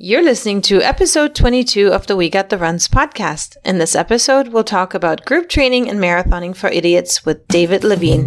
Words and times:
You're 0.00 0.22
listening 0.22 0.62
to 0.62 0.80
episode 0.80 1.34
22 1.34 1.88
of 1.88 2.06
the 2.06 2.14
We 2.14 2.30
Got 2.30 2.50
the 2.50 2.56
Runs 2.56 2.86
podcast. 2.86 3.56
In 3.64 3.78
this 3.78 3.96
episode, 3.96 4.46
we'll 4.46 4.62
talk 4.62 4.94
about 4.94 5.24
group 5.24 5.48
training 5.48 5.90
and 5.90 5.98
marathoning 5.98 6.54
for 6.54 6.68
idiots 6.68 7.26
with 7.26 7.48
David 7.48 7.82
Levine. 7.82 8.24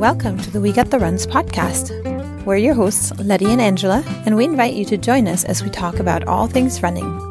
Welcome 0.00 0.36
to 0.38 0.50
the 0.50 0.60
We 0.60 0.72
Got 0.72 0.90
the 0.90 0.98
Runs 0.98 1.28
podcast. 1.28 2.44
We're 2.44 2.56
your 2.56 2.74
hosts, 2.74 3.16
Letty 3.20 3.46
and 3.46 3.60
Angela, 3.60 4.02
and 4.26 4.34
we 4.34 4.46
invite 4.46 4.74
you 4.74 4.84
to 4.86 4.96
join 4.96 5.28
us 5.28 5.44
as 5.44 5.62
we 5.62 5.70
talk 5.70 6.00
about 6.00 6.26
all 6.26 6.48
things 6.48 6.82
running 6.82 7.29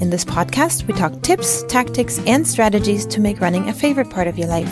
in 0.00 0.10
this 0.10 0.24
podcast, 0.24 0.86
we 0.86 0.94
talk 0.94 1.20
tips, 1.22 1.62
tactics, 1.64 2.18
and 2.26 2.46
strategies 2.46 3.06
to 3.06 3.20
make 3.20 3.40
running 3.40 3.68
a 3.68 3.72
favorite 3.72 4.10
part 4.10 4.26
of 4.26 4.38
your 4.38 4.48
life. 4.48 4.70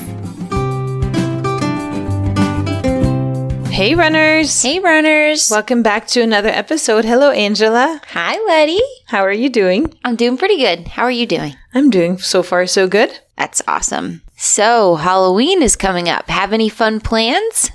Hey, 3.70 3.94
runners! 3.94 4.60
Hey, 4.60 4.80
runners! 4.80 5.50
Welcome 5.50 5.82
back 5.82 6.08
to 6.08 6.22
another 6.22 6.48
episode. 6.48 7.04
Hello, 7.04 7.30
Angela. 7.30 8.00
Hi, 8.08 8.36
Letty. 8.46 8.80
How 9.06 9.22
are 9.22 9.32
you 9.32 9.48
doing? 9.48 9.94
I'm 10.04 10.16
doing 10.16 10.36
pretty 10.36 10.56
good. 10.56 10.88
How 10.88 11.04
are 11.04 11.10
you 11.10 11.26
doing? 11.26 11.54
I'm 11.74 11.90
doing 11.90 12.18
so 12.18 12.42
far 12.42 12.66
so 12.66 12.88
good. 12.88 13.20
That's 13.36 13.62
awesome. 13.68 14.22
So, 14.36 14.96
Halloween 14.96 15.62
is 15.62 15.76
coming 15.76 16.08
up. 16.08 16.28
Have 16.28 16.52
any 16.52 16.68
fun 16.68 17.00
plans? 17.00 17.70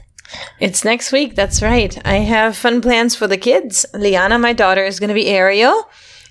It's 0.59 0.83
next 0.83 1.11
week. 1.11 1.35
That's 1.35 1.61
right. 1.61 1.97
I 2.05 2.15
have 2.15 2.57
fun 2.57 2.81
plans 2.81 3.15
for 3.15 3.27
the 3.27 3.37
kids. 3.37 3.85
Liana, 3.93 4.39
my 4.39 4.51
daughter, 4.51 4.83
is 4.83 4.99
going 4.99 5.09
to 5.09 5.13
be 5.13 5.27
Ariel. 5.27 5.87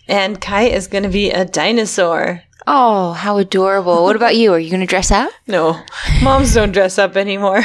And 0.08 0.40
Kai 0.40 0.64
is 0.64 0.88
going 0.88 1.04
to 1.04 1.08
be 1.08 1.30
a 1.30 1.44
dinosaur. 1.44 2.42
Oh, 2.66 3.12
how 3.12 3.38
adorable. 3.38 4.04
What 4.04 4.16
about 4.16 4.36
you? 4.36 4.52
Are 4.52 4.58
you 4.58 4.70
going 4.70 4.80
to 4.80 4.86
dress 4.86 5.10
up? 5.10 5.32
No, 5.46 5.80
moms 6.22 6.54
don't 6.54 6.72
dress 6.72 6.98
up 6.98 7.16
anymore. 7.16 7.60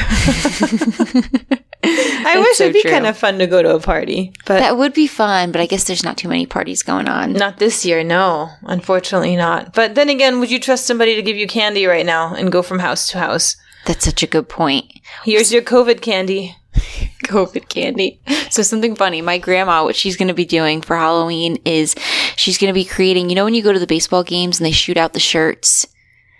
I 2.30 2.40
wish 2.40 2.56
so 2.56 2.64
it'd 2.64 2.74
be 2.74 2.82
kind 2.82 3.06
of 3.06 3.16
fun 3.16 3.38
to 3.38 3.46
go 3.46 3.62
to 3.62 3.76
a 3.76 3.80
party, 3.80 4.32
but 4.44 4.58
that 4.58 4.76
would 4.76 4.92
be 4.92 5.06
fun. 5.06 5.52
But 5.52 5.60
I 5.60 5.66
guess 5.66 5.84
there's 5.84 6.02
not 6.04 6.16
too 6.16 6.28
many 6.28 6.46
parties 6.46 6.82
going 6.82 7.08
on. 7.08 7.32
Not 7.32 7.58
this 7.58 7.86
year, 7.86 8.02
no. 8.02 8.50
Unfortunately, 8.62 9.36
not. 9.36 9.72
But 9.72 9.94
then 9.94 10.08
again, 10.08 10.40
would 10.40 10.50
you 10.50 10.58
trust 10.58 10.86
somebody 10.86 11.14
to 11.14 11.22
give 11.22 11.36
you 11.36 11.46
candy 11.46 11.86
right 11.86 12.04
now 12.04 12.34
and 12.34 12.52
go 12.52 12.62
from 12.62 12.80
house 12.80 13.08
to 13.10 13.18
house? 13.18 13.56
That's 13.86 14.04
such 14.04 14.22
a 14.22 14.26
good 14.26 14.48
point. 14.48 14.92
Here's 15.24 15.52
your 15.52 15.62
COVID 15.62 16.00
candy. 16.02 16.56
COVID 17.24 17.68
candy. 17.68 18.20
So 18.50 18.62
something 18.62 18.96
funny. 18.96 19.20
My 19.20 19.38
grandma, 19.38 19.84
what 19.84 19.96
she's 19.96 20.16
going 20.16 20.28
to 20.28 20.34
be 20.34 20.44
doing 20.44 20.80
for 20.80 20.96
Halloween 20.96 21.58
is 21.64 21.94
she's 22.36 22.58
going 22.58 22.72
to 22.72 22.74
be 22.74 22.84
creating, 22.84 23.28
you 23.28 23.34
know, 23.34 23.44
when 23.44 23.54
you 23.54 23.62
go 23.62 23.72
to 23.72 23.78
the 23.78 23.86
baseball 23.86 24.22
games 24.22 24.58
and 24.58 24.66
they 24.66 24.72
shoot 24.72 24.96
out 24.96 25.12
the 25.12 25.20
shirts? 25.20 25.86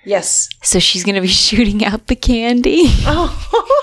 Yes. 0.05 0.48
So 0.62 0.78
she's 0.78 1.05
going 1.05 1.16
to 1.16 1.20
be 1.20 1.27
shooting 1.28 1.84
out 1.84 2.06
the 2.06 2.16
candy. 2.16 2.84
Oh. 3.05 3.75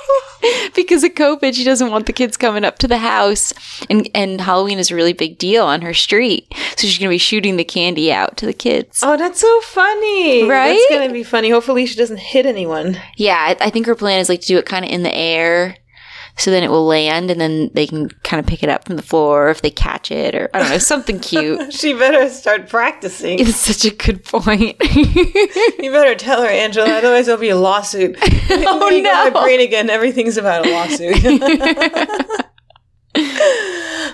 because 0.75 1.03
of 1.03 1.11
COVID, 1.11 1.53
she 1.53 1.63
doesn't 1.63 1.91
want 1.91 2.05
the 2.05 2.13
kids 2.13 2.37
coming 2.37 2.63
up 2.63 2.77
to 2.79 2.87
the 2.87 2.97
house. 2.97 3.53
And, 3.89 4.09
and 4.15 4.41
Halloween 4.41 4.79
is 4.79 4.91
a 4.91 4.95
really 4.95 5.13
big 5.13 5.37
deal 5.37 5.65
on 5.65 5.81
her 5.81 5.93
street. 5.93 6.51
So 6.75 6.87
she's 6.87 6.97
going 6.97 7.09
to 7.09 7.13
be 7.13 7.17
shooting 7.17 7.57
the 7.57 7.63
candy 7.63 8.11
out 8.11 8.37
to 8.37 8.45
the 8.45 8.53
kids. 8.53 9.01
Oh, 9.03 9.17
that's 9.17 9.39
so 9.39 9.61
funny. 9.61 10.47
Right? 10.47 10.73
That's 10.89 10.89
going 10.89 11.07
to 11.07 11.13
be 11.13 11.23
funny. 11.23 11.49
Hopefully 11.49 11.85
she 11.85 11.95
doesn't 11.95 12.19
hit 12.19 12.45
anyone. 12.45 12.99
Yeah, 13.17 13.37
I, 13.37 13.65
I 13.65 13.69
think 13.69 13.85
her 13.85 13.95
plan 13.95 14.19
is 14.19 14.29
like 14.29 14.41
to 14.41 14.47
do 14.47 14.57
it 14.57 14.65
kind 14.65 14.85
of 14.85 14.91
in 14.91 15.03
the 15.03 15.13
air 15.13 15.77
so 16.38 16.52
then 16.52 16.64
it 16.64 16.69
will 16.69 16.86
land 16.86 17.31
and 17.31 17.39
then 17.39 17.72
they 17.73 17.88
can 17.88 18.09
kind 18.23 18.39
of 18.39 18.45
pick 18.45 18.61
it 18.61 18.69
up 18.69 18.86
from 18.86 18.97
the 18.97 19.02
floor 19.02 19.50
if 19.50 19.61
they 19.61 19.69
catch 19.69 20.11
it 20.11 20.36
or 20.36 20.50
I 20.53 20.59
don't 20.59 20.69
know, 20.69 20.78
something 20.78 21.19
cute. 21.22 21.73
she 21.73 21.94
better 21.94 22.30
start 22.30 22.67
practicing. 22.69 23.39
It's 23.39 23.55
such 23.55 23.86
a 23.86 23.95
good 23.95 24.23
point. 24.23 24.75
you 24.95 25.91
better 25.91 26.16
tell 26.16 26.41
her, 26.41 26.47
Angela, 26.50 26.89
otherwise 26.89 27.28
there'll 27.28 27.39
be 27.39 27.50
a 27.50 27.58
lawsuit. 27.58 28.17
oh 28.22 28.89
no. 28.91 29.31
my 29.31 29.41
brain 29.41 29.61
again. 29.61 29.89
Everything's 29.89 30.38
about 30.38 30.66
a 30.66 30.72
lawsuit. 30.72 31.16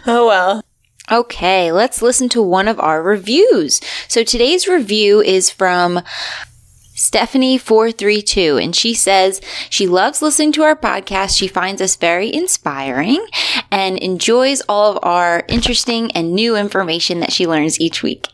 oh 0.06 0.28
well. 0.28 0.64
Okay, 1.12 1.72
let's 1.74 2.02
listen 2.02 2.30
to 2.30 2.42
one 2.42 2.68
of 2.70 2.80
our 2.80 3.02
reviews. 3.04 3.82
So 4.08 4.24
today's 4.24 4.68
review 4.68 5.22
is 5.22 5.50
from 5.50 6.02
Stephanie432, 7.02 8.64
and 8.64 8.76
she 8.76 8.94
says 8.94 9.42
she 9.70 9.88
loves 9.88 10.22
listening 10.22 10.52
to 10.54 10.62
our 10.62 10.76
podcast. 10.76 11.36
She 11.36 11.48
finds 11.48 11.82
us 11.82 11.96
very 11.96 12.32
inspiring 12.32 13.26
and 13.72 13.98
enjoys 13.98 14.62
all 14.70 14.92
of 14.92 15.00
our 15.04 15.44
interesting 15.48 16.12
and 16.12 16.34
new 16.34 16.56
information 16.56 17.20
that 17.20 17.34
she 17.34 17.48
learns 17.48 17.80
each 17.82 18.04
week. 18.04 18.28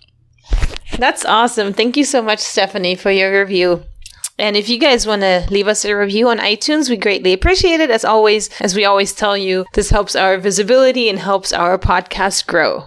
That's 0.97 1.23
awesome. 1.23 1.71
Thank 1.71 1.95
you 1.95 2.03
so 2.03 2.21
much, 2.21 2.39
Stephanie, 2.39 2.95
for 2.95 3.09
your 3.09 3.39
review. 3.39 3.83
And 4.37 4.55
if 4.57 4.67
you 4.67 4.77
guys 4.77 5.07
want 5.07 5.21
to 5.21 5.47
leave 5.49 5.67
us 5.67 5.85
a 5.85 5.95
review 5.95 6.27
on 6.29 6.37
iTunes, 6.37 6.89
we 6.89 6.97
greatly 6.97 7.31
appreciate 7.33 7.79
it. 7.79 7.89
As 7.89 8.03
always, 8.03 8.49
as 8.61 8.75
we 8.75 8.83
always 8.83 9.13
tell 9.13 9.37
you, 9.37 9.65
this 9.73 9.91
helps 9.91 10.15
our 10.15 10.37
visibility 10.37 11.09
and 11.09 11.19
helps 11.19 11.53
our 11.53 11.77
podcast 11.79 12.45
grow. 12.47 12.85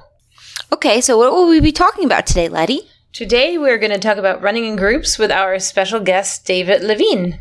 Okay, 0.73 1.01
so 1.01 1.17
what 1.17 1.33
will 1.33 1.49
we 1.49 1.59
be 1.59 1.73
talking 1.73 2.05
about 2.05 2.27
today, 2.27 2.49
Letty? 2.49 2.90
Today, 3.13 3.59
we're 3.59 3.79
going 3.79 3.91
to 3.91 3.99
talk 3.99 4.19
about 4.19 4.41
running 4.41 4.67
in 4.67 4.77
groups 4.77 5.19
with 5.19 5.33
our 5.33 5.59
special 5.59 5.99
guest, 5.99 6.47
David 6.47 6.81
Levine. 6.81 7.41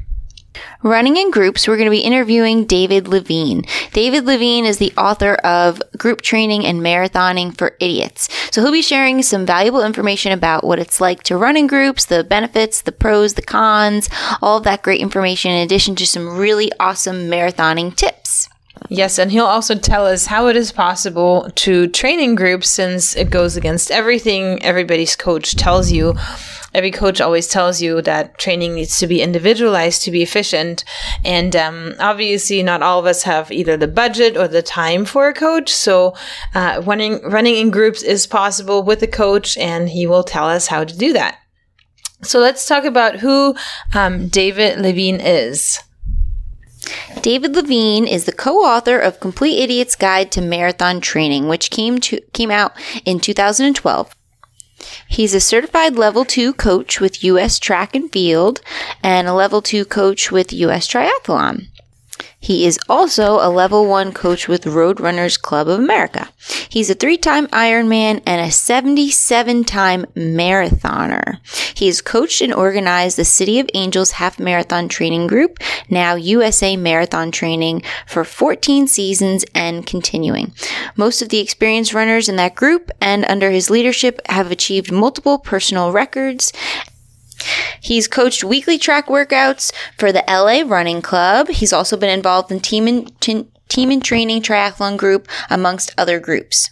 Running 0.82 1.16
in 1.16 1.30
groups, 1.30 1.68
we're 1.68 1.78
going 1.78 1.86
to 1.86 1.92
be 1.92 2.00
interviewing 2.00 2.66
David 2.66 3.08
Levine. 3.08 3.66
David 3.94 4.26
Levine 4.26 4.66
is 4.66 4.80
the 4.80 4.92
author 4.98 5.36
of 5.36 5.80
Group 5.96 6.24
Training 6.24 6.66
and 6.66 6.82
Marathoning 6.82 7.56
for 7.56 7.76
Idiots. 7.80 8.30
So 8.52 8.64
he'll 8.64 8.72
be 8.72 8.82
sharing 8.82 9.22
some 9.22 9.46
valuable 9.46 9.84
information 9.84 10.32
about 10.32 10.64
what 10.64 10.80
it's 10.80 11.00
like 11.00 11.22
to 11.24 11.38
run 11.38 11.56
in 11.56 11.68
groups, 11.68 12.04
the 12.04 12.24
benefits, 12.24 12.82
the 12.82 12.92
pros, 12.92 13.36
the 13.36 13.44
cons, 13.44 14.10
all 14.42 14.58
of 14.58 14.64
that 14.64 14.82
great 14.82 15.02
information, 15.02 15.52
in 15.52 15.62
addition 15.62 15.96
to 15.98 16.08
some 16.08 16.36
really 16.36 16.72
awesome 16.80 17.30
marathoning 17.30 17.96
tips. 17.96 18.19
Yes, 18.88 19.20
and 19.20 19.32
he'll 19.32 19.46
also 19.46 19.76
tell 19.76 20.06
us 20.06 20.26
how 20.26 20.48
it 20.48 20.56
is 20.56 20.72
possible 20.72 21.50
to 21.56 21.88
train 21.88 22.20
in 22.20 22.36
groups 22.36 22.70
since 22.70 23.16
it 23.16 23.30
goes 23.30 23.58
against 23.58 23.92
everything 23.92 24.64
everybody's 24.64 25.16
coach 25.16 25.56
tells 25.56 25.92
you. 25.92 26.16
Every 26.74 26.92
coach 26.92 27.20
always 27.20 27.48
tells 27.48 27.82
you 27.82 28.02
that 28.04 28.38
training 28.38 28.76
needs 28.76 29.00
to 29.00 29.08
be 29.08 29.22
individualized 29.22 30.04
to 30.04 30.12
be 30.12 30.22
efficient. 30.22 30.86
And 31.26 31.56
um, 31.56 31.96
obviously, 32.00 32.62
not 32.64 32.84
all 32.84 33.00
of 33.00 33.06
us 33.06 33.24
have 33.24 33.52
either 33.52 33.76
the 33.76 33.88
budget 33.88 34.38
or 34.38 34.48
the 34.48 34.62
time 34.62 35.06
for 35.06 35.28
a 35.28 35.34
coach. 35.34 35.74
So, 35.74 36.16
uh, 36.54 36.82
running, 36.86 37.22
running 37.24 37.56
in 37.56 37.72
groups 37.72 38.04
is 38.04 38.28
possible 38.28 38.84
with 38.84 39.02
a 39.02 39.08
coach, 39.08 39.58
and 39.58 39.90
he 39.90 40.06
will 40.06 40.24
tell 40.24 40.48
us 40.48 40.68
how 40.68 40.84
to 40.84 40.98
do 40.98 41.12
that. 41.14 41.40
So, 42.22 42.40
let's 42.40 42.68
talk 42.68 42.86
about 42.86 43.18
who 43.18 43.56
um, 43.96 44.28
David 44.28 44.80
Levine 44.80 45.20
is. 45.20 45.80
David 47.22 47.56
Levine 47.56 48.08
is 48.08 48.26
the 48.26 48.32
co-author 48.32 49.00
of 49.00 49.20
Complete 49.20 49.62
Idiot's 49.62 49.96
Guide 49.96 50.32
to 50.32 50.42
Marathon 50.42 51.02
Training, 51.02 51.48
which 51.48 51.72
came 51.72 52.00
to 52.02 52.22
came 52.34 52.52
out 52.52 52.74
in 53.06 53.20
2012. 53.20 54.16
He's 55.08 55.34
a 55.34 55.42
certified 55.42 55.96
level 55.96 56.24
2 56.24 56.54
coach 56.54 57.02
with 57.02 57.24
US 57.24 57.60
Track 57.60 57.96
and 57.96 58.12
Field 58.12 58.62
and 59.04 59.28
a 59.28 59.34
level 59.34 59.62
2 59.62 59.86
coach 59.86 60.32
with 60.32 60.54
US 60.54 60.88
Triathlon. 60.88 61.68
He 62.40 62.66
is 62.66 62.80
also 62.88 63.34
a 63.36 63.50
level 63.50 63.86
one 63.86 64.14
coach 64.14 64.48
with 64.48 64.64
Roadrunners 64.64 65.40
Club 65.40 65.68
of 65.68 65.80
America. 65.80 66.30
He's 66.70 66.90
a 66.90 66.96
three 66.96 67.18
time 67.18 67.48
Ironman 67.48 68.22
and 68.26 68.42
a 68.42 68.52
77 68.52 69.64
time 69.64 70.06
marathoner. 70.16 71.38
He 71.76 71.88
has 71.88 72.02
coached 72.02 72.42
and 72.42 72.54
organized 72.54 73.18
the 73.18 73.26
City 73.26 73.60
of 73.60 73.70
Angels 73.74 74.12
Half 74.12 74.40
Marathon 74.40 74.88
Training 74.88 75.28
Group, 75.28 75.60
now 75.90 76.16
USA 76.16 76.76
Marathon 76.76 77.32
Training, 77.32 77.82
for 78.08 78.24
14 78.24 78.88
seasons 78.88 79.46
and 79.56 79.86
continuing. 79.86 80.54
Most 80.96 81.22
of 81.22 81.30
the 81.30 81.40
experienced 81.40 81.94
runners 81.94 82.30
in 82.30 82.36
that 82.38 82.56
group 82.56 82.92
and 83.02 83.26
under 83.26 83.52
his 83.52 83.70
leadership 83.70 84.22
have 84.28 84.52
achieved 84.52 84.92
multiple 84.92 85.40
personal 85.40 85.92
records 85.92 86.54
He's 87.82 88.08
coached 88.08 88.44
weekly 88.44 88.78
track 88.78 89.08
workouts 89.08 89.72
for 89.98 90.12
the 90.12 90.24
LA 90.28 90.64
Running 90.66 91.02
Club. 91.02 91.50
He's 91.50 91.74
also 91.74 91.98
been 91.98 92.10
involved 92.10 92.52
in 92.52 92.60
team 92.60 92.88
and, 92.88 93.12
Team 93.70 93.92
in 93.92 94.02
Training 94.02 94.42
triathlon 94.42 94.98
group, 94.98 95.28
amongst 95.50 95.94
other 95.98 96.20
groups. 96.20 96.72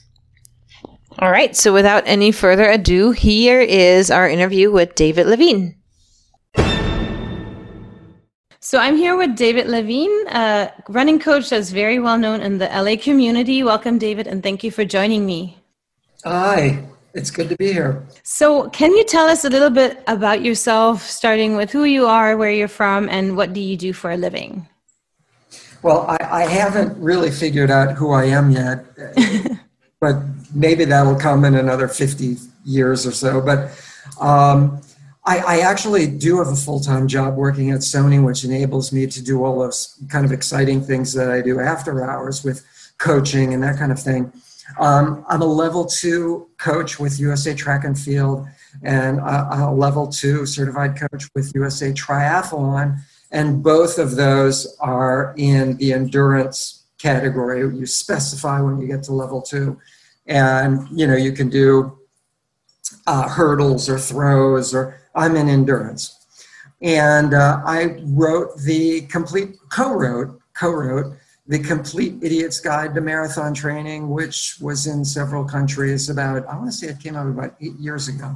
All 1.19 1.31
right. 1.31 1.55
So 1.55 1.73
without 1.73 2.03
any 2.05 2.31
further 2.31 2.69
ado, 2.69 3.11
here 3.11 3.61
is 3.61 4.11
our 4.11 4.27
interview 4.27 4.71
with 4.71 4.95
David 4.95 5.27
Levine. 5.27 5.75
So 8.59 8.79
I'm 8.79 8.97
here 8.97 9.15
with 9.15 9.37
David 9.37 9.67
Levine, 9.67 10.27
a 10.27 10.73
running 10.89 11.19
coach 11.19 11.49
that's 11.49 11.69
very 11.69 11.99
well 11.99 12.17
known 12.17 12.41
in 12.41 12.57
the 12.57 12.65
LA 12.65 12.97
community. 13.01 13.63
Welcome, 13.63 13.97
David, 13.97 14.27
and 14.27 14.43
thank 14.43 14.61
you 14.61 14.71
for 14.71 14.83
joining 14.83 15.25
me. 15.25 15.57
Hi. 16.25 16.85
It's 17.17 17.31
good 17.31 17.49
to 17.49 17.57
be 17.57 17.73
here. 17.73 18.05
So, 18.21 18.69
can 18.69 18.95
you 18.95 19.03
tell 19.03 19.27
us 19.27 19.43
a 19.43 19.49
little 19.49 19.71
bit 19.71 20.03
about 20.05 20.43
yourself, 20.43 21.01
starting 21.01 21.55
with 21.55 21.71
who 21.71 21.83
you 21.83 22.05
are, 22.05 22.37
where 22.37 22.51
you're 22.51 22.67
from, 22.67 23.09
and 23.09 23.35
what 23.35 23.53
do 23.53 23.59
you 23.59 23.75
do 23.75 23.91
for 23.91 24.11
a 24.11 24.17
living? 24.17 24.67
Well, 25.81 26.05
I, 26.07 26.43
I 26.43 26.45
haven't 26.45 26.95
really 27.01 27.31
figured 27.31 27.71
out 27.71 27.95
who 27.95 28.11
I 28.11 28.25
am 28.25 28.51
yet, 28.51 28.85
but 29.99 30.17
maybe 30.53 30.85
that'll 30.85 31.15
come 31.15 31.43
in 31.43 31.55
another 31.55 31.87
50 31.87 32.37
years 32.65 33.07
or 33.07 33.11
so. 33.11 33.41
But 33.41 33.71
um, 34.21 34.79
I, 35.25 35.39
I 35.39 35.57
actually 35.61 36.05
do 36.05 36.37
have 36.37 36.49
a 36.49 36.55
full 36.55 36.79
time 36.79 37.07
job 37.07 37.35
working 37.35 37.71
at 37.71 37.79
Sony, 37.79 38.23
which 38.23 38.43
enables 38.43 38.93
me 38.93 39.07
to 39.07 39.23
do 39.23 39.43
all 39.43 39.57
those 39.59 39.99
kind 40.09 40.23
of 40.23 40.31
exciting 40.31 40.83
things 40.83 41.13
that 41.13 41.31
I 41.31 41.41
do 41.41 41.59
after 41.59 42.07
hours 42.07 42.43
with 42.43 42.63
coaching 42.99 43.55
and 43.55 43.63
that 43.63 43.79
kind 43.79 43.91
of 43.91 43.99
thing. 43.99 44.31
Um, 44.79 45.25
I'm 45.27 45.41
a 45.41 45.45
level 45.45 45.85
two 45.85 46.49
coach 46.57 46.99
with 46.99 47.19
USA 47.19 47.53
Track 47.53 47.83
and 47.83 47.97
Field, 47.97 48.47
and 48.83 49.19
a, 49.19 49.65
a 49.67 49.73
level 49.73 50.07
two 50.07 50.45
certified 50.45 50.97
coach 50.97 51.29
with 51.33 51.53
USA 51.55 51.91
Triathlon. 51.91 52.99
And 53.31 53.61
both 53.61 53.97
of 53.97 54.15
those 54.15 54.77
are 54.79 55.33
in 55.37 55.77
the 55.77 55.93
endurance 55.93 56.85
category. 56.97 57.59
You 57.59 57.85
specify 57.85 58.61
when 58.61 58.79
you 58.79 58.87
get 58.87 59.03
to 59.03 59.13
level 59.13 59.41
two. 59.41 59.79
And, 60.25 60.87
you 60.91 61.07
know, 61.07 61.15
you 61.15 61.31
can 61.31 61.49
do 61.49 61.97
uh, 63.05 63.27
hurdles 63.27 63.89
or 63.89 63.97
throws 63.97 64.73
or 64.73 64.99
I'm 65.15 65.35
in 65.35 65.49
endurance. 65.49 66.13
And 66.81 67.33
uh, 67.33 67.61
I 67.65 67.97
wrote 68.03 68.57
the 68.59 69.01
complete, 69.01 69.55
co-wrote, 69.69 70.39
co-wrote 70.53 71.17
the 71.47 71.59
complete 71.59 72.15
idiot's 72.21 72.59
guide 72.59 72.94
to 72.95 73.01
marathon 73.01 73.53
training, 73.53 74.09
which 74.09 74.57
was 74.59 74.85
in 74.85 75.05
several 75.05 75.45
countries 75.45 76.09
about, 76.09 76.45
I 76.47 76.57
want 76.57 76.67
to 76.67 76.71
say 76.71 76.88
it 76.88 76.99
came 76.99 77.15
out 77.15 77.27
about 77.27 77.55
eight 77.61 77.75
years 77.75 78.09
ago. 78.09 78.35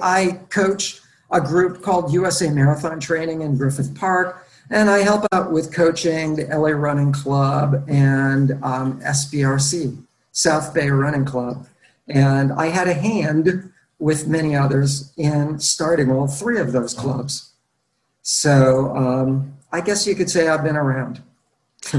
I 0.00 0.40
coach 0.50 1.00
a 1.30 1.40
group 1.40 1.82
called 1.82 2.12
USA 2.12 2.50
Marathon 2.50 2.98
Training 2.98 3.42
in 3.42 3.56
Griffith 3.56 3.94
Park, 3.94 4.48
and 4.70 4.90
I 4.90 4.98
help 4.98 5.26
out 5.32 5.52
with 5.52 5.72
coaching 5.72 6.36
the 6.36 6.44
LA 6.46 6.70
Running 6.70 7.12
Club 7.12 7.84
and 7.88 8.52
um, 8.64 9.00
SBRC, 9.02 9.96
South 10.32 10.74
Bay 10.74 10.90
Running 10.90 11.24
Club. 11.24 11.66
And 12.08 12.52
I 12.52 12.66
had 12.66 12.88
a 12.88 12.94
hand 12.94 13.72
with 14.00 14.26
many 14.26 14.56
others 14.56 15.12
in 15.16 15.60
starting 15.60 16.10
all 16.10 16.26
three 16.26 16.58
of 16.58 16.72
those 16.72 16.94
clubs. 16.94 17.52
So 18.22 18.96
um, 18.96 19.54
I 19.70 19.80
guess 19.80 20.06
you 20.06 20.16
could 20.16 20.30
say 20.30 20.48
I've 20.48 20.64
been 20.64 20.76
around. 20.76 21.22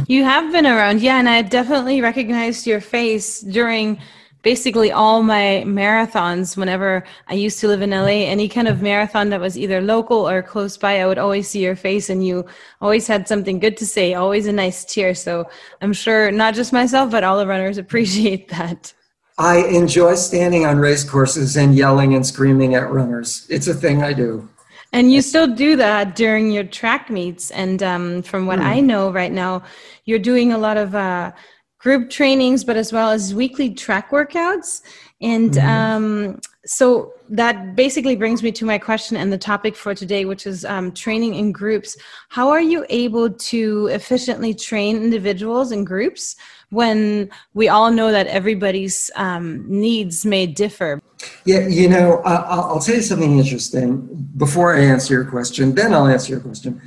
You 0.07 0.24
have 0.24 0.51
been 0.51 0.66
around, 0.66 1.01
yeah, 1.01 1.18
and 1.19 1.28
I 1.28 1.42
definitely 1.42 2.01
recognized 2.01 2.68
your 2.68 2.81
face 2.81 3.42
during 3.42 4.00
basically 4.44 4.92
all 4.92 5.22
my 5.22 5.63
marathons 5.66 6.57
whenever 6.57 7.04
I 7.28 7.36
used 7.36 7.60
to 7.60 7.68
live 7.68 7.81
in 7.81 7.92
LA. 7.92 8.25
Any 8.28 8.48
kind 8.48 8.68
of 8.68 8.81
marathon 8.81 9.30
that 9.30 9.39
was 9.39 9.57
either 9.57 9.81
local 9.81 10.28
or 10.28 10.42
close 10.42 10.78
by, 10.78 11.00
I 11.00 11.07
would 11.07 11.18
always 11.18 11.48
see 11.48 11.63
your 11.63 11.75
face 11.75 12.10
and 12.10 12.25
you 12.25 12.45
always 12.81 13.07
had 13.07 13.28
something 13.28 13.60
good 13.60 13.78
to 13.78 13.86
say, 13.86 14.13
always 14.13 14.48
a 14.48 14.51
nice 14.51 14.86
cheer. 14.86 15.13
So 15.13 15.50
I'm 15.81 15.94
sure 15.94 16.31
not 16.31 16.56
just 16.56 16.74
myself, 16.74 17.12
but 17.12 17.24
all 17.24 17.38
the 17.38 17.48
runners 17.48 17.77
appreciate 17.86 18.50
that. 18.50 18.94
I 19.38 19.66
enjoy 19.68 20.16
standing 20.16 20.66
on 20.66 20.77
race 20.77 21.04
courses 21.04 21.57
and 21.57 21.75
yelling 21.75 22.13
and 22.13 22.25
screaming 22.25 22.75
at 22.75 22.92
runners. 22.92 23.48
It's 23.50 23.68
a 23.68 23.74
thing 23.74 24.04
I 24.04 24.13
do. 24.13 24.48
And 24.93 25.11
you 25.11 25.21
still 25.21 25.47
do 25.47 25.75
that 25.77 26.15
during 26.15 26.51
your 26.51 26.65
track 26.65 27.09
meets. 27.09 27.51
And 27.51 27.81
um, 27.81 28.21
from 28.23 28.45
what 28.45 28.59
mm. 28.59 28.63
I 28.65 28.79
know 28.81 29.11
right 29.11 29.31
now, 29.31 29.63
you're 30.05 30.19
doing 30.19 30.51
a 30.51 30.57
lot 30.57 30.77
of 30.77 30.93
uh, 30.95 31.31
group 31.79 32.09
trainings, 32.09 32.63
but 32.63 32.77
as 32.77 32.91
well 32.91 33.09
as 33.09 33.33
weekly 33.33 33.73
track 33.73 34.11
workouts. 34.11 34.81
And 35.21 35.51
mm-hmm. 35.51 35.67
um, 35.67 36.39
so 36.65 37.13
that 37.29 37.75
basically 37.75 38.15
brings 38.15 38.43
me 38.43 38.51
to 38.51 38.65
my 38.65 38.77
question 38.77 39.17
and 39.17 39.31
the 39.31 39.38
topic 39.38 39.75
for 39.75 39.95
today, 39.95 40.25
which 40.25 40.45
is 40.45 40.65
um, 40.65 40.91
training 40.91 41.35
in 41.35 41.51
groups. 41.51 41.97
How 42.29 42.49
are 42.49 42.61
you 42.61 42.85
able 42.89 43.29
to 43.31 43.88
efficiently 43.88 44.53
train 44.53 44.97
individuals 44.97 45.71
and 45.71 45.88
groups 45.88 46.35
when 46.71 47.29
we 47.53 47.68
all 47.68 47.91
know 47.91 48.12
that 48.12 48.27
everybody's 48.27 49.12
um, 49.15 49.65
needs 49.69 50.25
may 50.25 50.47
differ? 50.47 51.01
Yeah, 51.45 51.68
you 51.68 51.88
know, 51.88 52.21
uh, 52.23 52.45
I'll 52.47 52.79
tell 52.79 52.95
you 52.95 53.01
something 53.01 53.38
interesting 53.38 54.07
before 54.38 54.75
I 54.75 54.79
answer 54.79 55.13
your 55.13 55.25
question, 55.25 55.75
then 55.75 55.94
I'll 55.94 56.07
answer 56.07 56.31
your 56.31 56.41
question. 56.41 56.81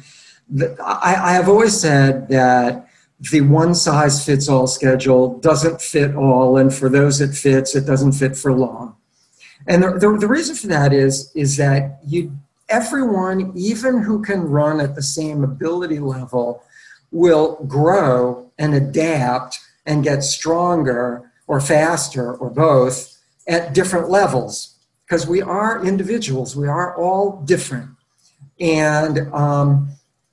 I, 0.83 1.17
I 1.19 1.33
have 1.33 1.49
always 1.49 1.79
said 1.79 2.29
that 2.29 2.89
the 3.21 3.43
one 3.43 3.75
size 3.75 4.25
fits 4.25 4.49
all 4.49 4.67
schedule 4.67 5.39
doesn't 5.39 5.81
fit 5.81 6.17
all, 6.17 6.57
and 6.57 6.75
for 6.75 6.89
those 6.89 7.21
it 7.21 7.35
fits, 7.35 7.77
it 7.77 7.87
doesn't 7.87 8.13
fit 8.13 8.37
for 8.37 8.53
long. 8.53 8.97
And 9.67 9.83
the, 9.83 9.93
the, 9.93 10.19
the 10.19 10.29
reason 10.29 10.57
for 10.57 10.67
that 10.69 10.93
is, 10.93 11.31
is 11.35 11.57
that 11.59 12.01
you, 12.07 12.33
everyone, 12.69 13.53
even 13.55 14.03
who 14.03 14.23
can 14.23 14.43
run 14.43 14.81
at 14.81 14.95
the 14.95 15.03
same 15.03 15.45
ability 15.45 16.01
level, 16.01 16.63
will 17.11 17.65
grow 17.67 18.51
and 18.59 18.75
adapt 18.75 19.59
and 19.87 20.05
get 20.05 20.23
stronger 20.23 21.31
or 21.47 21.61
faster 21.61 22.35
or 22.35 22.51
both 22.51 23.19
at 23.47 23.75
different 23.75 24.09
levels 24.09 24.75
because 25.05 25.27
we 25.27 25.43
are 25.43 25.85
individuals. 25.85 26.57
We 26.57 26.69
are 26.69 26.97
all 26.97 27.43
different. 27.43 27.91
And 28.59 29.33
um, 29.35 29.91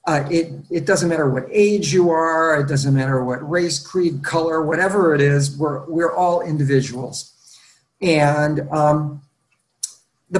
uh, 0.07 0.27
it, 0.31 0.53
it 0.69 0.85
doesn't 0.85 1.09
matter 1.09 1.29
what 1.29 1.45
age 1.51 1.93
you 1.93 2.09
are, 2.09 2.59
it 2.59 2.67
doesn't 2.67 2.93
matter 2.93 3.23
what 3.23 3.47
race, 3.47 3.79
creed, 3.79 4.23
color, 4.23 4.63
whatever 4.63 5.13
it 5.13 5.21
is, 5.21 5.57
we're, 5.57 5.85
we're 5.85 6.15
all 6.15 6.41
individuals. 6.41 7.33
And 8.01 8.61
um, 8.71 9.21
the, 10.31 10.39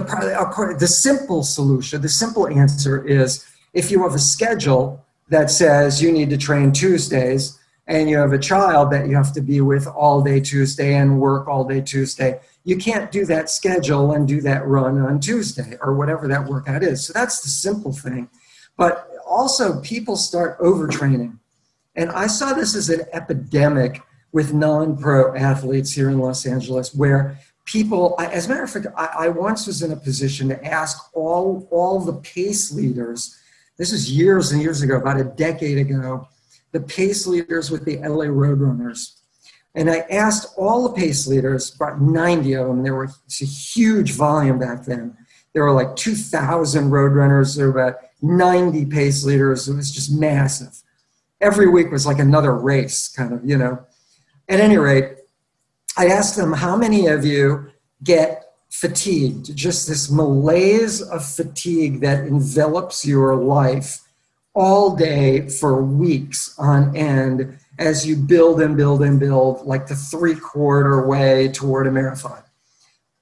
the 0.79 0.87
simple 0.87 1.43
solution, 1.43 2.01
the 2.01 2.09
simple 2.09 2.47
answer 2.47 3.05
is 3.05 3.45
if 3.73 3.91
you 3.91 4.01
have 4.03 4.15
a 4.15 4.19
schedule 4.19 5.05
that 5.29 5.51
says 5.51 6.01
you 6.01 6.11
need 6.11 6.29
to 6.29 6.37
train 6.37 6.71
Tuesdays 6.71 7.59
and 7.91 8.09
you 8.09 8.17
have 8.17 8.31
a 8.31 8.39
child 8.39 8.89
that 8.89 9.07
you 9.07 9.15
have 9.17 9.33
to 9.33 9.41
be 9.41 9.59
with 9.59 9.85
all 9.85 10.21
day 10.21 10.39
Tuesday 10.39 10.95
and 10.95 11.19
work 11.19 11.49
all 11.49 11.65
day 11.65 11.81
Tuesday, 11.81 12.39
you 12.63 12.77
can't 12.77 13.11
do 13.11 13.25
that 13.25 13.49
schedule 13.49 14.13
and 14.13 14.25
do 14.25 14.39
that 14.39 14.65
run 14.65 14.97
on 14.99 15.19
Tuesday 15.19 15.77
or 15.81 15.93
whatever 15.93 16.25
that 16.29 16.45
workout 16.45 16.83
is. 16.83 17.05
So 17.05 17.11
that's 17.11 17.41
the 17.41 17.49
simple 17.49 17.91
thing. 17.91 18.29
But 18.77 19.09
also 19.27 19.81
people 19.81 20.15
start 20.15 20.57
overtraining. 20.59 21.38
And 21.93 22.09
I 22.11 22.27
saw 22.27 22.53
this 22.53 22.75
as 22.75 22.89
an 22.89 23.01
epidemic 23.11 24.01
with 24.31 24.53
non 24.53 24.95
pro 24.95 25.35
athletes 25.35 25.91
here 25.91 26.09
in 26.09 26.19
Los 26.19 26.45
Angeles 26.45 26.95
where 26.95 27.38
people, 27.65 28.15
as 28.19 28.45
a 28.45 28.49
matter 28.49 28.63
of 28.63 28.69
fact, 28.71 28.88
I, 28.95 29.25
I, 29.25 29.27
once 29.27 29.67
was 29.67 29.81
in 29.81 29.91
a 29.91 29.97
position 29.97 30.47
to 30.47 30.65
ask 30.65 30.97
all, 31.13 31.67
all 31.69 31.99
the 31.99 32.13
pace 32.21 32.71
leaders, 32.71 33.38
this 33.77 33.91
is 33.91 34.09
years 34.09 34.53
and 34.53 34.61
years 34.61 34.81
ago, 34.81 34.95
about 34.95 35.19
a 35.19 35.25
decade 35.25 35.77
ago, 35.77 36.29
the 36.71 36.81
pace 36.81 37.27
leaders 37.27 37.69
with 37.69 37.85
the 37.85 37.97
LA 37.97 38.25
Roadrunners. 38.25 39.19
And 39.75 39.89
I 39.89 40.00
asked 40.12 40.53
all 40.57 40.88
the 40.88 40.94
pace 40.94 41.27
leaders, 41.27 41.73
about 41.75 42.01
90 42.01 42.53
of 42.53 42.68
them, 42.68 42.83
there 42.83 42.95
was 42.95 43.18
a 43.41 43.45
huge 43.45 44.12
volume 44.13 44.59
back 44.59 44.85
then. 44.85 45.18
There 45.53 45.63
were 45.63 45.71
like 45.71 45.95
2,000 45.95 46.89
Roadrunners, 46.89 47.56
there 47.56 47.71
were 47.71 47.79
about 47.79 48.00
90 48.21 48.85
pace 48.85 49.23
leaders. 49.23 49.67
It 49.67 49.75
was 49.75 49.91
just 49.91 50.12
massive. 50.12 50.81
Every 51.39 51.69
week 51.69 51.91
was 51.91 52.05
like 52.05 52.19
another 52.19 52.55
race, 52.55 53.07
kind 53.07 53.34
of, 53.34 53.43
you 53.43 53.57
know. 53.57 53.86
At 54.48 54.60
any 54.60 54.77
rate, 54.77 55.17
I 55.98 56.07
asked 56.07 56.36
them, 56.36 56.53
how 56.53 56.75
many 56.75 57.07
of 57.07 57.25
you 57.25 57.72
get 58.03 58.43
fatigued? 58.69 59.55
Just 59.55 59.88
this 59.88 60.12
malaise 60.12 61.01
of 61.01 61.25
fatigue 61.25 62.01
that 62.01 62.25
envelops 62.27 63.05
your 63.05 63.36
life 63.36 64.01
all 64.53 64.96
day 64.96 65.48
for 65.48 65.81
weeks 65.81 66.55
on 66.58 66.96
end 66.96 67.58
as 67.79 68.05
you 68.05 68.15
build 68.15 68.62
and 68.62 68.75
build 68.77 69.01
and 69.01 69.20
build, 69.20 69.65
like 69.65 69.88
the 69.88 69.96
three 69.96 70.36
quarter 70.36 71.08
way 71.08 71.48
toward 71.50 71.88
a 71.88 71.91
marathon. 71.91 72.43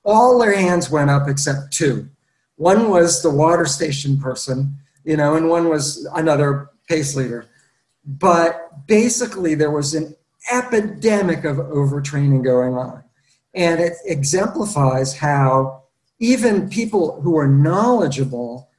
All 0.04 0.40
their 0.40 0.56
hands 0.56 0.90
went 0.90 1.10
up 1.10 1.28
except 1.28 1.72
two. 1.72 2.10
One 2.56 2.90
was 2.90 3.22
the 3.22 3.30
water 3.30 3.66
station 3.66 4.20
person, 4.20 4.76
you 5.06 5.16
know, 5.16 5.36
and 5.36 5.50
one 5.50 5.70
was 5.70 6.08
another 6.14 6.70
pace 6.88 7.16
leader. 7.16 7.46
But 8.06 8.88
basically, 8.88 9.56
there 9.56 9.72
was 9.72 9.94
an 9.94 10.16
epidemic 10.52 11.46
of 11.46 11.58
overtraining 11.58 12.44
going 12.44 12.74
on. 12.74 13.04
And 13.54 13.80
it 13.80 13.94
exemplifies 14.06 15.16
how 15.18 15.84
even 16.20 16.70
people 16.70 17.22
who 17.22 17.38
are 17.38 17.48
knowledgeable 17.48 18.70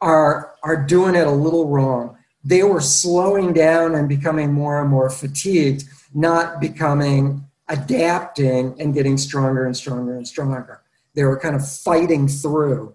are, 0.00 0.53
are 0.64 0.76
doing 0.76 1.14
it 1.14 1.26
a 1.26 1.30
little 1.30 1.68
wrong. 1.68 2.16
They 2.42 2.62
were 2.62 2.80
slowing 2.80 3.52
down 3.52 3.94
and 3.94 4.08
becoming 4.08 4.52
more 4.52 4.80
and 4.80 4.90
more 4.90 5.10
fatigued, 5.10 5.84
not 6.14 6.60
becoming 6.60 7.44
adapting 7.68 8.74
and 8.80 8.92
getting 8.92 9.16
stronger 9.16 9.64
and 9.66 9.76
stronger 9.76 10.16
and 10.16 10.26
stronger. 10.26 10.82
They 11.14 11.24
were 11.24 11.38
kind 11.38 11.54
of 11.54 11.66
fighting 11.68 12.28
through. 12.28 12.94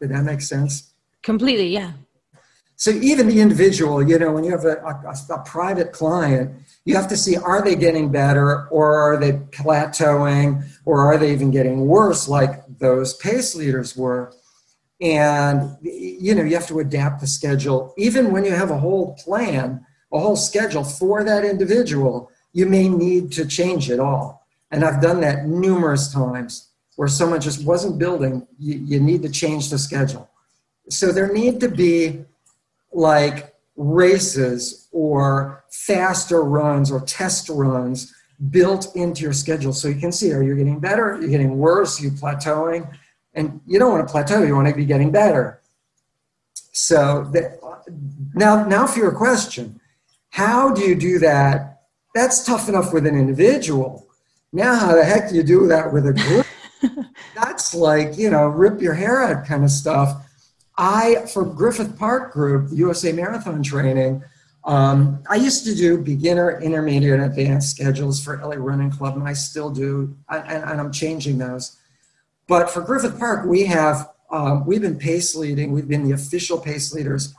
Did 0.00 0.10
that 0.10 0.22
make 0.22 0.40
sense? 0.40 0.92
Completely, 1.22 1.68
yeah. 1.68 1.92
So 2.76 2.90
even 2.90 3.28
the 3.28 3.40
individual, 3.40 4.02
you 4.02 4.18
know, 4.18 4.32
when 4.32 4.44
you 4.44 4.50
have 4.50 4.64
a, 4.64 4.76
a, 4.78 5.34
a, 5.34 5.38
private 5.44 5.92
client, 5.92 6.52
you 6.84 6.96
have 6.96 7.08
to 7.08 7.16
see 7.16 7.36
are 7.36 7.62
they 7.62 7.76
getting 7.76 8.10
better 8.10 8.66
or 8.68 8.96
are 8.96 9.16
they 9.16 9.32
plateauing 9.32 10.64
or 10.84 11.06
are 11.06 11.16
they 11.16 11.32
even 11.32 11.52
getting 11.52 11.86
worse 11.86 12.28
like 12.28 12.64
those 12.78 13.14
pace 13.14 13.54
leaders 13.54 13.96
were. 13.96 14.34
And 15.04 15.76
you 15.82 16.34
know, 16.34 16.42
you 16.42 16.54
have 16.54 16.66
to 16.68 16.80
adapt 16.80 17.20
the 17.20 17.26
schedule. 17.26 17.92
Even 17.98 18.32
when 18.32 18.44
you 18.44 18.52
have 18.52 18.70
a 18.70 18.78
whole 18.78 19.14
plan, 19.22 19.84
a 20.10 20.18
whole 20.18 20.34
schedule 20.34 20.82
for 20.82 21.22
that 21.22 21.44
individual, 21.44 22.30
you 22.54 22.64
may 22.64 22.88
need 22.88 23.30
to 23.32 23.44
change 23.44 23.90
it 23.90 24.00
all. 24.00 24.46
And 24.70 24.82
I've 24.82 25.02
done 25.02 25.20
that 25.20 25.44
numerous 25.44 26.10
times 26.10 26.70
where 26.96 27.06
someone 27.06 27.42
just 27.42 27.66
wasn't 27.66 27.98
building, 27.98 28.46
you, 28.58 28.78
you 28.78 28.98
need 29.00 29.20
to 29.22 29.28
change 29.28 29.68
the 29.68 29.78
schedule. 29.78 30.30
So 30.88 31.12
there 31.12 31.30
need 31.32 31.60
to 31.60 31.68
be 31.68 32.24
like 32.92 33.54
races 33.76 34.88
or 34.90 35.64
faster 35.70 36.42
runs 36.42 36.90
or 36.90 37.00
test 37.00 37.50
runs 37.50 38.14
built 38.50 38.96
into 38.96 39.22
your 39.22 39.32
schedule. 39.34 39.74
So 39.74 39.88
you 39.88 40.00
can 40.00 40.12
see 40.12 40.32
are 40.32 40.42
you 40.42 40.56
getting 40.56 40.80
better? 40.80 41.12
Are 41.12 41.20
you 41.20 41.28
getting 41.28 41.58
worse? 41.58 42.00
Are 42.00 42.04
you 42.04 42.10
plateauing 42.10 42.88
and 43.34 43.60
you 43.66 43.78
don't 43.78 43.90
want 43.90 44.06
to 44.06 44.10
plateau 44.10 44.42
you 44.42 44.54
want 44.54 44.68
to 44.68 44.74
be 44.74 44.84
getting 44.84 45.10
better. 45.10 45.60
So 46.72 47.28
that, 47.32 47.60
now 48.34 48.64
now 48.66 48.86
for 48.86 48.98
your 48.98 49.12
question. 49.12 49.80
How 50.30 50.72
do 50.72 50.82
you 50.82 50.96
do 50.96 51.18
that? 51.20 51.82
That's 52.14 52.44
tough 52.44 52.68
enough 52.68 52.92
with 52.92 53.06
an 53.06 53.16
individual. 53.16 54.06
Now 54.52 54.74
how 54.74 54.94
the 54.94 55.04
heck 55.04 55.30
do 55.30 55.36
you 55.36 55.42
do 55.42 55.66
that 55.68 55.92
with 55.92 56.06
a 56.06 56.12
group? 56.12 56.46
That's 57.34 57.74
like 57.74 58.16
you 58.18 58.30
know 58.30 58.46
rip 58.46 58.80
your 58.80 58.94
hair 58.94 59.22
out 59.22 59.46
kind 59.46 59.64
of 59.64 59.70
stuff. 59.70 60.20
I 60.76 61.26
for 61.32 61.44
griffith 61.44 61.98
park 61.98 62.32
group 62.32 62.68
usa 62.72 63.12
marathon 63.12 63.62
training 63.62 64.22
um, 64.64 65.22
I 65.28 65.36
used 65.36 65.64
to 65.66 65.74
do 65.74 65.98
beginner, 65.98 66.60
intermediate, 66.60 67.20
and 67.20 67.24
advanced 67.24 67.76
schedules 67.76 68.22
for 68.22 68.38
LA 68.38 68.56
Running 68.56 68.90
Club, 68.90 69.16
and 69.16 69.28
I 69.28 69.34
still 69.34 69.70
do, 69.70 70.16
and, 70.28 70.64
and 70.64 70.80
I'm 70.80 70.90
changing 70.90 71.38
those. 71.38 71.76
But 72.46 72.70
for 72.70 72.82
Griffith 72.82 73.18
Park, 73.18 73.46
we 73.46 73.64
have 73.66 74.10
um, 74.30 74.66
we've 74.66 74.82
been 74.82 74.98
pace 74.98 75.34
leading. 75.34 75.72
We've 75.72 75.88
been 75.88 76.04
the 76.04 76.12
official 76.12 76.58
pace 76.58 76.92
leaders 76.92 77.34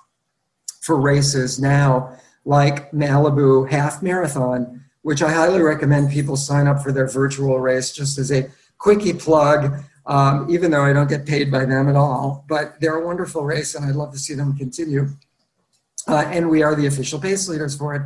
for 0.81 0.99
races 0.99 1.59
now, 1.59 2.17
like 2.45 2.91
Malibu 2.91 3.69
Half 3.69 4.01
Marathon, 4.01 4.83
which 5.01 5.21
I 5.21 5.31
highly 5.31 5.61
recommend 5.61 6.11
people 6.11 6.37
sign 6.37 6.67
up 6.67 6.81
for 6.81 6.91
their 6.91 7.07
virtual 7.07 7.59
race. 7.59 7.91
Just 7.91 8.17
as 8.17 8.31
a 8.31 8.49
quickie 8.77 9.13
plug, 9.13 9.83
um, 10.05 10.47
even 10.49 10.71
though 10.71 10.83
I 10.83 10.93
don't 10.93 11.09
get 11.09 11.25
paid 11.25 11.51
by 11.51 11.65
them 11.65 11.89
at 11.89 11.95
all, 11.95 12.45
but 12.47 12.79
they're 12.79 12.97
a 12.97 13.05
wonderful 13.05 13.43
race, 13.43 13.75
and 13.75 13.85
I'd 13.85 13.95
love 13.95 14.13
to 14.13 14.19
see 14.19 14.33
them 14.33 14.55
continue 14.55 15.09
uh, 16.07 16.25
and 16.31 16.49
we 16.49 16.63
are 16.63 16.75
the 16.75 16.85
official 16.85 17.19
pace 17.19 17.47
leaders 17.47 17.75
for 17.75 17.95
it. 17.95 18.01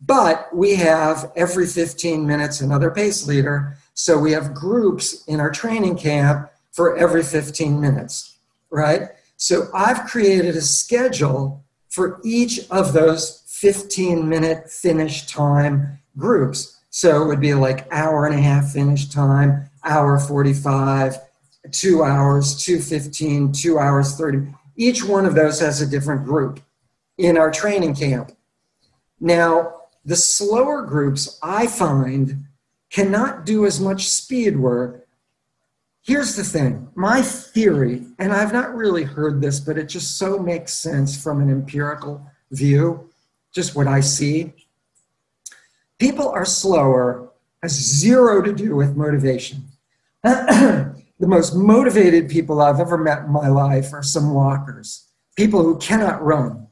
But 0.00 0.54
we 0.54 0.74
have 0.76 1.32
every 1.36 1.66
15 1.66 2.26
minutes 2.26 2.60
another 2.60 2.90
pace 2.90 3.26
leader. 3.26 3.78
So 3.94 4.18
we 4.18 4.32
have 4.32 4.54
groups 4.54 5.24
in 5.26 5.40
our 5.40 5.50
training 5.50 5.96
camp 5.96 6.50
for 6.72 6.96
every 6.96 7.22
15 7.22 7.80
minutes, 7.80 8.36
right? 8.70 9.08
So 9.36 9.68
I've 9.74 10.06
created 10.06 10.56
a 10.56 10.60
schedule 10.60 11.64
for 11.88 12.20
each 12.24 12.68
of 12.70 12.92
those 12.92 13.42
15 13.46 14.28
minute 14.28 14.70
finish 14.70 15.26
time 15.26 15.98
groups. 16.18 16.78
So 16.90 17.22
it 17.22 17.26
would 17.26 17.40
be 17.40 17.54
like 17.54 17.90
hour 17.90 18.26
and 18.26 18.34
a 18.34 18.42
half 18.42 18.72
finish 18.72 19.08
time, 19.08 19.70
hour 19.82 20.18
45, 20.18 21.16
two 21.70 22.02
hours, 22.04 22.62
215, 22.62 23.52
two 23.52 23.78
hours 23.78 24.16
30. 24.16 24.52
Each 24.76 25.02
one 25.02 25.24
of 25.24 25.34
those 25.34 25.60
has 25.60 25.80
a 25.80 25.86
different 25.86 26.24
group 26.24 26.60
in 27.18 27.38
our 27.38 27.50
training 27.50 27.94
camp. 27.94 28.32
Now, 29.20 29.85
the 30.06 30.16
slower 30.16 30.82
groups 30.82 31.38
I 31.42 31.66
find 31.66 32.44
cannot 32.90 33.44
do 33.44 33.66
as 33.66 33.80
much 33.80 34.08
speed 34.08 34.56
work. 34.56 35.06
Here's 36.02 36.36
the 36.36 36.44
thing 36.44 36.88
my 36.94 37.20
theory, 37.20 38.06
and 38.18 38.32
I've 38.32 38.52
not 38.52 38.74
really 38.74 39.02
heard 39.02 39.42
this, 39.42 39.60
but 39.60 39.76
it 39.76 39.88
just 39.88 40.16
so 40.16 40.38
makes 40.38 40.72
sense 40.72 41.20
from 41.22 41.42
an 41.42 41.50
empirical 41.50 42.24
view, 42.52 43.10
just 43.52 43.74
what 43.74 43.88
I 43.88 44.00
see. 44.00 44.52
People 45.98 46.28
are 46.28 46.44
slower 46.44 47.30
has 47.62 47.72
zero 47.72 48.40
to 48.42 48.52
do 48.52 48.76
with 48.76 48.96
motivation. 48.96 49.64
the 50.22 50.94
most 51.20 51.54
motivated 51.54 52.28
people 52.28 52.60
I've 52.60 52.80
ever 52.80 52.96
met 52.96 53.24
in 53.24 53.32
my 53.32 53.48
life 53.48 53.92
are 53.92 54.02
some 54.02 54.32
walkers, 54.32 55.08
people 55.36 55.62
who 55.62 55.76
cannot 55.78 56.24
run 56.24 56.66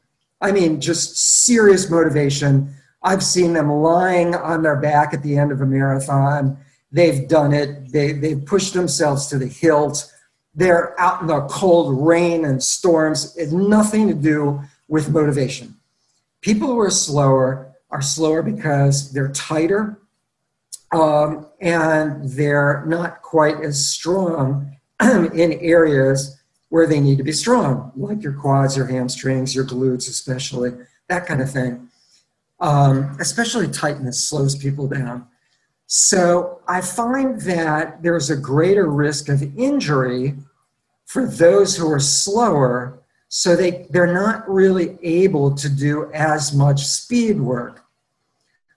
I 0.44 0.52
mean, 0.52 0.78
just 0.78 1.16
serious 1.16 1.88
motivation. 1.88 2.74
I've 3.04 3.22
seen 3.22 3.52
them 3.52 3.70
lying 3.70 4.34
on 4.34 4.62
their 4.62 4.76
back 4.76 5.12
at 5.12 5.22
the 5.22 5.36
end 5.36 5.52
of 5.52 5.60
a 5.60 5.66
marathon. 5.66 6.56
They've 6.90 7.28
done 7.28 7.52
it. 7.52 7.92
They, 7.92 8.12
they've 8.12 8.44
pushed 8.44 8.72
themselves 8.72 9.26
to 9.26 9.38
the 9.38 9.46
hilt. 9.46 10.10
They're 10.54 10.98
out 10.98 11.20
in 11.20 11.26
the 11.26 11.42
cold 11.42 12.06
rain 12.06 12.46
and 12.46 12.62
storms. 12.62 13.36
It's 13.36 13.52
nothing 13.52 14.08
to 14.08 14.14
do 14.14 14.60
with 14.88 15.10
motivation. 15.10 15.76
People 16.40 16.68
who 16.68 16.80
are 16.80 16.90
slower 16.90 17.74
are 17.90 18.02
slower 18.02 18.42
because 18.42 19.12
they're 19.12 19.32
tighter 19.32 19.98
um, 20.92 21.46
and 21.60 22.28
they're 22.30 22.84
not 22.86 23.22
quite 23.22 23.60
as 23.60 23.86
strong 23.86 24.76
in 25.02 25.52
areas 25.60 26.40
where 26.68 26.86
they 26.86 27.00
need 27.00 27.18
to 27.18 27.24
be 27.24 27.32
strong, 27.32 27.92
like 27.96 28.22
your 28.22 28.32
quads, 28.32 28.76
your 28.76 28.86
hamstrings, 28.86 29.54
your 29.54 29.64
glutes, 29.64 30.08
especially, 30.08 30.72
that 31.08 31.26
kind 31.26 31.40
of 31.42 31.50
thing. 31.50 31.88
Um, 32.64 33.14
especially 33.20 33.68
tightness 33.68 34.26
slows 34.26 34.56
people 34.56 34.88
down. 34.88 35.26
So 35.86 36.62
I 36.66 36.80
find 36.80 37.38
that 37.42 38.02
there's 38.02 38.30
a 38.30 38.36
greater 38.36 38.90
risk 38.90 39.28
of 39.28 39.42
injury 39.58 40.34
for 41.04 41.26
those 41.26 41.76
who 41.76 41.86
are 41.92 42.00
slower, 42.00 43.02
so 43.28 43.54
they, 43.54 43.86
they're 43.90 44.14
not 44.14 44.48
really 44.48 44.96
able 45.02 45.54
to 45.56 45.68
do 45.68 46.10
as 46.14 46.54
much 46.54 46.86
speed 46.86 47.38
work. 47.38 47.84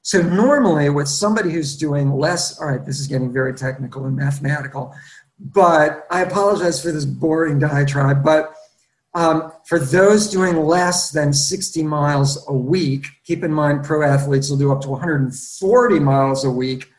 So 0.02 0.22
normally 0.22 0.90
with 0.90 1.08
somebody 1.08 1.52
who's 1.52 1.78
doing 1.78 2.12
less, 2.12 2.60
all 2.60 2.68
right, 2.68 2.86
this 2.86 3.00
is 3.00 3.08
getting 3.08 3.32
very 3.32 3.54
technical 3.54 4.04
and 4.04 4.18
mathematical, 4.18 4.94
but 5.40 6.06
I 6.12 6.24
apologize 6.24 6.82
for 6.82 6.92
this 6.92 7.06
boring 7.06 7.58
diatribe. 7.58 8.22
But 8.22 8.54
um, 9.18 9.52
for 9.66 9.80
those 9.80 10.30
doing 10.30 10.58
less 10.58 11.10
than 11.10 11.34
60 11.34 11.82
miles 11.82 12.46
a 12.48 12.54
week, 12.54 13.08
keep 13.24 13.44
in 13.44 13.52
mind 13.52 13.84
pro 13.84 14.04
athletes 14.04 14.48
will 14.48 14.60
do 14.60 14.72
up 14.72 14.82
to 14.82 14.90
140 14.90 16.00
miles 16.00 16.46
a 16.46 16.52
week. 16.52 16.92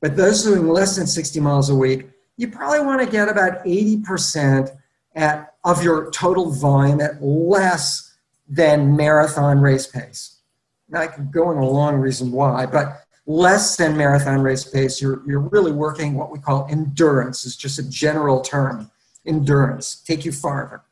But 0.00 0.16
those 0.16 0.44
doing 0.44 0.68
less 0.68 0.94
than 0.94 1.08
60 1.08 1.40
miles 1.40 1.68
a 1.68 1.74
week, 1.74 2.08
you 2.36 2.46
probably 2.46 2.86
want 2.86 3.02
to 3.02 3.10
get 3.10 3.28
about 3.28 3.64
80% 3.64 4.78
at, 5.16 5.54
of 5.64 5.82
your 5.82 6.12
total 6.12 6.52
volume 6.52 7.00
at 7.00 7.20
less 7.20 8.14
than 8.48 8.94
marathon 8.94 9.60
race 9.60 9.88
pace. 9.88 10.36
Now, 10.88 11.00
I 11.00 11.08
could 11.08 11.32
go 11.32 11.48
on 11.48 11.56
a 11.56 11.68
long 11.68 11.96
reason 11.96 12.30
why, 12.30 12.64
but 12.66 13.02
less 13.26 13.74
than 13.76 13.96
marathon 13.96 14.40
race 14.40 14.62
pace, 14.62 15.02
you're, 15.02 15.20
you're 15.26 15.40
really 15.40 15.72
working 15.72 16.14
what 16.14 16.30
we 16.30 16.38
call 16.38 16.68
endurance, 16.70 17.44
is 17.44 17.56
just 17.56 17.80
a 17.80 17.90
general 17.90 18.40
term. 18.40 18.88
Endurance, 19.26 19.96
take 19.96 20.24
you 20.24 20.30
farther. 20.30 20.82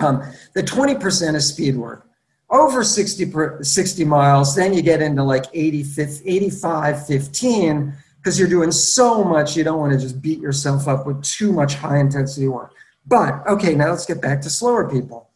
Um, 0.00 0.22
the 0.54 0.62
20% 0.62 1.34
is 1.34 1.48
speed 1.48 1.76
work. 1.76 2.06
Over 2.48 2.82
60, 2.82 3.26
per, 3.26 3.62
60 3.62 4.04
miles, 4.04 4.56
then 4.56 4.72
you 4.72 4.82
get 4.82 5.00
into 5.00 5.22
like 5.22 5.44
80, 5.52 5.84
85, 6.24 7.06
15, 7.06 7.94
because 8.16 8.38
you're 8.38 8.48
doing 8.48 8.72
so 8.72 9.22
much, 9.22 9.56
you 9.56 9.62
don't 9.62 9.78
want 9.78 9.92
to 9.92 9.98
just 9.98 10.20
beat 10.20 10.40
yourself 10.40 10.88
up 10.88 11.06
with 11.06 11.22
too 11.22 11.52
much 11.52 11.74
high 11.74 11.98
intensity 11.98 12.48
work. 12.48 12.72
But 13.06 13.46
okay, 13.46 13.74
now 13.74 13.90
let's 13.90 14.06
get 14.06 14.20
back 14.20 14.40
to 14.42 14.50
slower 14.50 14.88
people. 14.90 15.30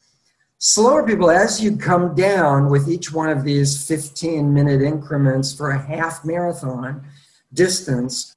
Slower 0.58 1.06
people, 1.06 1.30
as 1.30 1.62
you 1.62 1.76
come 1.76 2.14
down 2.14 2.70
with 2.70 2.88
each 2.88 3.12
one 3.12 3.28
of 3.28 3.44
these 3.44 3.86
15 3.86 4.52
minute 4.52 4.82
increments 4.82 5.54
for 5.54 5.70
a 5.70 5.78
half 5.78 6.24
marathon 6.24 7.04
distance, 7.52 8.34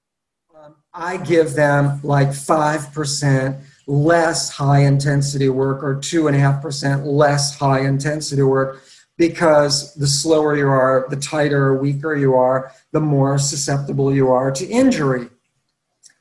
um, 0.55 0.75
I 0.93 1.17
give 1.17 1.53
them 1.53 1.99
like 2.03 2.29
5% 2.29 3.61
less 3.87 4.49
high 4.49 4.81
intensity 4.83 5.49
work 5.49 5.81
or 5.81 5.95
2.5% 5.95 7.05
less 7.05 7.57
high 7.57 7.79
intensity 7.79 8.43
work 8.43 8.83
because 9.17 9.95
the 9.95 10.05
slower 10.05 10.55
you 10.55 10.67
are, 10.67 11.07
the 11.09 11.15
tighter 11.15 11.67
or 11.67 11.77
weaker 11.77 12.15
you 12.15 12.35
are, 12.35 12.71
the 12.91 12.99
more 12.99 13.39
susceptible 13.39 14.13
you 14.13 14.29
are 14.29 14.51
to 14.51 14.67
injury. 14.67 15.29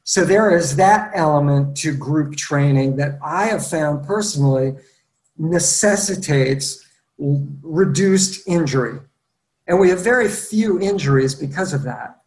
So 0.04 0.24
there 0.24 0.56
is 0.56 0.76
that 0.76 1.10
element 1.14 1.76
to 1.78 1.94
group 1.94 2.36
training 2.36 2.96
that 2.96 3.18
I 3.22 3.46
have 3.46 3.66
found 3.66 4.06
personally 4.06 4.76
necessitates 5.36 6.86
reduced 7.18 8.46
injury. 8.46 9.00
And 9.66 9.80
we 9.80 9.90
have 9.90 10.02
very 10.02 10.28
few 10.28 10.80
injuries 10.80 11.34
because 11.34 11.72
of 11.72 11.82
that. 11.82 12.20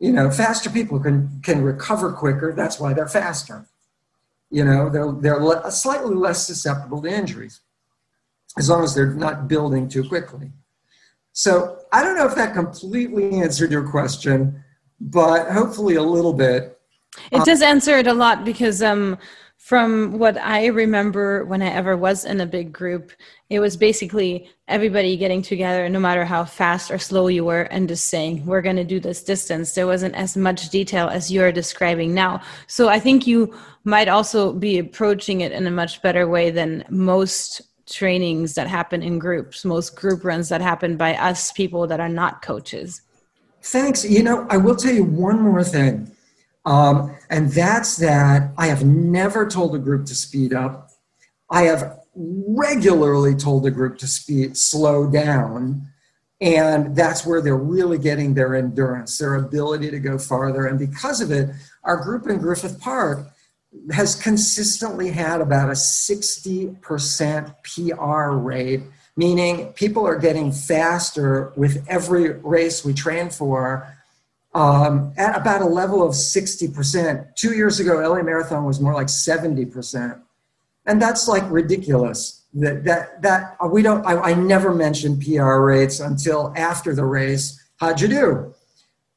You 0.00 0.12
know, 0.12 0.30
faster 0.30 0.70
people 0.70 0.98
can, 0.98 1.40
can 1.42 1.62
recover 1.62 2.12
quicker. 2.12 2.52
That's 2.52 2.80
why 2.80 2.94
they're 2.94 3.06
faster. 3.06 3.66
You 4.52 4.64
know, 4.64 4.90
they're, 4.90 5.12
they're 5.12 5.70
slightly 5.70 6.14
less 6.14 6.46
susceptible 6.46 7.00
to 7.02 7.08
injuries 7.08 7.60
as 8.58 8.68
long 8.68 8.84
as 8.84 8.94
they're 8.94 9.14
not 9.14 9.48
building 9.48 9.88
too 9.88 10.06
quickly. 10.06 10.52
So 11.32 11.78
I 11.90 12.02
don't 12.04 12.16
know 12.16 12.26
if 12.26 12.34
that 12.34 12.52
completely 12.54 13.40
answered 13.40 13.72
your 13.72 13.88
question, 13.88 14.62
but 15.00 15.50
hopefully 15.50 15.94
a 15.94 16.02
little 16.02 16.34
bit. 16.34 16.78
It 17.30 17.44
does 17.44 17.62
answer 17.62 17.98
it 17.98 18.06
a 18.06 18.12
lot 18.12 18.44
because 18.44 18.82
um, 18.82 19.18
from 19.62 20.18
what 20.18 20.36
I 20.38 20.66
remember 20.66 21.44
when 21.44 21.62
I 21.62 21.68
ever 21.68 21.96
was 21.96 22.24
in 22.24 22.40
a 22.40 22.46
big 22.46 22.72
group, 22.72 23.12
it 23.48 23.60
was 23.60 23.76
basically 23.76 24.50
everybody 24.66 25.16
getting 25.16 25.40
together, 25.40 25.88
no 25.88 26.00
matter 26.00 26.24
how 26.24 26.44
fast 26.44 26.90
or 26.90 26.98
slow 26.98 27.28
you 27.28 27.44
were, 27.44 27.62
and 27.62 27.86
just 27.86 28.06
saying, 28.06 28.44
We're 28.44 28.60
going 28.60 28.74
to 28.74 28.82
do 28.82 28.98
this 28.98 29.22
distance. 29.22 29.72
There 29.72 29.86
wasn't 29.86 30.16
as 30.16 30.36
much 30.36 30.70
detail 30.70 31.06
as 31.06 31.30
you're 31.30 31.52
describing 31.52 32.12
now. 32.12 32.42
So 32.66 32.88
I 32.88 32.98
think 32.98 33.28
you 33.28 33.54
might 33.84 34.08
also 34.08 34.52
be 34.52 34.80
approaching 34.80 35.42
it 35.42 35.52
in 35.52 35.64
a 35.64 35.70
much 35.70 36.02
better 36.02 36.26
way 36.26 36.50
than 36.50 36.84
most 36.90 37.62
trainings 37.86 38.54
that 38.54 38.66
happen 38.66 39.00
in 39.00 39.20
groups, 39.20 39.64
most 39.64 39.94
group 39.94 40.24
runs 40.24 40.48
that 40.48 40.60
happen 40.60 40.96
by 40.96 41.14
us 41.14 41.52
people 41.52 41.86
that 41.86 42.00
are 42.00 42.08
not 42.08 42.42
coaches. 42.42 43.02
Thanks. 43.62 44.04
You 44.04 44.24
know, 44.24 44.44
I 44.50 44.56
will 44.56 44.74
tell 44.74 44.92
you 44.92 45.04
one 45.04 45.40
more 45.40 45.62
thing 45.62 46.10
um, 46.64 47.16
and 47.28 47.50
that's 47.50 47.96
that 47.96 48.52
I 48.56 48.68
have 48.68 48.84
never 48.84 49.48
told 49.48 49.74
a 49.74 49.78
group 49.78 50.06
to 50.06 50.14
speed 50.14 50.52
up. 50.52 50.90
I 51.50 51.62
have 51.62 51.98
regularly 52.14 53.34
told 53.34 53.66
a 53.66 53.70
group 53.70 53.98
to 53.98 54.06
speed, 54.06 54.56
slow 54.56 55.10
down. 55.10 55.88
And 56.40 56.96
that's 56.96 57.24
where 57.24 57.40
they're 57.40 57.56
really 57.56 57.98
getting 57.98 58.34
their 58.34 58.56
endurance, 58.56 59.16
their 59.18 59.36
ability 59.36 59.90
to 59.90 60.00
go 60.00 60.18
farther. 60.18 60.66
And 60.66 60.78
because 60.78 61.20
of 61.20 61.30
it, 61.30 61.50
our 61.84 61.96
group 61.96 62.26
in 62.26 62.38
Griffith 62.38 62.80
Park 62.80 63.28
has 63.92 64.14
consistently 64.16 65.10
had 65.10 65.40
about 65.40 65.68
a 65.68 65.72
60% 65.72 67.54
PR 67.62 68.30
rate, 68.36 68.82
meaning 69.16 69.72
people 69.74 70.06
are 70.06 70.18
getting 70.18 70.52
faster 70.52 71.52
with 71.56 71.84
every 71.88 72.30
race 72.30 72.84
we 72.84 72.92
train 72.92 73.30
for 73.30 73.86
um, 74.54 75.12
at 75.16 75.36
about 75.36 75.62
a 75.62 75.66
level 75.66 76.02
of 76.02 76.12
60%. 76.12 77.34
Two 77.36 77.54
years 77.54 77.80
ago, 77.80 77.98
LA 78.06 78.22
Marathon 78.22 78.64
was 78.64 78.80
more 78.80 78.94
like 78.94 79.06
70%. 79.06 80.20
And 80.86 81.00
that's 81.00 81.28
like 81.28 81.48
ridiculous. 81.50 82.44
That, 82.54 82.84
that, 82.84 83.22
that 83.22 83.56
uh, 83.62 83.68
we 83.68 83.82
don't, 83.82 84.04
I, 84.04 84.18
I 84.18 84.34
never 84.34 84.74
mentioned 84.74 85.24
PR 85.24 85.60
rates 85.60 86.00
until 86.00 86.52
after 86.56 86.94
the 86.94 87.04
race. 87.04 87.58
How'd 87.76 88.00
you 88.00 88.08
do? 88.08 88.54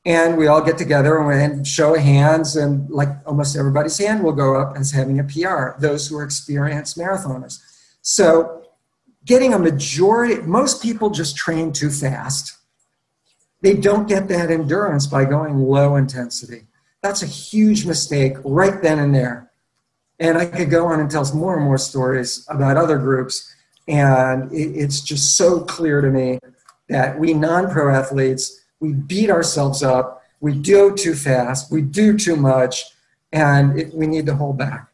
And 0.06 0.38
we 0.38 0.48
all 0.48 0.62
get 0.62 0.78
together 0.78 1.18
and 1.32 1.68
show 1.68 1.96
hands, 1.96 2.56
and 2.56 2.88
like 2.92 3.10
almost 3.26 3.58
everybody's 3.58 3.98
hand 3.98 4.24
will 4.24 4.34
go 4.34 4.56
up 4.56 4.78
as 4.78 4.92
having 4.92 5.20
a 5.20 5.24
PR, 5.24 5.80
those 5.80 6.08
who 6.08 6.18
are 6.18 6.24
experienced 6.24 6.96
marathoners. 6.96 7.60
So, 8.04 8.62
getting 9.26 9.56
a 9.56 9.60
majority, 9.60 10.44
most 10.44 10.84
people 10.84 11.10
just 11.10 11.36
train 11.36 11.74
too 11.74 11.90
fast 11.90 12.56
they 13.62 13.74
don't 13.74 14.08
get 14.08 14.28
that 14.28 14.52
endurance 14.52 15.08
by 15.08 15.26
going 15.26 15.58
low 15.58 15.96
intensity. 15.96 16.68
That's 17.02 17.24
a 17.24 17.28
huge 17.28 17.86
mistake 17.86 18.36
right 18.44 18.82
then 18.82 19.00
and 19.00 19.14
there. 19.14 19.52
And 20.20 20.38
I 20.38 20.46
could 20.46 20.70
go 20.70 20.88
on 20.88 21.00
and 21.00 21.10
tell 21.10 21.26
more 21.36 21.56
and 21.56 21.64
more 21.64 21.78
stories 21.78 22.46
about 22.50 22.78
other 22.78 22.98
groups. 22.98 23.54
And 23.88 24.50
it's 24.52 25.02
just 25.02 25.38
so 25.38 25.62
clear 25.62 26.02
to 26.02 26.10
me 26.10 26.40
that 26.90 27.20
we 27.20 27.34
non 27.34 27.70
pro 27.70 27.94
athletes, 27.94 28.66
we 28.80 28.94
beat 28.94 29.30
ourselves 29.30 29.84
up, 29.84 30.24
we 30.40 30.54
do 30.54 30.96
too 30.96 31.16
fast, 31.16 31.72
we 31.72 31.82
do 31.82 32.18
too 32.18 32.36
much, 32.36 32.86
and 33.32 33.80
it, 33.80 33.94
we 33.94 34.08
need 34.08 34.26
to 34.28 34.36
hold 34.36 34.58
back. 34.58 34.88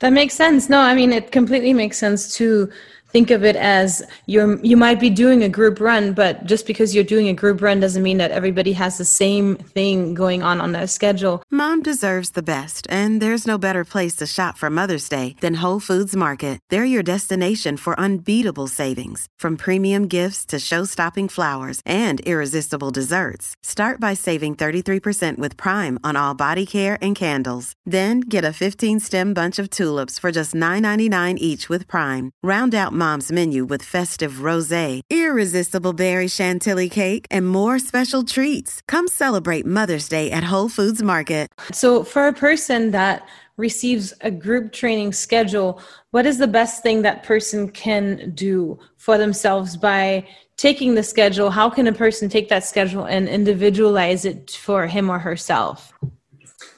That 0.00 0.12
makes 0.12 0.34
sense. 0.34 0.68
No, 0.68 0.80
I 0.80 0.94
mean, 0.94 1.12
it 1.12 1.30
completely 1.32 1.72
makes 1.72 1.96
sense 1.96 2.34
to 2.36 2.70
think 3.12 3.30
of 3.30 3.44
it 3.44 3.56
as 3.56 4.02
you're 4.26 4.58
you 4.64 4.76
might 4.76 4.98
be 4.98 5.10
doing 5.10 5.42
a 5.42 5.48
group 5.48 5.80
run 5.80 6.12
but 6.14 6.44
just 6.46 6.66
because 6.66 6.94
you're 6.94 7.04
doing 7.04 7.28
a 7.28 7.34
group 7.34 7.60
run 7.60 7.78
doesn't 7.78 8.02
mean 8.02 8.18
that 8.18 8.30
everybody 8.30 8.72
has 8.72 8.98
the 8.98 9.04
same 9.04 9.56
thing 9.56 10.14
going 10.14 10.42
on 10.42 10.60
on 10.60 10.72
their 10.72 10.86
schedule. 10.86 11.42
Mom 11.50 11.82
deserves 11.82 12.30
the 12.30 12.42
best 12.42 12.86
and 12.90 13.20
there's 13.20 13.46
no 13.46 13.58
better 13.58 13.84
place 13.84 14.14
to 14.16 14.26
shop 14.26 14.56
for 14.56 14.70
mother's 14.70 15.08
day 15.08 15.36
than 15.40 15.54
whole 15.62 15.80
foods 15.80 16.16
market. 16.16 16.58
They're 16.70 16.84
your 16.84 17.02
destination 17.02 17.76
for 17.76 17.98
unbeatable 18.00 18.68
savings 18.68 19.26
from 19.38 19.56
premium 19.56 20.08
gifts 20.08 20.46
to 20.46 20.58
show-stopping 20.58 21.28
flowers 21.28 21.80
and 21.84 22.20
irresistible 22.20 22.90
desserts. 22.90 23.54
Start 23.62 24.00
by 24.00 24.14
saving 24.14 24.56
33% 24.56 25.38
with 25.38 25.56
prime 25.56 25.98
on 26.02 26.16
all 26.16 26.34
body 26.34 26.64
care 26.64 26.96
and 27.02 27.14
candles. 27.14 27.74
Then 27.84 28.20
get 28.20 28.44
a 28.44 28.52
15 28.52 29.00
stem 29.00 29.34
bunch 29.34 29.58
of 29.58 29.68
tulips 29.68 30.18
for 30.18 30.32
just 30.32 30.54
$9.99 30.54 31.36
each 31.38 31.68
with 31.68 31.86
prime. 31.86 32.30
Round 32.42 32.74
out 32.74 32.92
Mom's 33.02 33.32
menu 33.32 33.64
with 33.64 33.82
festive 33.82 34.34
rosé, 34.48 35.00
irresistible 35.10 35.92
berry 35.92 36.28
chantilly 36.28 36.88
cake, 36.88 37.26
and 37.32 37.48
more 37.48 37.80
special 37.80 38.22
treats. 38.22 38.80
Come 38.86 39.08
celebrate 39.08 39.66
Mother's 39.66 40.08
Day 40.08 40.30
at 40.30 40.44
Whole 40.44 40.68
Foods 40.68 41.02
Market. 41.02 41.48
So, 41.72 42.04
for 42.04 42.28
a 42.28 42.32
person 42.32 42.92
that 42.92 43.26
receives 43.56 44.14
a 44.20 44.30
group 44.30 44.72
training 44.72 45.14
schedule, 45.14 45.82
what 46.12 46.26
is 46.26 46.38
the 46.38 46.46
best 46.46 46.84
thing 46.84 47.02
that 47.02 47.24
person 47.24 47.70
can 47.70 48.30
do 48.36 48.78
for 48.98 49.18
themselves 49.18 49.76
by 49.76 50.24
taking 50.56 50.94
the 50.94 51.02
schedule? 51.02 51.50
How 51.50 51.68
can 51.70 51.88
a 51.88 51.92
person 51.92 52.28
take 52.28 52.48
that 52.50 52.64
schedule 52.64 53.04
and 53.04 53.28
individualize 53.28 54.24
it 54.24 54.52
for 54.52 54.86
him 54.86 55.10
or 55.10 55.18
herself? 55.18 55.92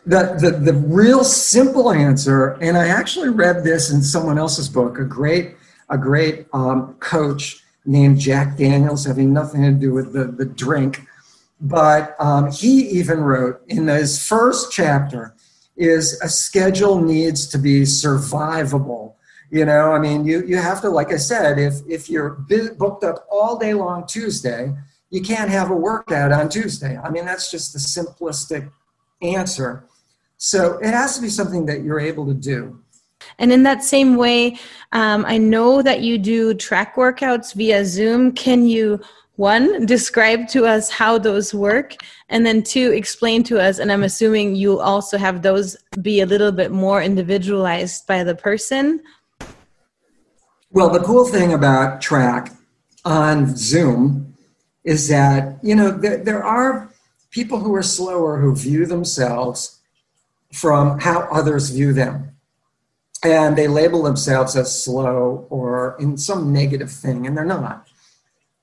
The, 0.07 0.39
the, 0.41 0.73
the 0.73 0.79
real 1.03 1.23
simple 1.23 1.93
answer, 1.93 2.57
and 2.63 2.79
I 2.79 2.89
actually 2.89 3.29
read 3.29 3.63
this 3.63 3.91
in 3.91 4.03
someone 4.03 4.39
else's 4.39 4.71
book, 4.71 4.99
a 4.99 5.05
great 5.05 5.57
a 5.91 5.99
great 5.99 6.47
um, 6.53 6.95
coach 6.95 7.63
named 7.85 8.19
Jack 8.19 8.57
Daniels, 8.57 9.05
having 9.05 9.33
nothing 9.33 9.63
to 9.63 9.73
do 9.73 9.93
with 9.93 10.13
the, 10.13 10.25
the 10.25 10.47
drink. 10.47 11.07
But 11.61 12.17
um, 12.19 12.51
he 12.51 12.89
even 12.91 13.21
wrote 13.21 13.63
in 13.69 13.87
his 13.87 14.27
first 14.27 14.73
chapter 14.73 15.35
is 15.77 16.21
a 16.21 16.29
schedule 16.29 17.01
needs 17.01 17.47
to 17.49 17.59
be 17.59 17.83
survivable. 17.83 19.15
You 19.51 19.65
know, 19.65 19.93
I 19.93 19.99
mean, 19.99 20.25
you, 20.25 20.45
you 20.47 20.57
have 20.57 20.81
to, 20.83 20.91
like 20.91 21.13
I 21.13 21.17
said, 21.17 21.59
if, 21.59 21.75
if 21.89 22.09
you're 22.09 22.31
booked 22.79 23.05
up 23.05 23.27
all 23.31 23.59
day 23.59 23.75
long 23.75 24.07
Tuesday, 24.07 24.73
you 25.11 25.23
can't 25.23 25.51
have 25.51 25.71
a 25.71 25.77
workout 25.77 26.33
on 26.33 26.49
Tuesday. 26.49 26.97
I 26.97 27.11
mean, 27.11 27.25
that's 27.25 27.51
just 27.51 27.73
the 27.73 27.79
simplistic 27.79 28.71
answer. 29.23 29.87
So 30.39 30.79
it 30.79 30.93
has 30.93 31.17
to 31.17 31.23
be 31.23 31.29
something 31.29 31.67
that 31.67 31.83
you're 31.83 32.01
able 32.01 32.27
to 32.27 32.35
do. 32.35 32.84
And 33.39 33.53
in 33.53 33.63
that 33.65 33.83
same 33.83 34.17
way, 34.17 34.59
um, 34.93 35.25
I 35.27 35.39
know 35.39 35.83
that 35.83 36.01
you 36.01 36.19
do 36.19 36.55
track 36.55 36.97
workouts 36.97 37.55
via 37.55 37.85
Zoom. 37.85 38.33
Can 38.33 38.67
you, 38.67 39.01
one, 39.37 39.87
describe 39.87 40.49
to 40.49 40.67
us 40.67 40.91
how 40.91 41.19
those 41.19 41.53
work? 41.53 41.97
And 42.29 42.47
then 42.47 42.63
two, 42.63 42.93
explain 42.93 43.43
to 43.45 43.61
us, 43.61 43.79
and 43.79 43.91
I'm 43.91 44.05
assuming 44.05 44.55
you 44.55 44.81
also 44.81 45.19
have 45.19 45.43
those 45.43 45.77
be 46.01 46.21
a 46.21 46.27
little 46.27 46.53
bit 46.53 46.71
more 46.71 47.03
individualized 47.03 48.07
by 48.07 48.25
the 48.25 48.35
person. 48.35 49.01
Well, 50.71 50.91
the 50.91 51.01
cool 51.01 51.27
thing 51.27 51.53
about 51.53 52.01
track 52.01 52.53
on 53.05 53.57
Zoom 53.57 54.35
is 54.83 55.09
that, 55.09 55.59
you 55.63 55.75
know, 55.75 55.91
there, 55.91 56.19
there 56.19 56.45
are 56.45 56.91
people 57.31 57.59
who 57.59 57.75
are 57.75 57.83
slower 57.83 58.41
who 58.41 58.55
view 58.55 58.87
themselves 58.87 59.81
from 60.53 61.01
how 61.01 61.29
others 61.33 61.71
view 61.71 61.93
them 61.93 62.34
and 63.25 63.57
they 63.57 63.67
label 63.67 64.03
themselves 64.03 64.55
as 64.55 64.85
slow 64.85 65.47
or 65.49 65.97
in 65.99 66.17
some 66.19 66.53
negative 66.53 66.93
thing, 66.93 67.27
and 67.27 67.37
they're 67.37 67.45
not. 67.45 67.89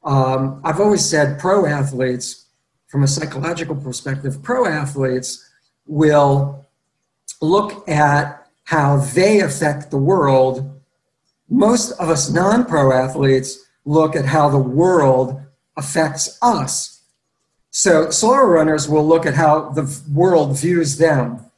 Um, 0.04 0.62
I've 0.64 0.80
always 0.80 1.04
said 1.04 1.40
pro 1.40 1.66
athletes, 1.66 2.46
from 2.88 3.04
a 3.04 3.08
psychological 3.08 3.76
perspective, 3.76 4.44
pro 4.44 4.68
athletes 4.68 5.50
will 5.88 6.66
look 7.42 7.88
at 7.90 8.48
how 8.64 8.98
they 8.98 9.40
affect 9.40 9.90
the 9.90 9.98
world. 9.98 10.80
Most 11.50 11.92
of 11.94 12.10
us 12.10 12.30
non 12.30 12.66
pro 12.66 12.92
athletes 12.92 13.58
look 13.84 14.16
at 14.16 14.26
how 14.26 14.50
the 14.50 14.60
world 14.60 15.42
affects 15.76 16.38
us. 16.42 17.02
So, 17.72 18.12
slower 18.12 18.48
runners 18.48 18.88
will 18.88 19.08
look 19.08 19.26
at 19.26 19.34
how 19.34 19.70
the 19.70 20.02
world 20.12 20.60
views 20.60 20.98
them 20.98 21.51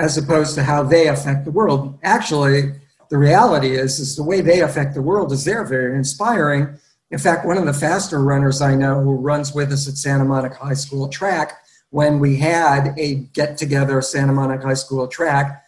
as 0.00 0.16
opposed 0.16 0.54
to 0.54 0.62
how 0.62 0.82
they 0.82 1.08
affect 1.08 1.44
the 1.44 1.50
world. 1.50 1.98
Actually, 2.02 2.72
the 3.10 3.18
reality 3.18 3.72
is, 3.72 4.00
is 4.00 4.16
the 4.16 4.22
way 4.22 4.40
they 4.40 4.60
affect 4.60 4.94
the 4.94 5.02
world 5.02 5.30
is 5.30 5.44
they're 5.44 5.64
very 5.64 5.94
inspiring. 5.94 6.78
In 7.10 7.18
fact, 7.18 7.46
one 7.46 7.58
of 7.58 7.66
the 7.66 7.74
faster 7.74 8.22
runners 8.22 8.62
I 8.62 8.74
know 8.74 9.02
who 9.02 9.12
runs 9.12 9.52
with 9.52 9.70
us 9.72 9.86
at 9.88 9.98
Santa 9.98 10.24
Monica 10.24 10.56
High 10.56 10.74
School 10.74 11.08
track, 11.08 11.58
when 11.90 12.18
we 12.18 12.36
had 12.36 12.94
a 12.98 13.16
get 13.34 13.58
together 13.58 14.00
Santa 14.00 14.32
Monica 14.32 14.68
High 14.68 14.74
School 14.74 15.06
track, 15.06 15.64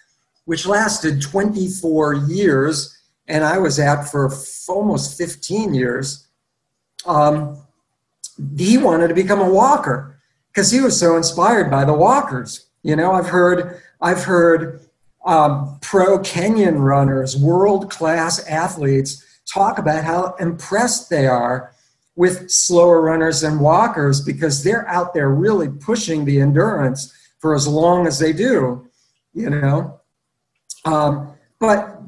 which 0.47 0.67
lasted 0.67 1.21
24 1.21 2.15
years, 2.15 2.97
and 3.29 3.45
I 3.45 3.59
was 3.59 3.79
at 3.79 4.05
for 4.05 4.33
almost 4.69 5.19
15 5.19 5.75
years, 5.75 6.27
um, 7.05 7.59
he 8.57 8.79
wanted 8.79 9.09
to 9.09 9.15
become 9.15 9.41
a 9.41 9.51
walker 9.51 10.17
because 10.49 10.71
he 10.71 10.81
was 10.81 10.99
so 10.99 11.17
inspired 11.17 11.71
by 11.71 11.85
the 11.85 11.93
walkers. 11.93 12.67
You 12.83 12.97
know, 12.97 13.13
I've 13.13 13.29
heard 13.29 13.83
I've 14.03 14.25
heard 14.25 14.81
um, 15.25 15.79
pro 15.81 16.19
Kenyan 16.19 16.81
runners, 16.81 17.37
world 17.37 17.89
class 17.89 18.45
athletes, 18.47 19.25
talk 19.53 19.79
about 19.79 20.05
how 20.05 20.35
impressed 20.41 21.09
they 21.09 21.27
are 21.27 21.73
with 22.17 22.51
slower 22.51 23.01
runners 23.01 23.43
and 23.43 23.61
walkers 23.61 24.21
because 24.21 24.63
they're 24.63 24.87
out 24.89 25.15
there 25.15 25.31
really 25.31 25.69
pushing 25.69 26.25
the 26.25 26.41
endurance 26.41 27.15
for 27.39 27.55
as 27.55 27.67
long 27.67 28.07
as 28.07 28.19
they 28.19 28.33
do, 28.33 28.89
you 29.33 29.49
know. 29.49 30.01
Um, 30.85 31.33
but 31.59 31.99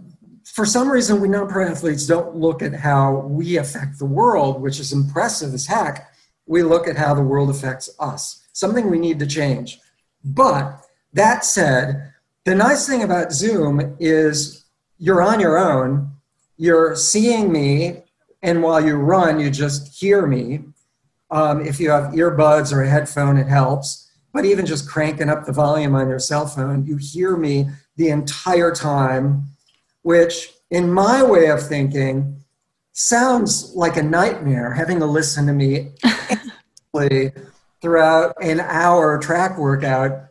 for 0.45 0.67
some 0.67 0.91
reason, 0.91 1.21
we 1.21 1.29
non-pro 1.29 1.67
athletes 1.67 2.07
don't 2.07 2.37
look 2.37 2.63
at 2.63 2.75
how 2.75 3.21
we 3.21 3.57
affect 3.57 3.99
the 3.99 4.05
world, 4.05 4.61
which 4.61 4.79
is 4.79 4.93
impressive 4.93 5.55
as 5.55 5.67
heck. 5.67 6.13
We 6.47 6.63
look 6.63 6.87
at 6.87 6.97
how 6.97 7.15
the 7.15 7.23
world 7.23 7.51
affects 7.51 7.89
us. 7.99 8.47
Something 8.53 8.91
we 8.91 8.99
need 8.99 9.19
to 9.21 9.27
change. 9.27 9.81
But 10.23 10.84
that 11.15 11.45
said, 11.45 12.13
the 12.45 12.55
nice 12.55 12.87
thing 12.87 13.03
about 13.03 13.33
Zoom 13.33 13.97
is 13.99 14.65
you're 14.99 15.23
on 15.23 15.41
your 15.41 15.59
own. 15.59 16.13
You're 16.57 16.95
seeing 16.95 17.51
me, 17.51 18.03
and 18.43 18.63
while 18.63 18.85
you 18.85 18.97
run, 18.97 19.41
you 19.41 19.51
just 19.51 19.99
hear 19.99 20.27
me. 20.27 20.61
Um, 21.31 21.65
if 21.65 21.81
you 21.81 21.91
have 21.91 22.13
earbuds 22.13 22.73
or 22.73 22.83
a 22.83 22.89
headphone, 22.89 23.39
it 23.39 23.49
helps. 23.49 24.13
But 24.33 24.45
even 24.45 24.67
just 24.67 24.89
cranking 24.89 25.29
up 25.29 25.47
the 25.47 25.53
volume 25.53 25.95
on 25.95 26.09
your 26.09 26.19
cell 26.19 26.47
phone, 26.47 26.85
you 26.87 26.97
hear 26.97 27.37
me 27.37 27.69
the 27.97 28.09
entire 28.09 28.73
time, 28.73 29.45
which, 30.03 30.53
in 30.71 30.93
my 30.93 31.23
way 31.23 31.47
of 31.47 31.67
thinking, 31.67 32.45
sounds 32.93 33.73
like 33.75 33.97
a 33.97 34.03
nightmare 34.03 34.73
having 34.73 34.99
to 35.01 35.07
listen 35.07 35.47
to 35.47 35.53
me 35.53 35.93
throughout 37.81 38.35
an 38.43 38.61
hour 38.61 39.19
track 39.19 39.59
workout. 39.59 40.29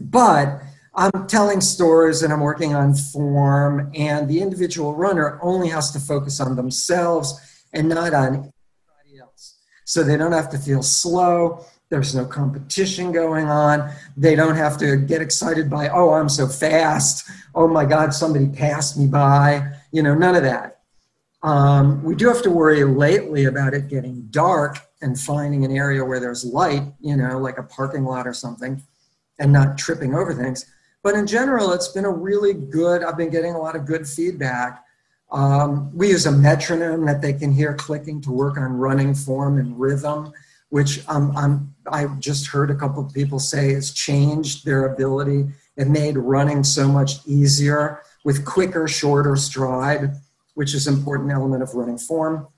But 0.00 0.60
I'm 0.94 1.26
telling 1.26 1.60
stories 1.60 2.22
and 2.22 2.32
I'm 2.32 2.40
working 2.40 2.74
on 2.74 2.94
form, 2.94 3.90
and 3.94 4.28
the 4.28 4.40
individual 4.40 4.94
runner 4.94 5.38
only 5.42 5.68
has 5.68 5.90
to 5.92 6.00
focus 6.00 6.40
on 6.40 6.56
themselves 6.56 7.66
and 7.72 7.88
not 7.88 8.14
on 8.14 8.28
anybody 8.28 9.20
else. 9.20 9.56
So 9.84 10.02
they 10.02 10.16
don't 10.16 10.32
have 10.32 10.50
to 10.50 10.58
feel 10.58 10.82
slow. 10.82 11.64
There's 11.90 12.14
no 12.14 12.24
competition 12.24 13.12
going 13.12 13.46
on. 13.46 13.92
They 14.16 14.34
don't 14.34 14.56
have 14.56 14.78
to 14.78 14.96
get 14.96 15.20
excited 15.20 15.68
by, 15.68 15.88
oh, 15.88 16.10
I'm 16.10 16.28
so 16.28 16.46
fast. 16.46 17.28
Oh 17.54 17.68
my 17.68 17.84
God, 17.84 18.14
somebody 18.14 18.48
passed 18.48 18.96
me 18.96 19.06
by. 19.06 19.72
You 19.92 20.02
know, 20.02 20.14
none 20.14 20.34
of 20.34 20.42
that. 20.44 20.80
Um, 21.42 22.02
we 22.02 22.14
do 22.14 22.26
have 22.28 22.42
to 22.42 22.50
worry 22.50 22.82
lately 22.84 23.44
about 23.44 23.74
it 23.74 23.88
getting 23.88 24.22
dark 24.30 24.78
and 25.02 25.20
finding 25.20 25.64
an 25.64 25.70
area 25.70 26.02
where 26.02 26.18
there's 26.18 26.44
light, 26.44 26.84
you 27.00 27.16
know, 27.16 27.38
like 27.38 27.58
a 27.58 27.62
parking 27.62 28.04
lot 28.04 28.26
or 28.26 28.32
something, 28.32 28.82
and 29.38 29.52
not 29.52 29.78
tripping 29.78 30.14
over 30.14 30.32
things. 30.34 30.66
But 31.02 31.14
in 31.14 31.26
general, 31.26 31.72
it's 31.72 31.88
been 31.88 32.06
a 32.06 32.10
really 32.10 32.54
good, 32.54 33.02
I've 33.04 33.16
been 33.16 33.30
getting 33.30 33.54
a 33.54 33.58
lot 33.58 33.76
of 33.76 33.84
good 33.84 34.08
feedback. 34.08 34.84
Um, 35.30 35.94
we 35.94 36.08
use 36.08 36.26
a 36.26 36.32
metronome 36.32 37.04
that 37.06 37.20
they 37.20 37.32
can 37.32 37.52
hear 37.52 37.74
clicking 37.74 38.20
to 38.22 38.30
work 38.30 38.56
on 38.56 38.72
running 38.72 39.14
form 39.14 39.58
and 39.58 39.78
rhythm, 39.78 40.32
which 40.70 41.06
um, 41.08 41.36
I'm, 41.36 41.74
I 41.90 42.06
just 42.18 42.46
heard 42.46 42.70
a 42.70 42.74
couple 42.74 43.04
of 43.04 43.12
people 43.12 43.38
say 43.38 43.74
has 43.74 43.92
changed 43.92 44.64
their 44.64 44.86
ability. 44.86 45.46
It 45.76 45.88
made 45.88 46.16
running 46.16 46.64
so 46.64 46.88
much 46.88 47.26
easier 47.26 48.02
with 48.24 48.44
quicker, 48.44 48.88
shorter 48.88 49.36
stride, 49.36 50.14
which 50.54 50.72
is 50.72 50.86
an 50.86 50.94
important 50.94 51.32
element 51.32 51.62
of 51.62 51.74
running 51.74 51.98
form. 51.98 52.48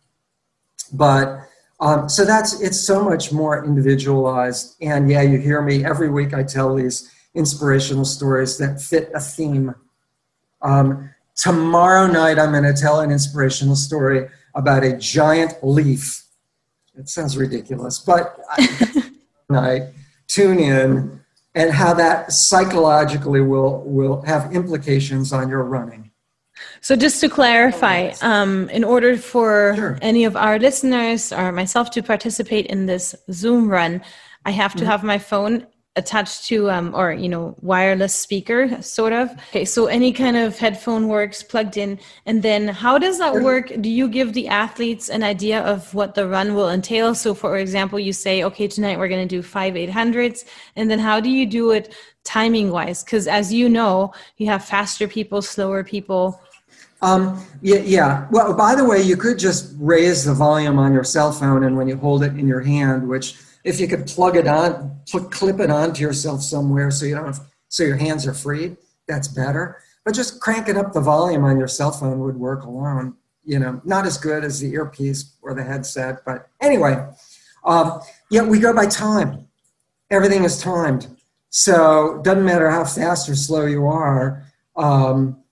But 0.92 1.48
um, 1.80 2.08
so 2.08 2.24
that's 2.24 2.60
it's 2.60 2.80
so 2.80 3.04
much 3.04 3.32
more 3.32 3.64
individualized. 3.64 4.76
And 4.80 5.10
yeah, 5.10 5.22
you 5.22 5.38
hear 5.38 5.60
me 5.60 5.84
every 5.84 6.08
week. 6.08 6.32
I 6.32 6.42
tell 6.42 6.74
these 6.74 7.12
inspirational 7.34 8.04
stories 8.04 8.56
that 8.58 8.80
fit 8.80 9.10
a 9.14 9.20
theme. 9.20 9.74
Um, 10.62 11.10
tomorrow 11.34 12.06
night, 12.06 12.38
I'm 12.38 12.52
going 12.52 12.64
to 12.64 12.72
tell 12.72 13.00
an 13.00 13.10
inspirational 13.10 13.76
story 13.76 14.28
about 14.54 14.84
a 14.84 14.96
giant 14.96 15.54
leaf. 15.62 16.24
It 16.94 17.10
sounds 17.10 17.36
ridiculous, 17.36 17.98
but 17.98 18.40
night, 19.50 19.82
tune 20.28 20.58
in 20.58 21.20
and 21.54 21.72
how 21.72 21.94
that 21.94 22.32
psychologically 22.32 23.40
will, 23.40 23.82
will 23.84 24.22
have 24.22 24.54
implications 24.54 25.32
on 25.32 25.48
your 25.48 25.62
running. 25.62 26.10
So, 26.80 26.96
just 26.96 27.20
to 27.20 27.28
clarify, 27.28 28.12
um, 28.22 28.68
in 28.70 28.84
order 28.84 29.16
for 29.16 29.74
sure. 29.76 29.98
any 30.02 30.24
of 30.24 30.36
our 30.36 30.58
listeners 30.58 31.32
or 31.32 31.52
myself 31.52 31.90
to 31.92 32.02
participate 32.02 32.66
in 32.66 32.86
this 32.86 33.14
Zoom 33.30 33.68
run, 33.68 34.02
I 34.44 34.50
have 34.52 34.72
to 34.72 34.78
mm-hmm. 34.78 34.90
have 34.90 35.02
my 35.02 35.18
phone 35.18 35.66
attached 35.96 36.46
to 36.46 36.70
um, 36.70 36.94
or 36.94 37.12
you 37.12 37.28
know 37.28 37.56
wireless 37.60 38.14
speaker 38.14 38.80
sort 38.82 39.12
of. 39.12 39.30
Okay. 39.48 39.64
So 39.64 39.86
any 39.86 40.12
kind 40.12 40.36
of 40.36 40.58
headphone 40.58 41.08
works 41.08 41.42
plugged 41.42 41.76
in. 41.76 41.98
And 42.26 42.42
then 42.42 42.68
how 42.68 42.98
does 42.98 43.18
that 43.18 43.34
work? 43.34 43.72
Do 43.80 43.88
you 43.88 44.08
give 44.08 44.34
the 44.34 44.48
athletes 44.48 45.08
an 45.08 45.22
idea 45.22 45.60
of 45.62 45.92
what 45.94 46.14
the 46.14 46.28
run 46.28 46.54
will 46.54 46.68
entail? 46.68 47.14
So 47.14 47.34
for 47.34 47.56
example 47.56 47.98
you 47.98 48.12
say 48.12 48.44
okay 48.44 48.68
tonight 48.68 48.98
we're 48.98 49.08
going 49.08 49.26
to 49.26 49.36
do 49.36 49.42
five 49.42 49.76
eight 49.76 49.90
hundreds. 49.90 50.44
And 50.76 50.90
then 50.90 50.98
how 50.98 51.18
do 51.18 51.30
you 51.30 51.46
do 51.46 51.70
it 51.70 51.94
timing 52.24 52.70
wise 52.70 53.04
because 53.04 53.28
as 53.28 53.52
you 53.52 53.68
know 53.68 54.12
you 54.36 54.46
have 54.48 54.64
faster 54.64 55.06
people 55.06 55.40
slower 55.40 55.84
people 55.84 56.40
um, 57.02 57.44
yeah, 57.60 57.78
yeah. 57.78 58.26
Well, 58.30 58.54
by 58.54 58.74
the 58.74 58.84
way, 58.84 59.02
you 59.02 59.16
could 59.16 59.38
just 59.38 59.74
raise 59.78 60.24
the 60.24 60.34
volume 60.34 60.78
on 60.78 60.92
your 60.92 61.04
cell 61.04 61.32
phone, 61.32 61.64
and 61.64 61.76
when 61.76 61.88
you 61.88 61.96
hold 61.96 62.22
it 62.22 62.32
in 62.32 62.48
your 62.48 62.60
hand, 62.60 63.06
which 63.08 63.36
if 63.64 63.80
you 63.80 63.88
could 63.88 64.06
plug 64.06 64.36
it 64.36 64.46
on, 64.46 64.98
clip 65.30 65.60
it 65.60 65.70
onto 65.70 66.02
yourself 66.02 66.42
somewhere 66.42 66.90
so 66.90 67.04
you 67.04 67.14
don't 67.14 67.26
have, 67.26 67.40
so 67.68 67.82
your 67.82 67.96
hands 67.96 68.26
are 68.26 68.32
free, 68.32 68.76
that's 69.08 69.28
better. 69.28 69.78
But 70.04 70.14
just 70.14 70.40
cranking 70.40 70.76
up 70.76 70.92
the 70.92 71.00
volume 71.00 71.44
on 71.44 71.58
your 71.58 71.68
cell 71.68 71.90
phone 71.90 72.20
would 72.20 72.36
work 72.36 72.64
alone. 72.64 73.16
You 73.44 73.58
know, 73.58 73.80
not 73.84 74.06
as 74.06 74.18
good 74.18 74.42
as 74.42 74.60
the 74.60 74.72
earpiece 74.72 75.36
or 75.42 75.54
the 75.54 75.62
headset, 75.62 76.24
but 76.24 76.48
anyway, 76.60 77.06
um, 77.64 78.00
yeah, 78.30 78.42
we 78.42 78.58
go 78.58 78.72
by 78.72 78.86
time. 78.86 79.46
Everything 80.10 80.44
is 80.44 80.60
timed, 80.60 81.08
so 81.50 82.20
doesn't 82.24 82.44
matter 82.44 82.70
how 82.70 82.84
fast 82.84 83.28
or 83.28 83.34
slow 83.34 83.66
you 83.66 83.86
are. 83.86 84.44
Um, 84.76 85.42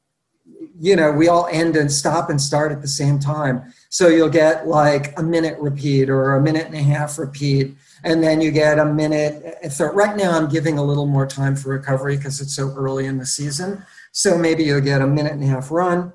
you 0.81 0.97
know, 0.97 1.11
we 1.13 1.29
all 1.29 1.47
end 1.53 1.77
and 1.77 1.91
stop 1.91 2.31
and 2.31 2.41
start 2.41 2.73
at 2.73 2.83
the 2.83 2.89
same 2.89 3.19
time. 3.19 3.73
So 3.91 4.09
you'll 4.09 4.29
get 4.29 4.67
like 4.67 5.17
a 5.19 5.23
minute 5.23 5.59
repeat 5.61 6.11
or 6.11 6.35
a 6.35 6.43
minute 6.43 6.67
and 6.67 6.75
a 6.75 6.83
half 6.83 7.19
repeat 7.19 7.77
and 8.05 8.23
then 8.23 8.41
you 8.41 8.51
get 8.51 8.79
a 8.79 8.85
minute. 8.85 9.73
So 9.73 9.87
right 9.87 10.15
now, 10.15 10.37
I'm 10.37 10.49
giving 10.49 10.79
a 10.79 10.85
little 10.85 11.07
more 11.07 11.27
time 11.27 11.57
for 11.57 11.71
recovery 11.71 12.17
because 12.17 12.41
it's 12.41 12.55
so 12.55 12.71
early 12.77 13.07
in 13.07 13.19
the 13.19 13.27
season. 13.27 13.85
So 14.13 14.37
maybe 14.37 14.63
you'll 14.63 14.83
get 14.83 15.01
a 15.01 15.07
minute 15.07 15.33
and 15.33 15.43
a 15.43 15.47
half 15.47 15.71
run 15.71 16.13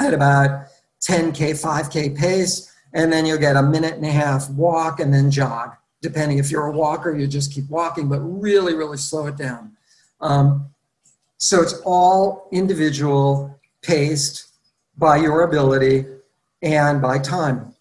at 0.00 0.14
about 0.14 0.68
10k, 1.06 1.60
5k 1.60 2.16
pace, 2.16 2.72
and 2.94 3.12
then 3.12 3.26
you'll 3.26 3.38
get 3.38 3.56
a 3.56 3.62
minute 3.62 3.94
and 3.94 4.06
a 4.06 4.12
half 4.12 4.48
walk 4.50 5.00
and 5.00 5.12
then 5.12 5.30
jog. 5.30 5.72
Depending 6.00 6.38
if 6.38 6.50
you're 6.50 6.66
a 6.66 6.72
walker, 6.72 7.14
you 7.14 7.26
just 7.26 7.52
keep 7.52 7.68
walking, 7.68 8.08
but 8.08 8.20
really, 8.20 8.74
really 8.74 8.96
slow 8.96 9.26
it 9.26 9.36
down. 9.36 9.76
Um, 10.20 10.70
so 11.38 11.60
it's 11.60 11.80
all 11.84 12.48
individual, 12.52 13.58
paced 13.82 14.48
by 14.96 15.16
your 15.16 15.42
ability 15.42 16.06
and 16.62 17.02
by 17.02 17.18
time. 17.18 17.74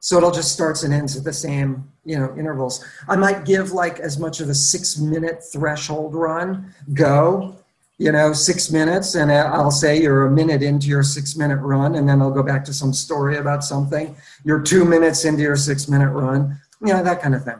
So 0.00 0.18
it'll 0.18 0.30
just 0.30 0.52
starts 0.52 0.82
and 0.82 0.92
ends 0.92 1.16
at 1.16 1.24
the 1.24 1.32
same 1.32 1.90
you 2.04 2.16
know 2.18 2.34
intervals. 2.38 2.84
I 3.08 3.16
might 3.16 3.44
give 3.44 3.72
like 3.72 3.98
as 3.98 4.18
much 4.18 4.40
of 4.40 4.48
a 4.48 4.54
six 4.54 4.98
minute 4.98 5.42
threshold 5.52 6.14
run 6.14 6.72
go 6.94 7.56
you 7.98 8.12
know 8.12 8.32
six 8.32 8.70
minutes 8.70 9.14
and 9.14 9.30
uh, 9.30 9.50
i'll 9.54 9.70
say 9.70 9.98
you're 10.00 10.26
a 10.26 10.30
minute 10.30 10.62
into 10.62 10.86
your 10.86 11.02
six 11.02 11.34
minute 11.34 11.56
run 11.56 11.94
and 11.94 12.06
then 12.06 12.20
i'll 12.20 12.30
go 12.30 12.42
back 12.42 12.62
to 12.62 12.72
some 12.72 12.92
story 12.92 13.38
about 13.38 13.64
something. 13.64 14.14
You're 14.44 14.60
two 14.60 14.84
minutes 14.84 15.24
into 15.24 15.42
your 15.42 15.56
six 15.56 15.88
minute 15.88 16.10
run. 16.10 16.60
You 16.82 16.92
know 16.92 17.02
that 17.02 17.22
kind 17.22 17.34
of 17.34 17.44
thing 17.44 17.58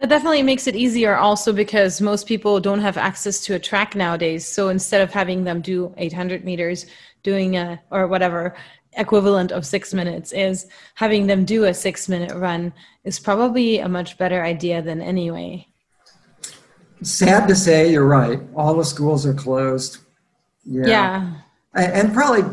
that 0.00 0.08
definitely 0.08 0.42
makes 0.42 0.66
it 0.66 0.76
easier 0.76 1.16
also 1.16 1.52
because 1.52 2.00
most 2.00 2.26
people 2.26 2.60
don't 2.60 2.80
have 2.80 2.96
access 2.96 3.40
to 3.40 3.54
a 3.54 3.58
track 3.58 3.94
nowadays 3.94 4.46
so 4.46 4.68
instead 4.68 5.00
of 5.00 5.12
having 5.12 5.44
them 5.44 5.60
do 5.60 5.92
800 5.96 6.44
meters 6.44 6.86
doing 7.22 7.56
a 7.56 7.80
or 7.90 8.06
whatever 8.06 8.54
equivalent 8.96 9.52
of 9.52 9.64
six 9.64 9.94
minutes 9.94 10.32
is 10.32 10.66
having 10.94 11.26
them 11.26 11.44
do 11.44 11.64
a 11.64 11.74
six 11.74 12.08
minute 12.08 12.34
run 12.34 12.72
is 13.04 13.18
probably 13.18 13.78
a 13.78 13.88
much 13.88 14.18
better 14.18 14.44
idea 14.44 14.82
than 14.82 15.00
anyway. 15.00 15.66
Sad 17.02 17.46
to 17.48 17.54
say, 17.54 17.92
you're 17.92 18.06
right. 18.06 18.40
All 18.56 18.74
the 18.74 18.84
schools 18.84 19.24
are 19.24 19.34
closed. 19.34 19.98
Yeah. 20.64 20.86
yeah. 20.86 21.34
And 21.74 22.12
probably 22.12 22.44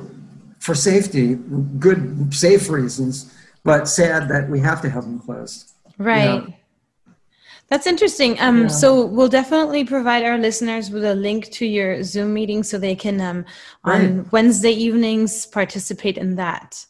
for 0.59 0.75
safety, 0.75 1.35
good, 1.79 2.33
safe 2.33 2.69
reasons, 2.69 3.33
but 3.63 3.87
sad 3.87 4.29
that 4.29 4.49
we 4.49 4.59
have 4.59 4.81
to 4.81 4.89
have 4.89 5.03
them 5.03 5.19
closed. 5.19 5.71
Right. 5.97 6.43
That's 7.67 7.87
interesting. 7.87 8.39
Um, 8.39 8.63
yeah. 8.63 8.67
So 8.67 9.05
we'll 9.05 9.27
definitely 9.27 9.83
provide 9.83 10.23
our 10.23 10.37
listeners 10.37 10.91
with 10.91 11.03
a 11.03 11.15
link 11.15 11.51
to 11.53 11.65
your 11.65 12.03
Zoom 12.03 12.33
meeting 12.33 12.61
so 12.61 12.77
they 12.77 12.95
can 12.95 13.19
um, 13.19 13.45
on 13.83 14.17
right. 14.17 14.31
Wednesday 14.31 14.71
evenings 14.71 15.47
participate 15.47 16.17
in 16.17 16.35
that. 16.35 16.85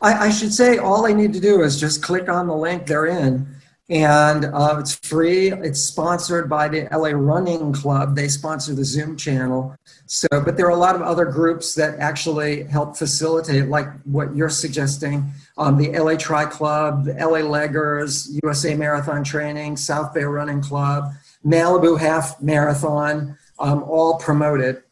I, 0.00 0.26
I, 0.26 0.30
should 0.30 0.52
say 0.52 0.78
all 0.78 1.06
I 1.06 1.12
need 1.12 1.32
to 1.34 1.40
do 1.40 1.62
is 1.62 1.78
just 1.78 2.02
click 2.02 2.28
on 2.28 2.46
the 2.46 2.54
link 2.54 2.86
they're 2.86 3.06
in, 3.06 3.46
and 3.90 4.46
uh, 4.46 4.76
it's 4.78 4.94
free. 4.94 5.52
It's 5.52 5.80
sponsored 5.80 6.48
by 6.48 6.68
the 6.68 6.88
LA 6.92 7.10
Running 7.10 7.72
Club. 7.72 8.16
They 8.16 8.28
sponsor 8.28 8.74
the 8.74 8.84
Zoom 8.84 9.16
channel. 9.16 9.76
So, 10.06 10.26
but 10.30 10.56
there 10.56 10.66
are 10.66 10.70
a 10.70 10.76
lot 10.76 10.94
of 10.94 11.02
other 11.02 11.24
groups 11.24 11.74
that 11.74 11.98
actually 11.98 12.64
help 12.64 12.96
facilitate, 12.96 13.68
like 13.68 13.88
what 14.02 14.34
you're 14.34 14.48
suggesting 14.48 15.30
um, 15.58 15.76
the 15.76 15.90
LA 15.90 16.14
Tri 16.14 16.46
Club, 16.46 17.06
LA 17.06 17.40
Leggers, 17.40 18.38
USA 18.44 18.74
Marathon 18.74 19.24
Training, 19.24 19.76
South 19.76 20.14
Bay 20.14 20.24
Running 20.24 20.62
Club, 20.62 21.12
Malibu 21.44 21.98
Half 21.98 22.40
Marathon, 22.40 23.36
um, 23.58 23.82
all 23.82 24.18
promoted. 24.18 24.82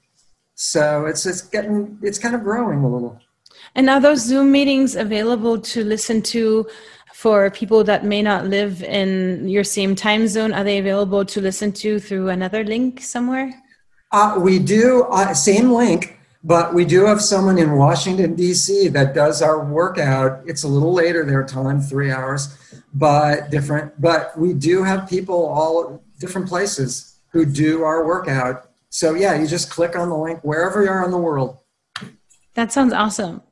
So 0.54 1.06
it's 1.06 1.24
it's 1.24 1.42
getting 1.42 1.98
it's 2.02 2.18
kind 2.18 2.34
of 2.34 2.42
growing 2.42 2.82
a 2.82 2.88
little. 2.88 3.18
And 3.74 3.88
are 3.88 4.00
those 4.00 4.22
Zoom 4.22 4.50
meetings 4.50 4.96
available 4.96 5.58
to 5.60 5.84
listen 5.84 6.22
to 6.22 6.68
for 7.12 7.50
people 7.50 7.84
that 7.84 8.04
may 8.04 8.22
not 8.22 8.46
live 8.46 8.82
in 8.82 9.48
your 9.48 9.64
same 9.64 9.94
time 9.94 10.26
zone? 10.28 10.52
Are 10.52 10.64
they 10.64 10.78
available 10.78 11.24
to 11.26 11.40
listen 11.40 11.72
to 11.72 11.98
through 11.98 12.30
another 12.30 12.64
link 12.64 13.00
somewhere? 13.00 13.54
Uh, 14.12 14.38
we 14.40 14.58
do, 14.58 15.04
uh, 15.10 15.34
same 15.34 15.70
link, 15.72 16.15
but 16.46 16.72
we 16.72 16.84
do 16.84 17.04
have 17.06 17.20
someone 17.20 17.58
in 17.58 17.72
Washington, 17.72 18.36
D.C. 18.36 18.86
that 18.88 19.14
does 19.14 19.42
our 19.42 19.64
workout. 19.64 20.42
It's 20.46 20.62
a 20.62 20.68
little 20.68 20.92
later 20.92 21.24
their 21.24 21.44
time, 21.44 21.80
three 21.80 22.12
hours, 22.12 22.56
but 22.94 23.50
different. 23.50 24.00
But 24.00 24.38
we 24.38 24.52
do 24.52 24.84
have 24.84 25.08
people 25.08 25.34
all 25.34 26.04
different 26.20 26.48
places 26.48 27.18
who 27.32 27.44
do 27.44 27.82
our 27.82 28.06
workout. 28.06 28.70
So, 28.90 29.14
yeah, 29.14 29.34
you 29.34 29.48
just 29.48 29.70
click 29.70 29.96
on 29.96 30.08
the 30.08 30.16
link 30.16 30.38
wherever 30.44 30.84
you 30.84 30.88
are 30.88 31.04
in 31.04 31.10
the 31.10 31.18
world. 31.18 31.58
That 32.54 32.70
sounds 32.70 32.92
awesome. 32.92 33.42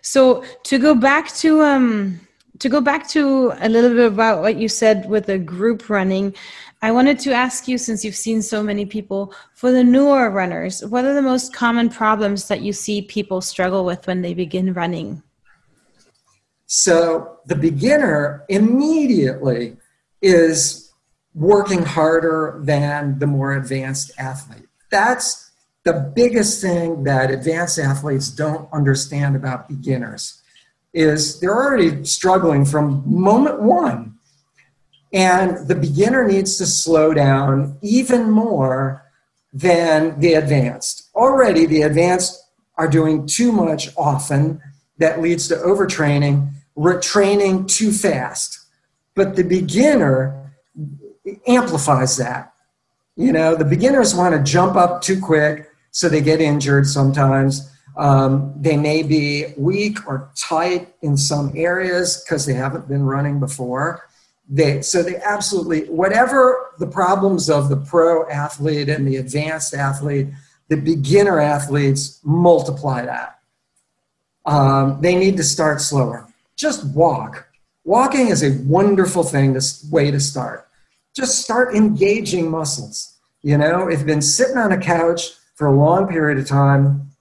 So 0.00 0.42
to 0.64 0.80
go 0.80 0.96
back 0.96 1.32
to 1.36 1.62
um 1.62 2.20
to 2.62 2.68
go 2.68 2.80
back 2.80 3.08
to 3.08 3.52
a 3.60 3.68
little 3.68 3.90
bit 3.90 4.06
about 4.06 4.40
what 4.40 4.56
you 4.56 4.68
said 4.68 5.08
with 5.08 5.26
the 5.26 5.36
group 5.36 5.90
running, 5.90 6.32
I 6.80 6.92
wanted 6.92 7.18
to 7.20 7.32
ask 7.32 7.66
you 7.66 7.76
since 7.76 8.04
you've 8.04 8.14
seen 8.14 8.40
so 8.40 8.62
many 8.62 8.86
people 8.86 9.34
for 9.54 9.72
the 9.72 9.82
newer 9.82 10.30
runners, 10.30 10.84
what 10.86 11.04
are 11.04 11.12
the 11.12 11.22
most 11.22 11.52
common 11.52 11.88
problems 11.88 12.46
that 12.46 12.62
you 12.62 12.72
see 12.72 13.02
people 13.02 13.40
struggle 13.40 13.84
with 13.84 14.06
when 14.06 14.22
they 14.22 14.32
begin 14.32 14.74
running? 14.74 15.24
So 16.66 17.40
the 17.46 17.56
beginner 17.56 18.44
immediately 18.48 19.76
is 20.20 20.92
working 21.34 21.82
harder 21.82 22.60
than 22.62 23.18
the 23.18 23.26
more 23.26 23.54
advanced 23.54 24.12
athlete. 24.18 24.68
That's 24.88 25.50
the 25.82 26.12
biggest 26.14 26.62
thing 26.62 27.02
that 27.04 27.32
advanced 27.32 27.80
athletes 27.80 28.28
don't 28.30 28.72
understand 28.72 29.34
about 29.34 29.68
beginners 29.68 30.41
is 30.94 31.40
they're 31.40 31.54
already 31.54 32.04
struggling 32.04 32.64
from 32.64 33.02
moment 33.06 33.60
one. 33.60 34.18
And 35.12 35.68
the 35.68 35.74
beginner 35.74 36.26
needs 36.26 36.56
to 36.58 36.66
slow 36.66 37.12
down 37.12 37.78
even 37.82 38.30
more 38.30 39.04
than 39.52 40.18
the 40.20 40.34
advanced. 40.34 41.10
Already, 41.14 41.66
the 41.66 41.82
advanced 41.82 42.42
are 42.76 42.88
doing 42.88 43.26
too 43.26 43.52
much 43.52 43.90
often 43.96 44.60
that 44.98 45.20
leads 45.20 45.48
to 45.48 45.56
overtraining, 45.56 46.50
training 47.02 47.66
too 47.66 47.92
fast. 47.92 48.60
But 49.14 49.36
the 49.36 49.44
beginner 49.44 50.52
amplifies 51.46 52.16
that. 52.16 52.54
You 53.16 53.32
know, 53.32 53.54
the 53.54 53.64
beginners 53.64 54.14
want 54.14 54.34
to 54.34 54.42
jump 54.42 54.74
up 54.74 55.02
too 55.02 55.20
quick, 55.20 55.68
so 55.90 56.08
they 56.08 56.22
get 56.22 56.40
injured 56.40 56.86
sometimes. 56.86 57.70
Um, 57.96 58.54
they 58.56 58.76
may 58.76 59.02
be 59.02 59.52
weak 59.56 60.06
or 60.06 60.30
tight 60.34 60.94
in 61.02 61.16
some 61.16 61.52
areas 61.54 62.22
because 62.22 62.46
they 62.46 62.54
haven't 62.54 62.88
been 62.88 63.04
running 63.04 63.38
before. 63.38 64.08
They, 64.48 64.82
so 64.82 65.02
they 65.02 65.16
absolutely, 65.16 65.84
whatever 65.88 66.72
the 66.78 66.86
problems 66.86 67.48
of 67.48 67.68
the 67.68 67.76
pro 67.76 68.28
athlete 68.28 68.88
and 68.88 69.06
the 69.06 69.16
advanced 69.16 69.74
athlete, 69.74 70.28
the 70.68 70.76
beginner 70.76 71.38
athletes 71.38 72.20
multiply 72.24 73.04
that. 73.04 73.38
Um, 74.44 75.00
they 75.00 75.14
need 75.14 75.36
to 75.36 75.44
start 75.44 75.80
slower. 75.80 76.26
Just 76.56 76.84
walk. 76.94 77.46
Walking 77.84 78.28
is 78.28 78.42
a 78.42 78.58
wonderful 78.62 79.22
thing, 79.22 79.52
this 79.52 79.86
way 79.90 80.10
to 80.10 80.20
start. 80.20 80.68
Just 81.14 81.40
start 81.40 81.74
engaging 81.74 82.50
muscles. 82.50 83.16
You 83.42 83.58
know, 83.58 83.88
if 83.88 83.98
you've 83.98 84.06
been 84.06 84.22
sitting 84.22 84.56
on 84.56 84.72
a 84.72 84.78
couch 84.78 85.32
for 85.54 85.66
a 85.66 85.76
long 85.76 86.08
period 86.08 86.38
of 86.38 86.46
time, 86.46 87.11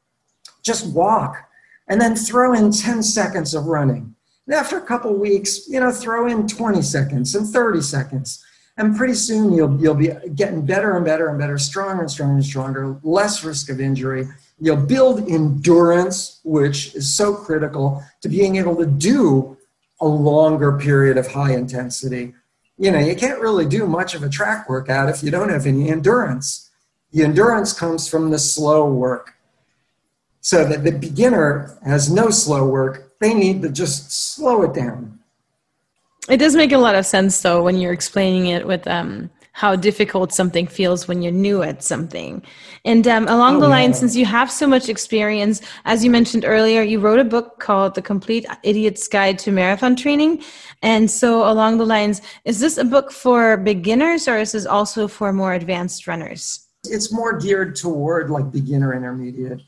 just 0.64 0.94
walk 0.94 1.50
and 1.88 2.00
then 2.00 2.16
throw 2.16 2.54
in 2.54 2.72
10 2.72 3.04
seconds 3.04 3.54
of 3.54 3.66
running. 3.66 4.16
And 4.48 4.56
after 4.56 4.78
a 4.78 4.86
couple 4.86 5.14
weeks, 5.14 5.68
you 5.68 5.80
know, 5.80 5.92
throw 5.92 6.28
in 6.28 6.48
20 6.48 6.82
seconds 6.82 7.36
and 7.36 7.48
30 7.48 7.82
seconds. 7.82 8.44
And 8.78 8.96
pretty 8.96 9.14
soon 9.14 9.54
you'll, 9.54 9.80
you'll 9.80 9.96
be 9.96 10.10
getting 10.34 10.66
better 10.66 10.96
and 10.96 11.06
better 11.06 11.30
and 11.30 11.38
better, 11.38 11.58
stronger 11.58 12.02
and 12.02 12.12
stronger 12.12 12.36
and 12.36 12.46
stronger, 12.46 13.00
less 13.04 13.44
risk 13.44 13.70
of 13.70 13.80
injury. 13.80 14.28
You'll 14.60 14.78
build 14.78 15.30
endurance, 15.30 16.40
which 16.44 16.96
is 16.96 17.14
so 17.14 17.36
critical 17.36 18.04
to 18.22 18.30
being 18.30 18.56
able 18.56 18.76
to 18.78 18.86
do 18.86 19.58
a 20.00 20.08
longer 20.08 20.78
period 20.78 21.18
of 21.18 21.28
high 21.28 21.54
intensity. 21.54 22.34
You 22.78 22.92
know, 22.92 23.00
you 23.00 23.16
can't 23.16 23.40
really 23.40 23.66
do 23.66 23.86
much 23.86 24.16
of 24.16 24.24
a 24.24 24.30
track 24.30 24.68
workout 24.68 25.10
if 25.10 25.22
you 25.22 25.30
don't 25.30 25.50
have 25.50 25.68
any 25.68 25.90
endurance. 25.90 26.72
The 27.12 27.24
endurance 27.24 27.74
comes 27.74 28.08
from 28.08 28.32
the 28.32 28.40
slow 28.40 28.92
work. 28.92 29.34
So 30.42 30.66
that 30.66 30.84
the 30.84 30.92
beginner 30.92 31.78
has 31.86 32.12
no 32.12 32.30
slow 32.30 32.68
work. 32.68 33.14
They 33.20 33.34
need 33.34 33.62
to 33.62 33.70
just 33.70 34.34
slow 34.36 34.64
it 34.64 34.74
down. 34.74 35.20
It 36.30 36.38
does 36.38 36.56
make 36.56 36.72
a 36.72 36.78
lot 36.78 36.96
of 36.96 37.06
sense, 37.06 37.40
though, 37.42 37.64
when 37.64 37.78
you're 37.78 37.94
explaining 37.94 38.48
it 38.48 38.66
with 38.66 38.88
um, 38.88 39.30
how 39.54 39.76
difficult 39.76 40.34
something 40.34 40.66
feels 40.66 41.08
when 41.08 41.22
you're 41.22 41.32
new 41.32 41.62
at 41.62 41.84
something. 41.84 42.42
And 42.86 43.08
um, 43.08 43.28
along 43.28 43.58
oh, 43.58 43.62
the 43.62 43.68
line, 43.68 43.90
yeah. 43.90 43.96
since 43.96 44.16
you 44.16 44.26
have 44.26 44.52
so 44.52 44.66
much 44.68 44.88
experience, 44.88 45.62
as 45.86 46.04
you 46.04 46.10
mentioned 46.10 46.46
earlier, 46.46 46.82
you 46.82 47.00
wrote 47.00 47.20
a 47.20 47.24
book 47.24 47.60
called 47.60 47.96
The 47.96 48.02
Complete 48.02 48.46
Idiot's 48.64 49.08
Guide 49.08 49.38
to 49.40 49.52
Marathon 49.52 49.96
Training. 49.96 50.44
And 50.82 51.10
so, 51.10 51.52
along 51.52 51.78
the 51.78 51.86
lines, 51.86 52.22
is 52.46 52.60
this 52.60 52.78
a 52.78 52.86
book 52.86 53.12
for 53.12 53.58
beginners 53.58 54.28
or 54.28 54.38
is 54.38 54.54
this 54.54 54.66
also 54.66 55.08
for 55.08 55.34
more 55.34 55.54
advanced 55.54 56.08
runners? 56.08 56.68
It's 56.86 57.12
more 57.12 57.38
geared 57.38 57.76
toward 57.76 58.30
like 58.30 58.52
beginner 58.52 58.96
intermediate. 58.96 59.62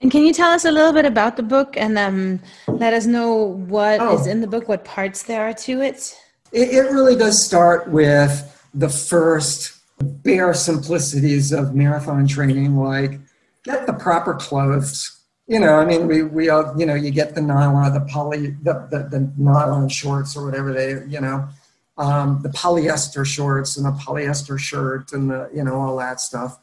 And 0.00 0.10
can 0.10 0.24
you 0.24 0.32
tell 0.32 0.52
us 0.52 0.64
a 0.64 0.70
little 0.70 0.92
bit 0.92 1.04
about 1.04 1.36
the 1.36 1.42
book 1.42 1.76
and 1.76 1.98
um, 1.98 2.40
let 2.68 2.92
us 2.92 3.06
know 3.06 3.34
what 3.34 4.00
oh. 4.00 4.18
is 4.18 4.26
in 4.26 4.40
the 4.40 4.46
book, 4.46 4.68
what 4.68 4.84
parts 4.84 5.24
there 5.24 5.48
are 5.48 5.54
to 5.54 5.80
it? 5.80 6.16
it? 6.52 6.68
It 6.70 6.90
really 6.92 7.16
does 7.16 7.44
start 7.44 7.88
with 7.90 8.68
the 8.74 8.88
first 8.88 9.78
bare 10.00 10.54
simplicities 10.54 11.52
of 11.52 11.74
marathon 11.74 12.28
training, 12.28 12.76
like 12.76 13.18
get 13.64 13.86
the 13.86 13.92
proper 13.92 14.34
clothes. 14.34 15.16
You 15.48 15.58
know, 15.58 15.76
I 15.76 15.84
mean, 15.84 16.06
we, 16.06 16.22
we 16.22 16.50
all, 16.50 16.74
you 16.78 16.86
know, 16.86 16.94
you 16.94 17.10
get 17.10 17.34
the 17.34 17.40
nylon, 17.40 17.92
the 17.92 18.02
poly, 18.02 18.48
the, 18.62 18.86
the, 18.90 19.08
the 19.10 19.32
nylon 19.36 19.88
shorts 19.88 20.36
or 20.36 20.44
whatever 20.44 20.72
they, 20.72 20.90
you 21.06 21.20
know, 21.20 21.48
um, 21.96 22.40
the 22.42 22.50
polyester 22.50 23.26
shorts 23.26 23.76
and 23.76 23.86
the 23.86 23.90
polyester 23.90 24.58
shirt 24.58 25.12
and 25.12 25.30
the, 25.30 25.50
you 25.52 25.64
know, 25.64 25.74
all 25.74 25.96
that 25.96 26.20
stuff. 26.20 26.60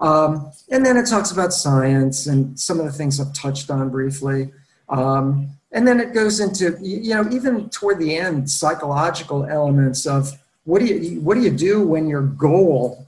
Um, 0.00 0.52
and 0.70 0.84
then 0.86 0.96
it 0.96 1.06
talks 1.06 1.30
about 1.30 1.52
science 1.52 2.26
and 2.26 2.58
some 2.58 2.78
of 2.78 2.86
the 2.86 2.92
things 2.92 3.20
I've 3.20 3.32
touched 3.32 3.70
on 3.70 3.90
briefly. 3.90 4.52
Um, 4.88 5.50
and 5.72 5.86
then 5.86 6.00
it 6.00 6.14
goes 6.14 6.40
into, 6.40 6.76
you 6.80 7.14
know, 7.14 7.28
even 7.30 7.68
toward 7.68 7.98
the 7.98 8.16
end, 8.16 8.50
psychological 8.50 9.44
elements 9.44 10.06
of 10.06 10.32
what 10.64 10.80
do 10.80 10.86
you, 10.86 11.20
what 11.20 11.34
do 11.34 11.40
you 11.40 11.50
do 11.50 11.86
when 11.86 12.08
your 12.08 12.22
goal, 12.22 13.06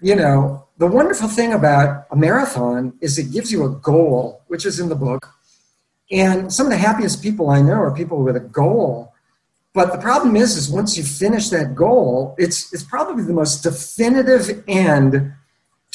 you 0.00 0.16
know, 0.16 0.66
the 0.78 0.86
wonderful 0.86 1.28
thing 1.28 1.52
about 1.52 2.06
a 2.10 2.16
marathon 2.16 2.94
is 3.00 3.18
it 3.18 3.30
gives 3.32 3.52
you 3.52 3.64
a 3.64 3.70
goal, 3.70 4.42
which 4.48 4.66
is 4.66 4.80
in 4.80 4.88
the 4.88 4.96
book. 4.96 5.30
And 6.10 6.52
some 6.52 6.66
of 6.66 6.72
the 6.72 6.78
happiest 6.78 7.22
people 7.22 7.50
I 7.50 7.62
know 7.62 7.74
are 7.74 7.94
people 7.94 8.22
with 8.22 8.36
a 8.36 8.40
goal. 8.40 9.12
But 9.72 9.92
the 9.92 9.98
problem 9.98 10.36
is, 10.36 10.56
is 10.56 10.70
once 10.70 10.96
you 10.96 11.04
finish 11.04 11.48
that 11.50 11.74
goal, 11.74 12.34
it's, 12.38 12.72
it's 12.72 12.82
probably 12.82 13.24
the 13.24 13.32
most 13.32 13.62
definitive 13.62 14.64
end 14.68 15.32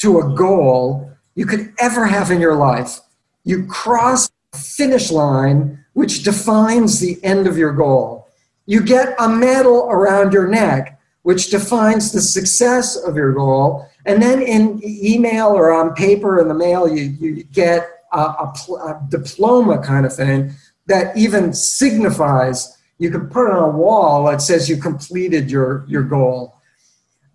to 0.00 0.20
a 0.20 0.34
goal 0.34 1.10
you 1.34 1.46
could 1.46 1.72
ever 1.78 2.06
have 2.06 2.30
in 2.30 2.40
your 2.40 2.56
life. 2.56 2.98
You 3.44 3.66
cross 3.66 4.30
a 4.52 4.56
finish 4.56 5.10
line, 5.10 5.84
which 5.92 6.22
defines 6.22 7.00
the 7.00 7.22
end 7.22 7.46
of 7.46 7.56
your 7.56 7.72
goal. 7.72 8.28
You 8.66 8.82
get 8.82 9.14
a 9.18 9.28
medal 9.28 9.88
around 9.90 10.32
your 10.32 10.48
neck, 10.48 11.00
which 11.22 11.50
defines 11.50 12.12
the 12.12 12.20
success 12.20 12.96
of 12.96 13.16
your 13.16 13.32
goal. 13.32 13.86
And 14.06 14.22
then 14.22 14.42
in 14.42 14.80
email 14.82 15.48
or 15.48 15.72
on 15.72 15.94
paper 15.94 16.40
in 16.40 16.48
the 16.48 16.54
mail, 16.54 16.88
you, 16.88 17.04
you 17.20 17.44
get 17.44 17.86
a, 18.12 18.20
a, 18.20 18.54
a 18.84 19.06
diploma 19.08 19.82
kind 19.82 20.06
of 20.06 20.14
thing 20.14 20.52
that 20.86 21.16
even 21.16 21.52
signifies 21.52 22.78
you 22.98 23.10
can 23.10 23.28
put 23.28 23.46
it 23.46 23.52
on 23.52 23.62
a 23.62 23.76
wall 23.76 24.24
that 24.26 24.42
says 24.42 24.68
you 24.68 24.76
completed 24.76 25.50
your, 25.50 25.84
your 25.88 26.02
goal. 26.02 26.56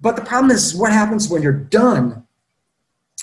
But 0.01 0.15
the 0.15 0.21
problem 0.21 0.51
is 0.51 0.75
what 0.75 0.91
happens 0.91 1.29
when 1.29 1.41
you're 1.41 1.53
done 1.53 2.24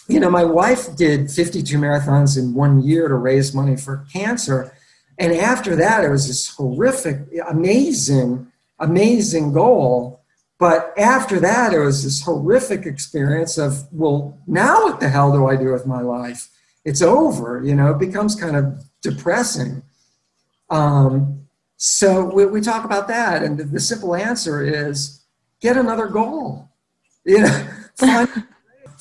you 0.09 0.21
know, 0.21 0.31
my 0.31 0.45
wife 0.45 0.95
did 0.97 1.31
52 1.31 1.77
marathons 1.79 2.38
in 2.38 2.55
one 2.55 2.83
year 2.83 3.09
to 3.09 3.15
raise 3.15 3.55
money 3.55 3.77
for 3.77 4.07
cancer. 4.12 4.77
And 5.19 5.33
after 5.33 5.77
that, 5.77 6.05
it 6.05 6.09
was 6.11 6.27
this 6.27 6.49
horrific, 6.49 7.21
amazing, 7.49 8.51
amazing 8.79 9.53
goal. 9.53 10.21
But 10.59 10.93
after 10.99 11.41
that, 11.41 11.73
it 11.73 11.79
was 11.79 12.05
this 12.05 12.23
horrific 12.23 12.87
experience 12.87 13.59
of, 13.59 13.87
well, 13.93 14.38
now 14.47 14.85
what 14.85 15.01
the 15.01 15.09
hell 15.09 15.33
do 15.33 15.47
I 15.47 15.57
do 15.57 15.73
with 15.73 15.87
my 15.87 16.01
life? 16.01 16.49
It's 16.85 17.03
over, 17.03 17.62
you 17.65 17.75
know, 17.75 17.93
it 17.93 17.99
becomes 17.99 18.35
kind 18.35 18.57
of 18.57 18.85
depressing. 19.03 19.83
Um, 20.71 21.47
so 21.77 22.25
we, 22.25 22.47
we 22.47 22.61
talk 22.61 22.85
about 22.85 23.09
that. 23.09 23.43
And 23.43 23.59
the, 23.59 23.65
the 23.65 23.81
simple 23.81 24.15
answer 24.15 24.62
is 24.62 25.25
get 25.61 25.77
another 25.77 26.07
goal. 26.07 26.69
You 27.25 27.41
know, 27.41 27.69
find, 27.97 28.29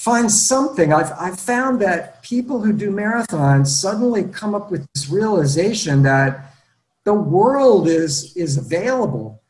find 0.02 0.32
something. 0.32 0.92
I've, 0.92 1.12
I've 1.12 1.40
found 1.40 1.80
that 1.84 2.24
people 2.24 2.60
who 2.60 2.74
do 2.74 2.90
marathons 2.90 3.68
suddenly 3.68 4.24
come 4.24 4.56
up 4.56 4.72
with 4.72 4.88
this 4.96 5.10
realization 5.10 6.02
that 6.02 6.56
the 7.04 7.14
world 7.14 7.88
is, 7.88 8.36
is 8.36 8.58
available. 8.58 9.44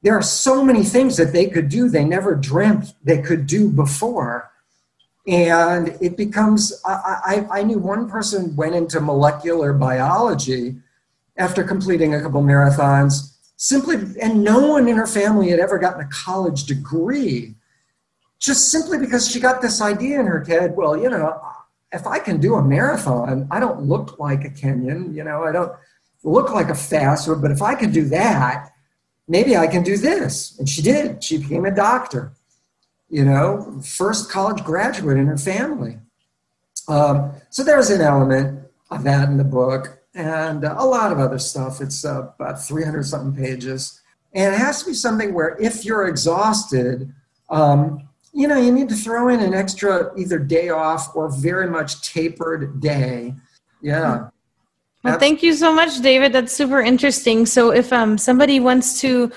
There 0.00 0.16
are 0.16 0.22
so 0.22 0.64
many 0.64 0.82
things 0.82 1.18
that 1.18 1.34
they 1.34 1.46
could 1.50 1.68
do 1.68 1.90
they 1.90 2.04
never 2.04 2.34
dreamt 2.34 2.94
they 3.04 3.20
could 3.20 3.46
do 3.46 3.68
before. 3.68 4.50
And 5.26 5.88
it 6.00 6.16
becomes, 6.16 6.80
I, 6.86 7.44
I, 7.52 7.58
I 7.58 7.62
knew 7.62 7.78
one 7.78 8.08
person 8.08 8.56
went 8.56 8.74
into 8.74 9.02
molecular 9.02 9.74
biology 9.74 10.76
after 11.36 11.62
completing 11.62 12.14
a 12.14 12.22
couple 12.22 12.40
marathons 12.40 13.36
simply, 13.58 13.96
and 14.22 14.42
no 14.42 14.68
one 14.68 14.88
in 14.88 14.96
her 14.96 15.06
family 15.06 15.50
had 15.50 15.60
ever 15.60 15.78
gotten 15.78 16.00
a 16.00 16.08
college 16.08 16.64
degree 16.64 17.56
just 18.38 18.70
simply 18.70 18.98
because 18.98 19.30
she 19.30 19.40
got 19.40 19.60
this 19.60 19.80
idea 19.80 20.20
in 20.20 20.26
her 20.26 20.44
head 20.44 20.76
well 20.76 20.96
you 20.96 21.10
know 21.10 21.40
if 21.92 22.06
i 22.06 22.18
can 22.18 22.40
do 22.40 22.54
a 22.54 22.62
marathon 22.62 23.46
i 23.50 23.58
don't 23.58 23.82
look 23.82 24.18
like 24.18 24.44
a 24.44 24.50
kenyan 24.50 25.14
you 25.14 25.24
know 25.24 25.44
i 25.44 25.52
don't 25.52 25.72
look 26.24 26.50
like 26.50 26.68
a 26.68 26.74
faster 26.74 27.34
but 27.34 27.50
if 27.50 27.62
i 27.62 27.74
can 27.74 27.90
do 27.90 28.04
that 28.04 28.70
maybe 29.26 29.56
i 29.56 29.66
can 29.66 29.82
do 29.82 29.96
this. 29.96 30.58
And 30.58 30.68
she 30.68 30.82
did. 30.82 31.22
She 31.22 31.38
became 31.38 31.64
a 31.64 31.74
doctor 31.74 32.32
you 33.10 33.24
know 33.24 33.80
first 33.82 34.30
college 34.30 34.64
graduate 34.64 35.16
in 35.16 35.26
her 35.26 35.38
family. 35.38 35.98
Um, 36.88 37.32
so 37.50 37.62
there's 37.62 37.90
an 37.90 38.00
element 38.00 38.66
of 38.90 39.04
that 39.04 39.28
in 39.28 39.36
the 39.36 39.44
book 39.44 39.98
and 40.14 40.64
a 40.64 40.84
lot 40.84 41.12
of 41.12 41.18
other 41.18 41.38
stuff. 41.38 41.80
It's 41.80 42.04
uh, 42.04 42.30
about 42.38 42.62
300 42.62 43.04
something 43.04 43.44
pages. 43.44 44.00
And 44.32 44.54
it 44.54 44.58
has 44.58 44.80
to 44.80 44.86
be 44.86 44.94
something 44.94 45.34
where 45.34 45.56
if 45.60 45.84
you're 45.84 46.06
exhausted 46.06 47.12
um, 47.50 48.07
you 48.32 48.46
know, 48.48 48.58
you 48.58 48.72
need 48.72 48.88
to 48.88 48.94
throw 48.94 49.28
in 49.28 49.40
an 49.40 49.54
extra 49.54 50.12
either 50.18 50.38
day 50.38 50.68
off 50.68 51.14
or 51.14 51.30
very 51.30 51.68
much 51.68 52.02
tapered 52.02 52.80
day. 52.80 53.34
Yeah. 53.80 54.28
Well, 55.04 55.18
thank 55.18 55.42
you 55.42 55.54
so 55.54 55.72
much, 55.72 56.00
David. 56.00 56.32
That's 56.32 56.52
super 56.52 56.80
interesting. 56.80 57.46
So, 57.46 57.70
if 57.70 57.92
um, 57.92 58.18
somebody 58.18 58.60
wants 58.60 59.00
to 59.00 59.30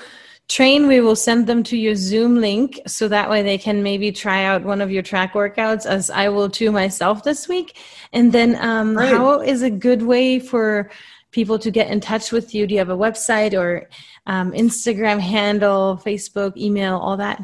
train, 0.48 0.86
we 0.86 1.00
will 1.00 1.16
send 1.16 1.46
them 1.46 1.62
to 1.62 1.76
your 1.76 1.94
Zoom 1.94 2.40
link 2.40 2.80
so 2.86 3.08
that 3.08 3.30
way 3.30 3.42
they 3.42 3.58
can 3.58 3.82
maybe 3.82 4.10
try 4.12 4.44
out 4.44 4.64
one 4.64 4.80
of 4.80 4.90
your 4.90 5.02
track 5.02 5.34
workouts, 5.34 5.86
as 5.86 6.10
I 6.10 6.28
will 6.28 6.50
too 6.50 6.72
myself 6.72 7.22
this 7.22 7.48
week. 7.48 7.78
And 8.12 8.32
then, 8.32 8.56
um, 8.56 8.96
right. 8.96 9.08
how 9.08 9.40
is 9.40 9.62
a 9.62 9.70
good 9.70 10.02
way 10.02 10.40
for 10.40 10.90
people 11.30 11.58
to 11.60 11.70
get 11.70 11.90
in 11.90 12.00
touch 12.00 12.32
with 12.32 12.54
you? 12.54 12.66
Do 12.66 12.74
you 12.74 12.78
have 12.80 12.90
a 12.90 12.96
website 12.96 13.58
or 13.58 13.88
um, 14.26 14.52
Instagram 14.52 15.20
handle, 15.20 16.00
Facebook, 16.04 16.56
email, 16.56 16.98
all 16.98 17.16
that? 17.16 17.40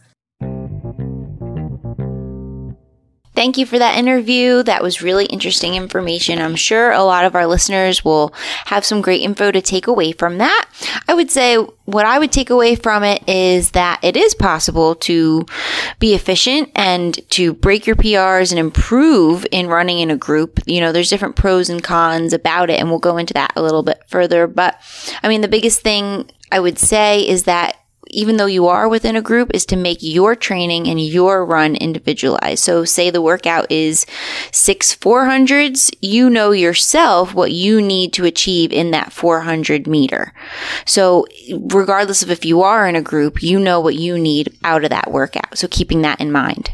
Thank 3.38 3.56
you 3.56 3.66
for 3.66 3.78
that 3.78 3.96
interview. 3.96 4.64
That 4.64 4.82
was 4.82 5.00
really 5.00 5.24
interesting 5.26 5.76
information. 5.76 6.40
I'm 6.40 6.56
sure 6.56 6.90
a 6.90 7.04
lot 7.04 7.24
of 7.24 7.36
our 7.36 7.46
listeners 7.46 8.04
will 8.04 8.34
have 8.64 8.84
some 8.84 9.00
great 9.00 9.22
info 9.22 9.52
to 9.52 9.62
take 9.62 9.86
away 9.86 10.10
from 10.10 10.38
that. 10.38 10.68
I 11.06 11.14
would 11.14 11.30
say 11.30 11.54
what 11.84 12.04
I 12.04 12.18
would 12.18 12.32
take 12.32 12.50
away 12.50 12.74
from 12.74 13.04
it 13.04 13.22
is 13.28 13.70
that 13.70 14.00
it 14.02 14.16
is 14.16 14.34
possible 14.34 14.96
to 14.96 15.46
be 16.00 16.14
efficient 16.14 16.72
and 16.74 17.16
to 17.30 17.54
break 17.54 17.86
your 17.86 17.94
PRs 17.94 18.50
and 18.50 18.58
improve 18.58 19.46
in 19.52 19.68
running 19.68 20.00
in 20.00 20.10
a 20.10 20.16
group. 20.16 20.58
You 20.66 20.80
know, 20.80 20.90
there's 20.90 21.08
different 21.08 21.36
pros 21.36 21.70
and 21.70 21.80
cons 21.80 22.32
about 22.32 22.70
it, 22.70 22.80
and 22.80 22.90
we'll 22.90 22.98
go 22.98 23.18
into 23.18 23.34
that 23.34 23.52
a 23.54 23.62
little 23.62 23.84
bit 23.84 24.02
further. 24.08 24.48
But 24.48 24.82
I 25.22 25.28
mean, 25.28 25.42
the 25.42 25.46
biggest 25.46 25.82
thing 25.82 26.28
I 26.50 26.58
would 26.58 26.80
say 26.80 27.20
is 27.20 27.44
that 27.44 27.76
even 28.18 28.36
though 28.36 28.46
you 28.46 28.66
are 28.66 28.88
within 28.88 29.14
a 29.14 29.22
group, 29.22 29.52
is 29.54 29.64
to 29.66 29.76
make 29.76 29.98
your 30.00 30.34
training 30.34 30.88
and 30.88 31.00
your 31.00 31.46
run 31.46 31.76
individualized. 31.76 32.64
So, 32.64 32.84
say 32.84 33.10
the 33.10 33.22
workout 33.22 33.70
is 33.70 34.06
six 34.50 34.94
400s, 34.94 35.94
you 36.00 36.28
know 36.28 36.50
yourself 36.50 37.32
what 37.32 37.52
you 37.52 37.80
need 37.80 38.12
to 38.14 38.24
achieve 38.24 38.72
in 38.72 38.90
that 38.90 39.12
400 39.12 39.86
meter. 39.86 40.34
So, 40.84 41.26
regardless 41.68 42.22
of 42.22 42.30
if 42.32 42.44
you 42.44 42.62
are 42.62 42.88
in 42.88 42.96
a 42.96 43.02
group, 43.02 43.40
you 43.40 43.60
know 43.60 43.78
what 43.78 43.94
you 43.94 44.18
need 44.18 44.52
out 44.64 44.82
of 44.82 44.90
that 44.90 45.12
workout. 45.12 45.56
So, 45.56 45.68
keeping 45.68 46.02
that 46.02 46.20
in 46.20 46.32
mind. 46.32 46.72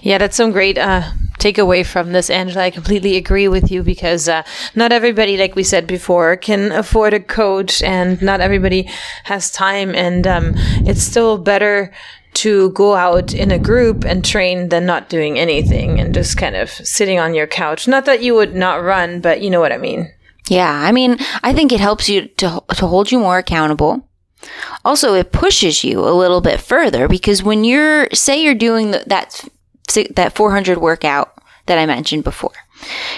Yeah, 0.00 0.16
that's 0.16 0.36
some 0.36 0.50
great 0.50 0.78
uh, 0.78 1.10
takeaway 1.38 1.84
from 1.84 2.12
this, 2.12 2.30
Angela. 2.30 2.64
I 2.64 2.70
completely 2.70 3.16
agree 3.16 3.48
with 3.48 3.70
you 3.70 3.82
because 3.82 4.28
uh, 4.28 4.42
not 4.74 4.92
everybody, 4.92 5.36
like 5.36 5.54
we 5.54 5.62
said 5.62 5.86
before, 5.86 6.36
can 6.36 6.72
afford 6.72 7.14
a 7.14 7.20
coach, 7.20 7.82
and 7.82 8.20
not 8.20 8.40
everybody 8.40 8.90
has 9.24 9.50
time. 9.50 9.94
And 9.94 10.26
um, 10.26 10.52
it's 10.86 11.02
still 11.02 11.38
better 11.38 11.92
to 12.34 12.70
go 12.70 12.94
out 12.94 13.34
in 13.34 13.50
a 13.50 13.58
group 13.58 14.04
and 14.04 14.24
train 14.24 14.68
than 14.68 14.86
not 14.86 15.08
doing 15.08 15.38
anything 15.38 15.98
and 15.98 16.14
just 16.14 16.36
kind 16.36 16.54
of 16.54 16.70
sitting 16.70 17.18
on 17.18 17.34
your 17.34 17.46
couch. 17.46 17.88
Not 17.88 18.04
that 18.04 18.22
you 18.22 18.34
would 18.34 18.54
not 18.54 18.82
run, 18.82 19.20
but 19.20 19.40
you 19.40 19.50
know 19.50 19.60
what 19.60 19.72
I 19.72 19.78
mean. 19.78 20.12
Yeah, 20.48 20.70
I 20.70 20.92
mean, 20.92 21.18
I 21.42 21.52
think 21.52 21.72
it 21.72 21.80
helps 21.80 22.08
you 22.08 22.28
to 22.38 22.62
to 22.76 22.86
hold 22.86 23.10
you 23.10 23.18
more 23.18 23.38
accountable. 23.38 24.08
Also, 24.84 25.14
it 25.14 25.32
pushes 25.32 25.84
you 25.84 26.00
a 26.00 26.14
little 26.14 26.40
bit 26.40 26.60
further 26.60 27.08
because 27.08 27.42
when 27.42 27.64
you're, 27.64 28.08
say, 28.12 28.40
you're 28.40 28.54
doing 28.54 28.92
the, 28.92 29.02
that 29.06 29.44
that 29.94 30.34
400 30.34 30.78
workout 30.78 31.34
that 31.66 31.78
I 31.78 31.86
mentioned 31.86 32.24
before. 32.24 32.52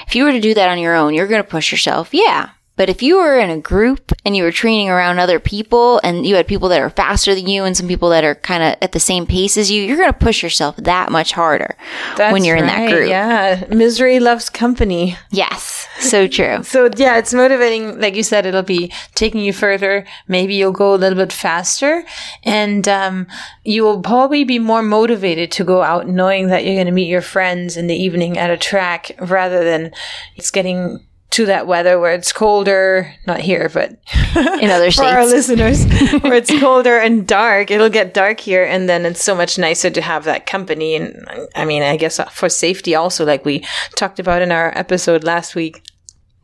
If 0.06 0.14
you 0.14 0.24
were 0.24 0.32
to 0.32 0.40
do 0.40 0.54
that 0.54 0.68
on 0.68 0.78
your 0.78 0.94
own, 0.94 1.14
you're 1.14 1.26
going 1.26 1.42
to 1.42 1.48
push 1.48 1.70
yourself. 1.70 2.10
Yeah. 2.12 2.50
But 2.80 2.88
if 2.88 3.02
you 3.02 3.18
were 3.18 3.38
in 3.38 3.50
a 3.50 3.58
group 3.58 4.10
and 4.24 4.34
you 4.34 4.42
were 4.42 4.50
training 4.50 4.88
around 4.88 5.18
other 5.18 5.38
people 5.38 6.00
and 6.02 6.24
you 6.24 6.36
had 6.36 6.48
people 6.48 6.70
that 6.70 6.80
are 6.80 6.88
faster 6.88 7.34
than 7.34 7.46
you 7.46 7.64
and 7.64 7.76
some 7.76 7.86
people 7.86 8.08
that 8.08 8.24
are 8.24 8.36
kind 8.36 8.62
of 8.62 8.78
at 8.80 8.92
the 8.92 8.98
same 8.98 9.26
pace 9.26 9.58
as 9.58 9.70
you, 9.70 9.82
you're 9.82 9.98
going 9.98 10.10
to 10.10 10.18
push 10.18 10.42
yourself 10.42 10.76
that 10.76 11.12
much 11.12 11.32
harder 11.32 11.76
That's 12.16 12.32
when 12.32 12.42
you're 12.42 12.54
right. 12.54 12.62
in 12.62 12.68
that 12.68 12.90
group. 12.90 13.10
Yeah. 13.10 13.66
Misery 13.68 14.18
loves 14.18 14.48
company. 14.48 15.18
Yes. 15.30 15.88
So 15.98 16.26
true. 16.26 16.62
so 16.62 16.88
yeah, 16.96 17.18
it's 17.18 17.34
motivating. 17.34 18.00
Like 18.00 18.14
you 18.14 18.22
said, 18.22 18.46
it'll 18.46 18.62
be 18.62 18.90
taking 19.14 19.42
you 19.42 19.52
further. 19.52 20.06
Maybe 20.26 20.54
you'll 20.54 20.72
go 20.72 20.94
a 20.94 20.96
little 20.96 21.18
bit 21.18 21.34
faster 21.34 22.02
and, 22.44 22.88
um, 22.88 23.26
you 23.62 23.82
will 23.82 24.00
probably 24.00 24.44
be 24.44 24.58
more 24.58 24.82
motivated 24.82 25.52
to 25.52 25.64
go 25.64 25.82
out 25.82 26.08
knowing 26.08 26.46
that 26.46 26.64
you're 26.64 26.76
going 26.76 26.86
to 26.86 26.92
meet 26.92 27.08
your 27.08 27.20
friends 27.20 27.76
in 27.76 27.88
the 27.88 27.94
evening 27.94 28.38
at 28.38 28.48
a 28.48 28.56
track 28.56 29.12
rather 29.20 29.64
than 29.64 29.92
it's 30.36 30.50
getting 30.50 31.04
to 31.30 31.46
that 31.46 31.66
weather 31.66 31.98
where 31.98 32.12
it's 32.12 32.32
colder, 32.32 33.14
not 33.26 33.40
here, 33.40 33.70
but 33.72 33.90
in 34.60 34.70
other 34.70 34.90
states. 34.90 34.96
for 34.96 35.04
our 35.04 35.26
listeners, 35.26 35.84
where 36.22 36.34
it's 36.34 36.50
colder 36.60 36.98
and 36.98 37.26
dark. 37.26 37.70
It'll 37.70 37.88
get 37.88 38.14
dark 38.14 38.40
here, 38.40 38.64
and 38.64 38.88
then 38.88 39.06
it's 39.06 39.22
so 39.22 39.34
much 39.34 39.58
nicer 39.58 39.90
to 39.90 40.00
have 40.00 40.24
that 40.24 40.46
company. 40.46 40.96
And 40.96 41.48
I 41.54 41.64
mean, 41.64 41.82
I 41.82 41.96
guess 41.96 42.20
for 42.32 42.48
safety 42.48 42.94
also, 42.94 43.24
like 43.24 43.44
we 43.44 43.64
talked 43.96 44.18
about 44.18 44.42
in 44.42 44.50
our 44.50 44.76
episode 44.76 45.24
last 45.24 45.54
week. 45.54 45.82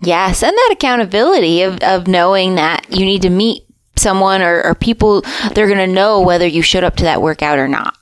Yes, 0.00 0.42
and 0.42 0.52
that 0.52 0.70
accountability 0.72 1.62
of, 1.62 1.78
of 1.82 2.06
knowing 2.06 2.56
that 2.56 2.86
you 2.90 3.04
need 3.04 3.22
to 3.22 3.30
meet 3.30 3.62
someone 3.96 4.42
or, 4.42 4.62
or 4.62 4.74
people, 4.74 5.22
they're 5.54 5.66
going 5.66 5.78
to 5.78 5.92
know 5.92 6.20
whether 6.20 6.46
you 6.46 6.60
showed 6.62 6.84
up 6.84 6.96
to 6.96 7.04
that 7.04 7.22
workout 7.22 7.58
or 7.58 7.66
not. 7.66 7.95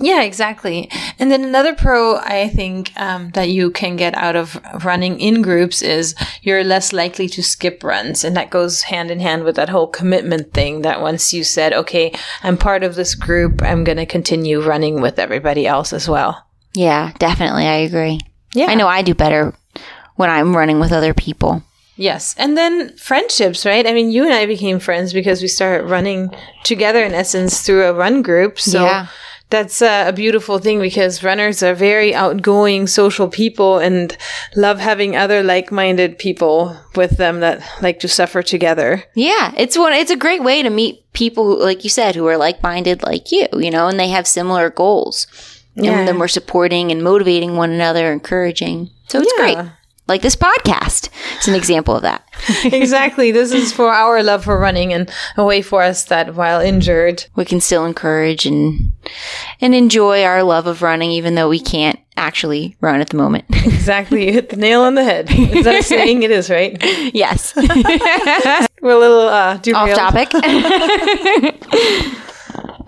Yeah, 0.00 0.22
exactly. 0.22 0.90
And 1.18 1.30
then 1.30 1.44
another 1.44 1.74
pro 1.74 2.16
I 2.16 2.48
think 2.48 2.92
um, 2.96 3.30
that 3.30 3.48
you 3.48 3.70
can 3.70 3.96
get 3.96 4.14
out 4.14 4.36
of 4.36 4.60
running 4.84 5.20
in 5.20 5.42
groups 5.42 5.82
is 5.82 6.14
you're 6.42 6.64
less 6.64 6.92
likely 6.92 7.28
to 7.30 7.42
skip 7.42 7.82
runs. 7.82 8.24
And 8.24 8.36
that 8.36 8.50
goes 8.50 8.82
hand 8.82 9.10
in 9.10 9.20
hand 9.20 9.44
with 9.44 9.56
that 9.56 9.68
whole 9.68 9.86
commitment 9.86 10.52
thing 10.52 10.82
that 10.82 11.00
once 11.00 11.32
you 11.32 11.44
said, 11.44 11.72
okay, 11.72 12.12
I'm 12.42 12.56
part 12.56 12.82
of 12.84 12.94
this 12.94 13.14
group, 13.14 13.62
I'm 13.62 13.84
going 13.84 13.98
to 13.98 14.06
continue 14.06 14.60
running 14.60 15.00
with 15.00 15.18
everybody 15.18 15.66
else 15.66 15.92
as 15.92 16.08
well. 16.08 16.46
Yeah, 16.74 17.12
definitely. 17.18 17.66
I 17.66 17.76
agree. 17.76 18.20
Yeah. 18.54 18.66
I 18.66 18.74
know 18.74 18.88
I 18.88 19.02
do 19.02 19.14
better 19.14 19.54
when 20.16 20.30
I'm 20.30 20.56
running 20.56 20.80
with 20.80 20.92
other 20.92 21.14
people. 21.14 21.62
Yes. 21.96 22.34
And 22.38 22.56
then 22.56 22.96
friendships, 22.96 23.66
right? 23.66 23.84
I 23.84 23.92
mean, 23.92 24.10
you 24.10 24.24
and 24.24 24.32
I 24.32 24.46
became 24.46 24.78
friends 24.78 25.12
because 25.12 25.42
we 25.42 25.48
started 25.48 25.84
running 25.84 26.30
together 26.62 27.02
in 27.02 27.12
essence 27.12 27.62
through 27.62 27.84
a 27.84 27.92
run 27.92 28.22
group. 28.22 28.60
So 28.60 28.84
Yeah. 28.84 29.06
That's 29.50 29.80
uh, 29.80 30.04
a 30.06 30.12
beautiful 30.12 30.58
thing 30.58 30.78
because 30.80 31.24
runners 31.24 31.62
are 31.62 31.74
very 31.74 32.14
outgoing 32.14 32.86
social 32.86 33.28
people 33.28 33.78
and 33.78 34.16
love 34.56 34.78
having 34.78 35.16
other 35.16 35.42
like-minded 35.42 36.18
people 36.18 36.76
with 36.94 37.16
them 37.16 37.40
that 37.40 37.62
like 37.80 37.98
to 38.00 38.08
suffer 38.08 38.42
together. 38.42 39.04
Yeah, 39.14 39.52
it's 39.56 39.78
one. 39.78 39.92
It's 39.94 40.10
a 40.10 40.16
great 40.16 40.42
way 40.42 40.62
to 40.62 40.70
meet 40.70 41.10
people 41.12 41.44
who, 41.44 41.62
like 41.62 41.82
you 41.84 41.90
said, 41.90 42.14
who 42.14 42.26
are 42.26 42.36
like 42.36 42.62
minded 42.62 43.02
like 43.02 43.32
you. 43.32 43.46
You 43.54 43.70
know, 43.70 43.88
and 43.88 43.98
they 43.98 44.08
have 44.08 44.26
similar 44.26 44.68
goals. 44.70 45.26
Yeah. 45.74 45.98
And 46.00 46.08
then 46.08 46.18
we're 46.18 46.28
supporting 46.28 46.90
and 46.90 47.02
motivating 47.02 47.56
one 47.56 47.70
another, 47.70 48.12
encouraging. 48.12 48.90
So 49.08 49.20
it's 49.20 49.32
Yeah. 49.38 49.54
great. 49.54 49.72
Like 50.08 50.22
this 50.22 50.36
podcast 50.36 51.10
is 51.38 51.48
an 51.48 51.54
example 51.54 51.94
of 51.94 52.02
that. 52.02 52.26
exactly. 52.64 53.30
This 53.30 53.52
is 53.52 53.72
for 53.72 53.88
our 53.92 54.22
love 54.22 54.44
for 54.44 54.58
running 54.58 54.92
and 54.92 55.10
a 55.36 55.44
way 55.44 55.60
for 55.60 55.82
us 55.82 56.04
that 56.04 56.34
while 56.34 56.60
injured, 56.60 57.26
We 57.36 57.44
can 57.44 57.60
still 57.60 57.84
encourage 57.84 58.46
and 58.46 58.92
and 59.60 59.74
enjoy 59.74 60.24
our 60.24 60.42
love 60.42 60.66
of 60.66 60.80
running, 60.82 61.10
even 61.10 61.34
though 61.34 61.48
we 61.48 61.60
can't 61.60 61.98
actually 62.16 62.76
run 62.80 63.00
at 63.00 63.10
the 63.10 63.16
moment. 63.16 63.44
exactly, 63.50 64.26
you 64.26 64.32
hit 64.32 64.48
the 64.48 64.56
nail 64.56 64.80
on 64.82 64.94
the 64.94 65.04
head. 65.04 65.30
Is 65.30 65.64
that 65.64 65.74
a 65.74 65.82
saying? 65.82 66.22
It 66.22 66.30
is, 66.30 66.48
right? 66.50 66.76
yes, 67.14 67.54
We're 68.80 68.92
a 68.92 68.98
little 68.98 69.28
uh, 69.28 69.56
derailed. 69.58 69.98
off 69.98 70.12
topic. 70.14 70.32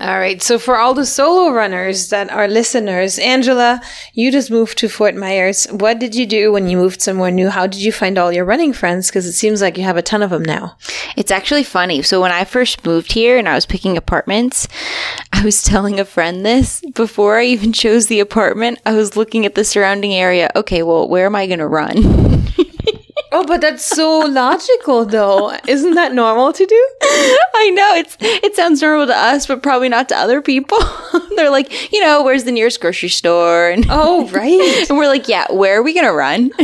All 0.01 0.18
right. 0.18 0.42
So 0.42 0.59
for 0.59 0.78
all 0.78 0.94
the 0.94 1.05
solo 1.05 1.51
runners 1.51 2.09
that 2.09 2.30
are 2.30 2.48
listeners, 2.48 3.18
Angela, 3.18 3.82
you 4.14 4.32
just 4.32 4.51
moved 4.51 4.78
to 4.78 4.88
Fort 4.88 5.14
Myers. 5.14 5.66
What 5.66 5.98
did 5.98 6.14
you 6.14 6.24
do 6.24 6.53
when 6.53 6.68
you 6.68 6.78
moved 6.78 7.03
somewhere 7.03 7.30
new? 7.30 7.51
How 7.51 7.66
did 7.66 7.82
you 7.82 7.92
find 7.92 8.16
all 8.16 8.32
your 8.32 8.46
running 8.46 8.72
friends? 8.72 9.09
Because 9.09 9.26
it 9.26 9.34
seems 9.34 9.61
like 9.61 9.76
you 9.76 9.84
have 9.84 9.98
a 9.98 10.03
ton 10.03 10.22
of 10.22 10.30
them 10.30 10.42
now. 10.42 10.74
It's 11.18 11.30
actually 11.30 11.64
funny. 11.64 12.01
So 12.01 12.18
when 12.22 12.32
I 12.32 12.44
first 12.44 12.86
moved 12.86 13.12
here 13.12 13.36
and 13.36 13.46
I 13.46 13.55
was 13.55 13.66
picking 13.66 13.98
apartments, 13.98 14.66
I 15.34 15.44
was 15.44 15.62
telling 15.62 16.01
a 16.01 16.07
friend 16.07 16.46
this 16.46 16.82
before 16.94 17.38
I 17.38 17.44
even 17.44 17.74
chose 17.74 18.07
the 18.07 18.20
apartment. 18.20 18.80
I 18.86 18.94
was 18.94 19.16
looking 19.16 19.44
at 19.44 19.55
the 19.55 19.64
surrounding 19.64 20.14
area. 20.14 20.51
Okay, 20.57 20.82
well, 20.82 21.09
where 21.11 21.26
am 21.26 21.36
I 21.36 21.46
going 21.46 21.59
to 21.59 21.66
run? 21.66 22.46
Oh, 23.33 23.45
but 23.47 23.61
that's 23.61 23.85
so 23.85 24.18
logical, 24.20 25.05
though. 25.05 25.57
Isn't 25.68 25.95
that 25.95 26.14
normal 26.14 26.53
to 26.53 26.66
do? 26.66 26.89
I 27.03 27.70
know 27.74 27.95
it's 27.95 28.16
it 28.20 28.57
sounds 28.57 28.83
normal 28.83 29.07
to 29.07 29.16
us, 29.16 29.47
but 29.47 29.62
probably 29.62 29.89
not 29.89 30.09
to 30.09 30.16
other 30.16 30.41
people. 30.43 30.78
They're 31.37 31.51
like, 31.51 31.93
you 31.93 32.01
know, 32.01 32.22
where's 32.22 32.45
the 32.45 32.53
nearest 32.53 32.81
grocery 32.81 33.09
store? 33.09 33.70
And, 33.70 33.87
Oh, 33.89 34.28
right. 34.33 34.89
and 34.91 34.99
we're 34.99 35.07
like, 35.09 35.28
yeah, 35.28 35.47
where 35.51 35.78
are 35.78 35.83
we 35.83 35.95
going 35.95 36.07
to 36.07 36.12
run? 36.12 36.51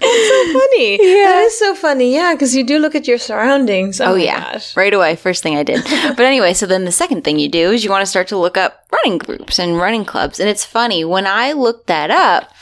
It's 0.00 0.28
so 0.28 0.60
funny. 0.60 0.92
Yeah. 1.02 1.24
That 1.24 1.42
is 1.46 1.58
so 1.58 1.74
funny. 1.74 2.14
Yeah, 2.14 2.32
because 2.34 2.54
you 2.54 2.62
do 2.64 2.78
look 2.78 2.94
at 2.94 3.08
your 3.08 3.18
surroundings. 3.18 4.00
Oh, 4.00 4.12
Oh 4.12 4.14
yeah, 4.14 4.52
gosh. 4.52 4.76
right 4.76 4.94
away. 4.94 5.16
First 5.16 5.42
thing 5.42 5.56
I 5.56 5.64
did. 5.64 5.82
but 5.84 6.20
anyway, 6.20 6.54
so 6.54 6.66
then 6.66 6.84
the 6.84 6.92
second 6.92 7.24
thing 7.24 7.38
you 7.38 7.48
do 7.48 7.72
is 7.72 7.82
you 7.84 7.90
want 7.90 8.02
to 8.02 8.06
start 8.06 8.28
to 8.28 8.36
look 8.38 8.56
up 8.56 8.84
running 8.90 9.18
groups 9.18 9.58
and 9.58 9.76
running 9.76 10.04
clubs. 10.04 10.40
And 10.40 10.48
it's 10.48 10.64
funny 10.64 11.04
when 11.04 11.26
I 11.26 11.52
looked 11.52 11.86
that 11.88 12.10
up, 12.10 12.52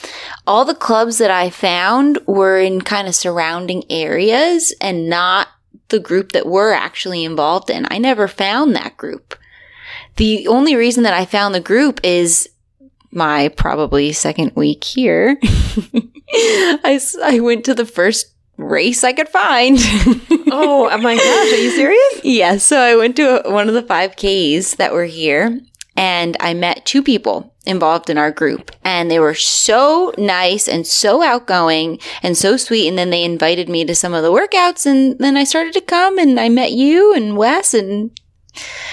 all 0.46 0.64
the 0.64 0.74
clubs 0.74 1.18
that 1.18 1.30
I 1.30 1.50
found 1.50 2.18
were 2.26 2.58
in 2.58 2.80
kind 2.80 3.08
of 3.08 3.14
surrounding 3.14 3.84
areas 3.90 4.74
and 4.80 5.08
not 5.08 5.48
the 5.88 6.00
group 6.00 6.32
that 6.32 6.46
we're 6.46 6.72
actually 6.72 7.24
involved 7.24 7.70
in. 7.70 7.86
I 7.90 7.98
never 7.98 8.26
found 8.26 8.74
that 8.74 8.96
group. 8.96 9.36
The 10.16 10.48
only 10.48 10.74
reason 10.74 11.04
that 11.04 11.14
I 11.14 11.24
found 11.24 11.54
the 11.54 11.60
group 11.60 12.00
is 12.02 12.48
my 13.12 13.48
probably 13.48 14.12
second 14.12 14.52
week 14.56 14.82
here. 14.82 15.38
I, 16.32 17.00
I 17.22 17.40
went 17.40 17.64
to 17.66 17.74
the 17.74 17.86
first 17.86 18.34
race 18.56 19.04
I 19.04 19.12
could 19.12 19.28
find. 19.28 19.78
Oh, 20.48 20.88
oh 20.90 20.98
my 20.98 21.16
gosh. 21.16 21.52
Are 21.52 21.56
you 21.56 21.70
serious? 21.72 22.20
Yeah, 22.22 22.56
so 22.58 22.78
I 22.78 22.94
went 22.94 23.16
to 23.16 23.44
a, 23.44 23.52
one 23.52 23.68
of 23.68 23.74
the 23.74 23.82
5Ks 23.82 24.76
that 24.76 24.92
were 24.92 25.04
here 25.04 25.60
and 25.96 26.36
I 26.40 26.54
met 26.54 26.84
two 26.84 27.02
people 27.02 27.54
involved 27.64 28.10
in 28.10 28.18
our 28.18 28.30
group 28.30 28.70
and 28.84 29.10
they 29.10 29.18
were 29.18 29.34
so 29.34 30.12
nice 30.16 30.68
and 30.68 30.86
so 30.86 31.22
outgoing 31.22 31.98
and 32.22 32.36
so 32.36 32.56
sweet 32.56 32.88
and 32.88 32.96
then 32.96 33.10
they 33.10 33.24
invited 33.24 33.68
me 33.68 33.84
to 33.84 33.94
some 33.94 34.14
of 34.14 34.22
the 34.22 34.32
workouts 34.32 34.86
and 34.86 35.18
then 35.18 35.36
I 35.36 35.44
started 35.44 35.72
to 35.74 35.80
come 35.80 36.18
and 36.18 36.38
I 36.38 36.48
met 36.48 36.72
you 36.72 37.14
and 37.14 37.36
Wes 37.36 37.74
and 37.74 38.10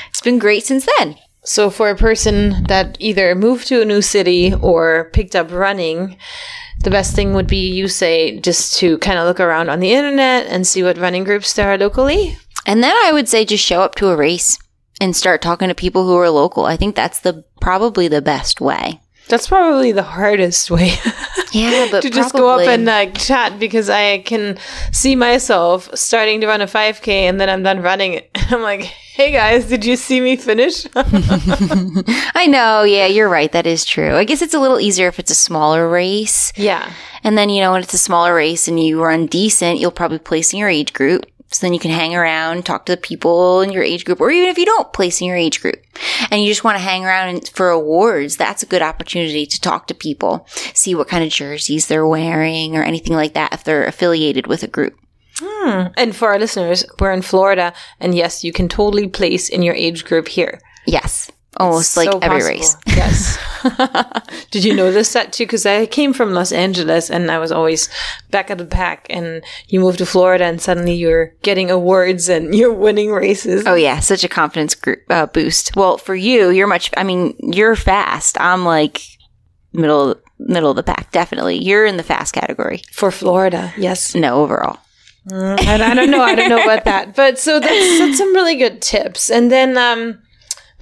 it's 0.09 0.21
been 0.21 0.39
great 0.39 0.65
since 0.65 0.87
then. 0.97 1.17
So, 1.45 1.69
for 1.69 1.89
a 1.89 1.95
person 1.95 2.63
that 2.69 2.95
either 3.01 3.35
moved 3.35 3.67
to 3.67 3.81
a 3.81 3.85
new 3.85 4.01
city 4.01 4.53
or 4.53 5.09
picked 5.11 5.35
up 5.35 5.51
running, 5.51 6.15
the 6.83 6.89
best 6.89 7.15
thing 7.15 7.33
would 7.33 7.47
be, 7.47 7.69
you 7.69 7.89
say, 7.89 8.39
just 8.39 8.77
to 8.77 8.97
kind 8.99 9.19
of 9.19 9.27
look 9.27 9.41
around 9.41 9.69
on 9.69 9.81
the 9.81 9.91
internet 9.91 10.47
and 10.47 10.65
see 10.65 10.83
what 10.83 10.97
running 10.97 11.25
groups 11.25 11.53
there 11.53 11.69
are 11.69 11.77
locally. 11.77 12.37
And 12.65 12.81
then 12.81 12.95
I 13.03 13.11
would 13.11 13.27
say 13.27 13.43
just 13.43 13.65
show 13.65 13.81
up 13.81 13.95
to 13.95 14.07
a 14.07 14.15
race 14.15 14.57
and 15.03 15.13
start 15.13 15.41
talking 15.41 15.67
to 15.67 15.75
people 15.75 16.05
who 16.05 16.15
are 16.15 16.29
local. 16.29 16.65
I 16.65 16.77
think 16.77 16.95
that's 16.95 17.19
the 17.19 17.43
probably 17.59 18.07
the 18.07 18.21
best 18.21 18.61
way. 18.61 19.01
That's 19.27 19.47
probably 19.47 19.91
the 19.91 20.03
hardest 20.03 20.69
way 20.69 20.93
Yeah, 21.51 21.87
but 21.91 22.01
to 22.01 22.09
just 22.09 22.33
go 22.33 22.49
up 22.49 22.67
and 22.67 22.85
like 22.85 23.17
chat 23.17 23.59
because 23.59 23.89
I 23.89 24.19
can 24.19 24.57
see 24.91 25.15
myself 25.15 25.89
starting 25.93 26.41
to 26.41 26.47
run 26.47 26.61
a 26.61 26.67
5K 26.67 27.07
and 27.07 27.39
then 27.39 27.49
I'm 27.49 27.63
done 27.63 27.81
running. 27.81 28.13
It. 28.13 28.29
I'm 28.49 28.61
like, 28.61 28.81
hey 28.81 29.31
guys, 29.33 29.65
did 29.65 29.85
you 29.85 29.97
see 29.97 30.21
me 30.21 30.37
finish? 30.37 30.85
I 30.95 32.47
know, 32.47 32.83
yeah, 32.83 33.07
you're 33.07 33.29
right. 33.29 33.51
That 33.51 33.67
is 33.67 33.85
true. 33.85 34.15
I 34.15 34.23
guess 34.23 34.41
it's 34.41 34.53
a 34.53 34.59
little 34.59 34.79
easier 34.79 35.07
if 35.09 35.19
it's 35.19 35.31
a 35.31 35.35
smaller 35.35 35.89
race. 35.89 36.53
yeah. 36.55 36.91
And 37.25 37.37
then, 37.37 37.49
you 37.49 37.61
know, 37.61 37.71
when 37.71 37.81
it's 37.81 37.93
a 37.93 37.97
smaller 37.97 38.35
race 38.35 38.67
and 38.67 38.77
you 38.77 39.01
run 39.01 39.27
decent, 39.27 39.79
you'll 39.79 39.91
probably 39.91 40.19
place 40.19 40.51
in 40.51 40.59
your 40.59 40.67
age 40.67 40.91
group. 40.91 41.25
So 41.53 41.65
then 41.65 41.73
you 41.73 41.79
can 41.79 41.91
hang 41.91 42.15
around, 42.15 42.65
talk 42.65 42.85
to 42.87 42.93
the 42.93 42.97
people 42.97 43.61
in 43.61 43.71
your 43.71 43.83
age 43.83 44.05
group, 44.05 44.19
or 44.19 44.31
even 44.31 44.49
if 44.49 44.57
you 44.57 44.65
don't 44.65 44.91
place 44.91 45.21
in 45.21 45.27
your 45.27 45.37
age 45.37 45.61
group 45.61 45.75
and 46.31 46.41
you 46.41 46.47
just 46.47 46.63
want 46.63 46.77
to 46.77 46.83
hang 46.83 47.05
around 47.05 47.47
for 47.49 47.69
awards, 47.69 48.35
that's 48.35 48.63
a 48.63 48.65
good 48.65 48.81
opportunity 48.81 49.45
to 49.45 49.61
talk 49.61 49.85
to 49.85 49.93
people, 49.93 50.47
see 50.73 50.95
what 50.95 51.07
kind 51.07 51.23
of 51.23 51.29
jerseys 51.29 51.85
they're 51.85 52.07
wearing 52.07 52.75
or 52.75 52.81
anything 52.81 53.15
like 53.15 53.35
that 53.35 53.53
if 53.53 53.63
they're 53.63 53.85
affiliated 53.85 54.47
with 54.47 54.63
a 54.63 54.67
group. 54.67 54.97
Hmm. 55.37 55.87
And 55.95 56.15
for 56.15 56.29
our 56.29 56.39
listeners, 56.39 56.85
we're 56.99 57.13
in 57.13 57.21
Florida, 57.21 57.73
and 57.99 58.15
yes, 58.15 58.43
you 58.43 58.51
can 58.51 58.67
totally 58.67 59.07
place 59.07 59.47
in 59.47 59.61
your 59.61 59.75
age 59.75 60.05
group 60.05 60.27
here. 60.27 60.59
Yes. 60.87 61.31
Almost 61.57 61.95
like 61.97 62.11
So 62.11 62.19
every 62.19 62.39
possible. 62.57 62.57
race. 62.57 62.77
Yes. 62.87 63.37
Did 64.51 64.63
you 64.63 64.73
notice 64.75 65.13
that 65.13 65.31
too? 65.33 65.45
Because 65.45 65.65
I 65.65 65.85
came 65.85 66.13
from 66.13 66.33
Los 66.33 66.51
Angeles 66.51 67.09
and 67.09 67.29
I 67.31 67.37
was 67.39 67.51
always 67.51 67.89
back 68.31 68.49
at 68.51 68.57
the 68.57 68.65
pack, 68.65 69.05
and 69.09 69.43
you 69.67 69.79
moved 69.79 69.99
to 69.99 70.05
Florida, 70.05 70.45
and 70.45 70.61
suddenly 70.61 70.93
you're 70.93 71.33
getting 71.43 71.69
awards 71.71 72.27
and 72.29 72.53
you're 72.57 72.73
winning 72.73 73.11
races. 73.11 73.63
Oh 73.65 73.75
yeah, 73.75 73.99
such 73.99 74.23
a 74.23 74.29
confidence 74.29 74.75
group, 74.75 74.99
uh, 75.09 75.27
boost. 75.27 75.75
Well, 75.75 75.97
for 75.97 76.15
you, 76.15 76.49
you're 76.49 76.67
much. 76.67 76.89
I 76.97 77.03
mean, 77.03 77.35
you're 77.39 77.75
fast. 77.75 78.39
I'm 78.39 78.65
like 78.65 79.01
middle 79.73 80.15
middle 80.39 80.71
of 80.71 80.75
the 80.75 80.83
pack. 80.83 81.11
Definitely, 81.11 81.63
you're 81.63 81.85
in 81.85 81.97
the 81.97 82.03
fast 82.03 82.33
category. 82.33 82.81
For 82.91 83.11
Florida, 83.11 83.73
yes. 83.77 84.15
No, 84.15 84.41
overall. 84.43 84.79
I, 85.31 85.55
I 85.81 85.93
don't 85.93 86.11
know. 86.11 86.21
I 86.21 86.35
don't 86.35 86.49
know 86.49 86.61
about 86.63 86.83
that. 86.83 87.15
But 87.15 87.39
so 87.39 87.57
that's, 87.59 87.99
that's 87.99 88.17
some 88.17 88.33
really 88.35 88.57
good 88.57 88.81
tips. 88.81 89.29
And 89.31 89.49
then, 89.49 89.77
um, 89.77 90.19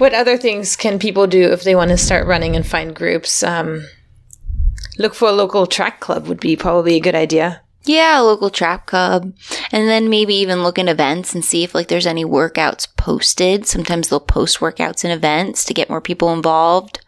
what 0.01 0.15
other 0.15 0.35
things 0.35 0.75
can 0.75 0.97
people 0.97 1.27
do 1.27 1.51
if 1.51 1.63
they 1.63 1.75
want 1.75 1.91
to 1.91 1.95
start 1.97 2.25
running 2.25 2.55
and 2.55 2.65
find 2.65 2.95
groups? 2.95 3.43
Um, 3.43 3.85
look 4.97 5.13
for 5.13 5.29
a 5.29 5.31
local 5.31 5.67
track 5.67 5.99
club 5.99 6.25
would 6.25 6.39
be 6.39 6.55
probably 6.55 6.95
a 6.95 6.99
good 6.99 7.13
idea. 7.13 7.61
Yeah, 7.83 8.19
a 8.19 8.23
local 8.23 8.49
trap 8.49 8.87
club, 8.87 9.31
and 9.71 9.87
then 9.87 10.09
maybe 10.09 10.33
even 10.33 10.63
look 10.63 10.79
in 10.79 10.87
events 10.87 11.35
and 11.35 11.45
see 11.45 11.63
if 11.63 11.75
like 11.75 11.87
there's 11.87 12.07
any 12.07 12.25
workouts 12.25 12.87
posted. 12.97 13.67
Sometimes 13.67 14.09
they'll 14.09 14.19
post 14.19 14.57
workouts 14.57 15.05
in 15.05 15.11
events 15.11 15.63
to 15.65 15.73
get 15.75 15.87
more 15.89 16.01
people 16.01 16.33
involved. 16.33 17.05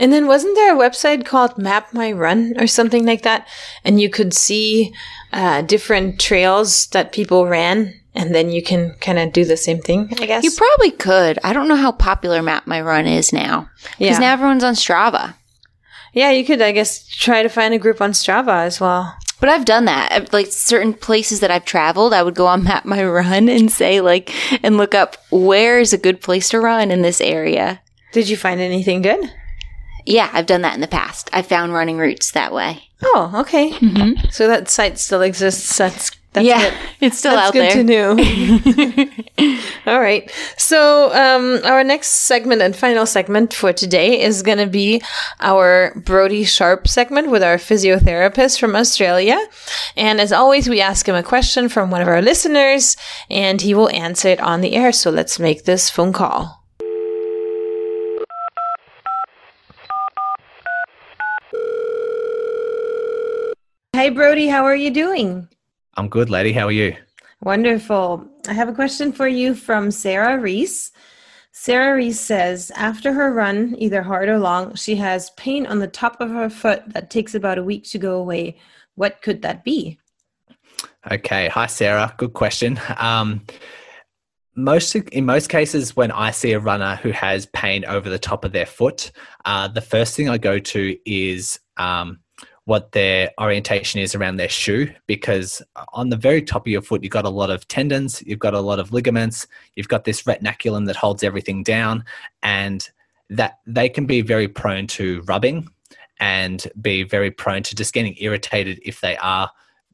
And 0.00 0.12
then 0.12 0.26
wasn't 0.26 0.56
there 0.56 0.74
a 0.74 0.78
website 0.78 1.24
called 1.24 1.56
Map 1.56 1.94
My 1.94 2.10
Run 2.10 2.54
or 2.58 2.66
something 2.66 3.06
like 3.06 3.22
that? 3.22 3.46
And 3.84 4.00
you 4.00 4.10
could 4.10 4.34
see 4.34 4.92
uh, 5.32 5.62
different 5.62 6.18
trails 6.18 6.86
that 6.88 7.12
people 7.12 7.46
ran, 7.46 7.94
and 8.14 8.34
then 8.34 8.50
you 8.50 8.62
can 8.62 8.94
kind 9.00 9.18
of 9.18 9.32
do 9.32 9.44
the 9.44 9.56
same 9.56 9.80
thing, 9.80 10.08
I 10.20 10.26
guess. 10.26 10.44
You 10.44 10.50
probably 10.52 10.90
could. 10.92 11.38
I 11.44 11.52
don't 11.52 11.68
know 11.68 11.76
how 11.76 11.92
popular 11.92 12.42
Map 12.42 12.66
My 12.66 12.80
Run 12.80 13.06
is 13.06 13.32
now 13.32 13.68
because 13.98 13.98
Yeah. 13.98 14.18
now 14.18 14.32
everyone's 14.34 14.64
on 14.64 14.74
Strava. 14.74 15.34
yeah, 16.12 16.30
you 16.30 16.44
could, 16.44 16.62
I 16.62 16.72
guess, 16.72 17.06
try 17.08 17.42
to 17.42 17.48
find 17.48 17.74
a 17.74 17.78
group 17.78 18.00
on 18.00 18.12
Strava 18.12 18.64
as 18.64 18.80
well. 18.80 19.16
But 19.40 19.48
I've 19.48 19.64
done 19.64 19.84
that. 19.86 20.32
Like 20.32 20.46
certain 20.46 20.94
places 20.94 21.40
that 21.40 21.50
I've 21.50 21.64
traveled, 21.64 22.14
I 22.14 22.22
would 22.22 22.34
go 22.36 22.46
on 22.46 22.62
Map 22.70 22.84
My 22.84 23.04
Run 23.04 23.48
and 23.48 23.70
say 23.70 24.00
like, 24.00 24.32
and 24.64 24.76
look 24.76 24.94
up 24.94 25.16
where 25.30 25.78
is 25.80 25.92
a 25.92 25.98
good 25.98 26.20
place 26.20 26.48
to 26.50 26.60
run 26.60 26.90
in 26.90 27.02
this 27.02 27.20
area. 27.20 27.80
Did 28.12 28.28
you 28.28 28.36
find 28.36 28.60
anything 28.60 29.02
good? 29.02 29.28
Yeah, 30.06 30.30
I've 30.32 30.46
done 30.46 30.62
that 30.62 30.74
in 30.74 30.80
the 30.82 30.86
past. 30.86 31.30
I 31.32 31.42
found 31.42 31.72
running 31.72 31.96
routes 31.98 32.30
that 32.32 32.52
way. 32.52 32.84
Oh, 33.02 33.32
okay. 33.36 33.70
Mm-hmm. 33.72 34.28
So 34.30 34.46
that 34.46 34.68
site 34.70 34.98
still 34.98 35.22
exists. 35.22 35.76
That's 35.78 36.10
That's 36.34 36.46
yeah, 36.48 36.70
good. 36.70 36.78
it's 37.00 37.18
still 37.18 37.36
That's 37.36 37.48
out 37.48 37.52
good 37.52 37.86
there. 37.86 38.16
to 38.16 39.46
know. 39.46 39.58
All 39.86 40.00
right. 40.00 40.28
So, 40.58 41.14
um, 41.14 41.60
our 41.64 41.84
next 41.84 42.08
segment 42.08 42.60
and 42.60 42.74
final 42.74 43.06
segment 43.06 43.54
for 43.54 43.72
today 43.72 44.20
is 44.20 44.42
going 44.42 44.58
to 44.58 44.66
be 44.66 45.00
our 45.38 45.92
Brody 45.94 46.42
Sharp 46.42 46.88
segment 46.88 47.30
with 47.30 47.44
our 47.44 47.56
physiotherapist 47.56 48.58
from 48.58 48.74
Australia. 48.74 49.38
And 49.96 50.20
as 50.20 50.32
always, 50.32 50.68
we 50.68 50.80
ask 50.80 51.08
him 51.08 51.14
a 51.14 51.22
question 51.22 51.68
from 51.68 51.92
one 51.92 52.02
of 52.02 52.08
our 52.08 52.20
listeners 52.20 52.96
and 53.30 53.60
he 53.60 53.72
will 53.72 53.88
answer 53.90 54.28
it 54.28 54.40
on 54.40 54.60
the 54.60 54.74
air. 54.74 54.90
So, 54.90 55.10
let's 55.10 55.38
make 55.38 55.64
this 55.64 55.88
phone 55.88 56.12
call. 56.12 56.64
Hey 63.92 64.10
Brody. 64.10 64.48
How 64.48 64.64
are 64.64 64.74
you 64.74 64.90
doing? 64.90 65.48
I'm 65.96 66.08
good, 66.08 66.30
Letty. 66.30 66.52
How 66.52 66.66
are 66.66 66.72
you? 66.72 66.96
Wonderful. 67.42 68.26
I 68.48 68.52
have 68.52 68.68
a 68.68 68.74
question 68.74 69.12
for 69.12 69.28
you 69.28 69.54
from 69.54 69.90
Sarah 69.90 70.38
Reese. 70.38 70.92
Sarah 71.52 71.96
Reese 71.96 72.20
says, 72.20 72.72
after 72.74 73.12
her 73.12 73.32
run, 73.32 73.76
either 73.78 74.02
hard 74.02 74.28
or 74.28 74.38
long, 74.38 74.74
she 74.74 74.96
has 74.96 75.30
pain 75.30 75.66
on 75.66 75.78
the 75.78 75.86
top 75.86 76.20
of 76.20 76.30
her 76.30 76.50
foot 76.50 76.82
that 76.88 77.10
takes 77.10 77.34
about 77.34 77.58
a 77.58 77.62
week 77.62 77.84
to 77.90 77.98
go 77.98 78.16
away. 78.16 78.56
What 78.96 79.22
could 79.22 79.42
that 79.42 79.62
be? 79.62 79.98
Okay. 81.10 81.48
Hi, 81.48 81.66
Sarah. 81.66 82.12
Good 82.16 82.32
question. 82.32 82.80
Um, 82.96 83.42
most 84.56 84.94
in 84.94 85.26
most 85.26 85.48
cases, 85.48 85.94
when 85.94 86.10
I 86.10 86.30
see 86.30 86.52
a 86.52 86.60
runner 86.60 86.96
who 86.96 87.10
has 87.10 87.46
pain 87.46 87.84
over 87.84 88.08
the 88.08 88.18
top 88.18 88.44
of 88.44 88.52
their 88.52 88.66
foot, 88.66 89.12
uh, 89.44 89.68
the 89.68 89.80
first 89.80 90.16
thing 90.16 90.28
I 90.28 90.38
go 90.38 90.58
to 90.58 90.96
is 91.04 91.60
um, 91.76 92.20
what 92.66 92.92
their 92.92 93.30
orientation 93.38 94.00
is 94.00 94.14
around 94.14 94.36
their 94.36 94.48
shoe 94.48 94.90
because 95.06 95.60
on 95.92 96.08
the 96.08 96.16
very 96.16 96.40
top 96.40 96.62
of 96.62 96.70
your 96.70 96.80
foot 96.80 97.02
you've 97.02 97.12
got 97.12 97.26
a 97.26 97.30
lot 97.30 97.50
of 97.50 97.66
tendons 97.68 98.22
you've 98.26 98.38
got 98.38 98.54
a 98.54 98.60
lot 98.60 98.78
of 98.78 98.92
ligaments 98.92 99.46
you've 99.76 99.88
got 99.88 100.04
this 100.04 100.22
retinaculum 100.22 100.86
that 100.86 100.96
holds 100.96 101.22
everything 101.22 101.62
down 101.62 102.02
and 102.42 102.90
that 103.30 103.58
they 103.66 103.88
can 103.88 104.06
be 104.06 104.20
very 104.20 104.48
prone 104.48 104.86
to 104.86 105.20
rubbing 105.22 105.68
and 106.20 106.68
be 106.80 107.02
very 107.02 107.30
prone 107.30 107.62
to 107.62 107.74
just 107.74 107.92
getting 107.92 108.14
irritated 108.18 108.80
if 108.82 109.00
they 109.00 109.16
are 109.18 109.50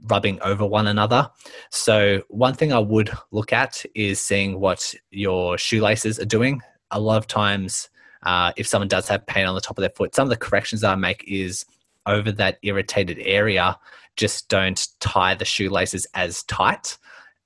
rubbing 0.08 0.40
over 0.42 0.64
one 0.64 0.86
another. 0.86 1.30
So 1.70 2.22
one 2.28 2.54
thing 2.54 2.72
i 2.72 2.78
would 2.78 3.10
look 3.30 3.52
at 3.52 3.84
is 3.94 4.20
seeing 4.20 4.60
what 4.60 4.94
your 5.10 5.58
shoelaces 5.58 6.18
are 6.18 6.24
doing. 6.24 6.60
A 6.90 7.00
lot 7.00 7.18
of 7.18 7.26
times 7.26 7.90
uh, 8.22 8.52
if 8.56 8.66
someone 8.66 8.88
does 8.88 9.08
have 9.08 9.26
pain 9.26 9.46
on 9.46 9.54
the 9.54 9.60
top 9.60 9.78
of 9.78 9.82
their 9.82 9.90
foot 9.90 10.14
some 10.14 10.24
of 10.24 10.30
the 10.30 10.36
corrections 10.36 10.84
i 10.84 10.94
make 10.94 11.24
is 11.26 11.64
over 12.06 12.32
that 12.32 12.58
irritated 12.62 13.18
area, 13.20 13.78
just 14.16 14.48
don't 14.48 14.88
tie 15.00 15.34
the 15.34 15.44
shoelaces 15.44 16.06
as 16.14 16.42
tight 16.44 16.98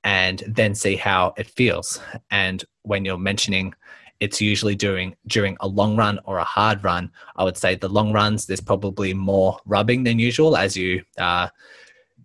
and 0.03 0.43
then 0.47 0.75
see 0.75 0.97
how 0.97 1.33
it 1.37 1.49
feels. 1.49 2.01
And 2.31 2.65
when 2.83 3.05
you're 3.05 3.19
mentioning 3.19 3.75
it's 4.21 4.41
usually 4.41 4.75
during 4.75 5.15
during 5.27 5.57
a 5.61 5.69
long 5.69 5.97
run 5.97 6.19
or 6.25 6.39
a 6.39 6.45
hard 6.45 6.85
run, 6.85 7.11
I 7.37 7.45
would 7.45 7.57
say 7.57 7.75
the 7.75 7.89
long 7.89 8.13
runs 8.13 8.47
there's 8.47 8.61
probably 8.61 9.13
more 9.13 9.59
rubbing 9.67 10.05
than 10.05 10.19
usual 10.19 10.57
as 10.57 10.77
you 10.77 11.03
uh, 11.19 11.49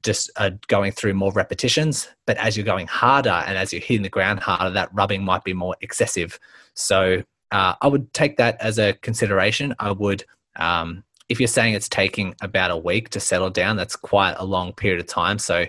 just 0.04 0.30
are 0.38 0.52
going 0.68 0.92
through 0.92 1.16
more 1.16 1.32
repetitions. 1.34 2.08
But 2.26 2.38
as 2.38 2.56
you're 2.56 2.66
going 2.66 2.88
harder 2.88 3.44
and 3.48 3.58
as 3.58 3.74
you're 3.74 3.82
hitting 3.82 4.04
the 4.04 4.10
ground 4.10 4.40
harder, 4.40 4.70
that 4.72 4.94
rubbing 4.94 5.24
might 5.24 5.44
be 5.44 5.54
more 5.54 5.76
excessive. 5.82 6.40
So 6.74 7.24
uh, 7.52 7.74
I 7.82 7.88
would 7.88 8.14
take 8.14 8.38
that 8.38 8.62
as 8.62 8.78
a 8.78 8.94
consideration. 8.94 9.76
I 9.80 9.92
would 9.92 10.24
um, 10.58 11.04
if 11.30 11.40
you're 11.40 11.48
saying 11.48 11.76
it's 11.76 11.88
taking 11.88 12.36
about 12.42 12.72
a 12.72 12.78
week 12.78 13.10
to 13.10 13.20
settle 13.20 13.50
down, 13.50 13.78
that's 13.78 13.96
quite 13.96 14.36
a 14.38 14.46
long 14.46 14.74
period 14.74 15.00
of 15.00 15.08
time. 15.08 15.40
So 15.40 15.66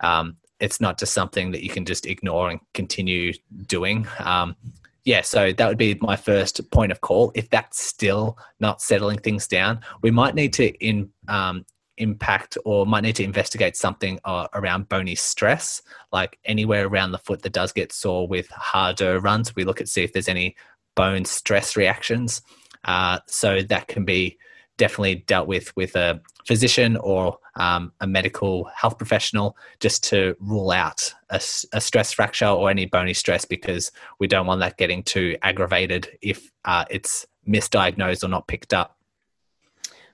um, 0.00 0.36
it's 0.60 0.80
not 0.80 0.98
just 0.98 1.14
something 1.14 1.52
that 1.52 1.62
you 1.62 1.70
can 1.70 1.84
just 1.84 2.06
ignore 2.06 2.50
and 2.50 2.60
continue 2.74 3.32
doing. 3.66 4.06
Um, 4.18 4.56
yeah, 5.04 5.20
so 5.20 5.52
that 5.52 5.68
would 5.68 5.78
be 5.78 5.98
my 6.00 6.16
first 6.16 6.68
point 6.70 6.90
of 6.90 7.00
call. 7.00 7.30
If 7.34 7.50
that's 7.50 7.80
still 7.80 8.38
not 8.58 8.82
settling 8.82 9.18
things 9.18 9.46
down, 9.46 9.80
we 10.02 10.10
might 10.10 10.34
need 10.34 10.52
to 10.54 10.68
in, 10.84 11.10
um, 11.28 11.64
impact 11.98 12.58
or 12.64 12.86
might 12.86 13.02
need 13.02 13.16
to 13.16 13.24
investigate 13.24 13.76
something 13.76 14.18
uh, 14.24 14.48
around 14.54 14.88
bony 14.88 15.14
stress, 15.14 15.82
like 16.10 16.38
anywhere 16.44 16.86
around 16.86 17.12
the 17.12 17.18
foot 17.18 17.42
that 17.42 17.52
does 17.52 17.70
get 17.70 17.92
sore 17.92 18.26
with 18.26 18.48
harder 18.48 19.20
runs. 19.20 19.54
We 19.54 19.64
look 19.64 19.80
at 19.80 19.88
see 19.88 20.02
if 20.02 20.12
there's 20.12 20.28
any 20.28 20.56
bone 20.96 21.24
stress 21.24 21.76
reactions. 21.76 22.42
Uh, 22.84 23.18
so 23.26 23.62
that 23.62 23.88
can 23.88 24.04
be 24.04 24.38
definitely 24.76 25.16
dealt 25.26 25.48
with 25.48 25.74
with 25.76 25.96
a 25.96 26.20
physician 26.46 26.96
or 26.98 27.38
um, 27.56 27.92
a 28.00 28.06
medical 28.06 28.64
health 28.74 28.98
professional 28.98 29.56
just 29.80 30.04
to 30.04 30.36
rule 30.40 30.70
out 30.70 31.14
a, 31.30 31.40
a, 31.72 31.80
stress 31.80 32.12
fracture 32.12 32.46
or 32.46 32.68
any 32.68 32.84
bony 32.84 33.14
stress 33.14 33.44
because 33.44 33.92
we 34.18 34.26
don't 34.26 34.46
want 34.46 34.60
that 34.60 34.76
getting 34.76 35.02
too 35.02 35.36
aggravated 35.42 36.18
if 36.20 36.50
uh, 36.64 36.84
it's 36.90 37.26
misdiagnosed 37.48 38.24
or 38.24 38.28
not 38.28 38.46
picked 38.48 38.74
up. 38.74 38.98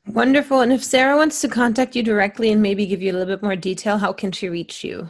Wonderful. 0.07 0.61
And 0.61 0.73
if 0.73 0.83
Sarah 0.85 1.17
wants 1.17 1.41
to 1.41 1.49
contact 1.49 1.95
you 1.97 2.03
directly 2.03 2.51
and 2.51 2.63
maybe 2.63 2.87
give 2.87 3.03
you 3.03 3.13
a 3.13 3.15
little 3.15 3.35
bit 3.35 3.43
more 3.43 3.57
detail, 3.57 3.99
how 3.99 4.13
can 4.13 4.33
she 4.33 4.49
reach 4.49 4.85
you? 4.85 5.09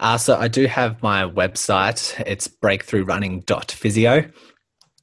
Uh, 0.00 0.18
so 0.18 0.36
I 0.36 0.48
do 0.48 0.66
have 0.66 1.02
my 1.02 1.24
website. 1.24 2.22
It's 2.26 2.48
breakthroughrunning.physio. 2.48 4.30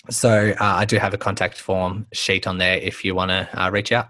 So 0.10 0.52
uh, 0.52 0.56
I 0.60 0.86
do 0.86 0.98
have 0.98 1.14
a 1.14 1.18
contact 1.18 1.60
form 1.60 2.08
sheet 2.12 2.48
on 2.48 2.58
there 2.58 2.78
if 2.78 3.06
you 3.06 3.14
want 3.14 3.30
to 3.30 3.50
uh, 3.54 3.70
reach 3.70 3.92
out. 3.92 4.10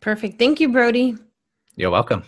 Perfect. 0.00 0.38
Thank 0.38 0.60
you, 0.60 0.68
Brody. 0.68 1.16
You're 1.76 1.90
welcome. 1.90 2.24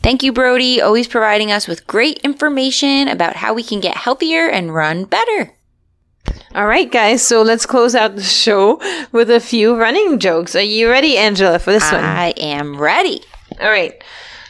Thank 0.00 0.22
you, 0.22 0.32
Brody, 0.32 0.80
always 0.80 1.08
providing 1.08 1.50
us 1.50 1.66
with 1.66 1.86
great 1.86 2.18
information 2.18 3.08
about 3.08 3.36
how 3.36 3.52
we 3.52 3.62
can 3.62 3.80
get 3.80 3.96
healthier 3.96 4.48
and 4.48 4.72
run 4.72 5.04
better. 5.04 5.52
All 6.54 6.66
right, 6.66 6.90
guys. 6.90 7.22
So 7.22 7.42
let's 7.42 7.66
close 7.66 7.94
out 7.94 8.16
the 8.16 8.22
show 8.22 8.80
with 9.12 9.30
a 9.30 9.40
few 9.40 9.76
running 9.76 10.18
jokes. 10.18 10.54
Are 10.54 10.62
you 10.62 10.88
ready, 10.88 11.18
Angela, 11.18 11.58
for 11.58 11.72
this 11.72 11.90
one? 11.90 12.04
I 12.04 12.28
am 12.36 12.78
ready. 12.78 13.22
All 13.60 13.68
right. 13.68 14.02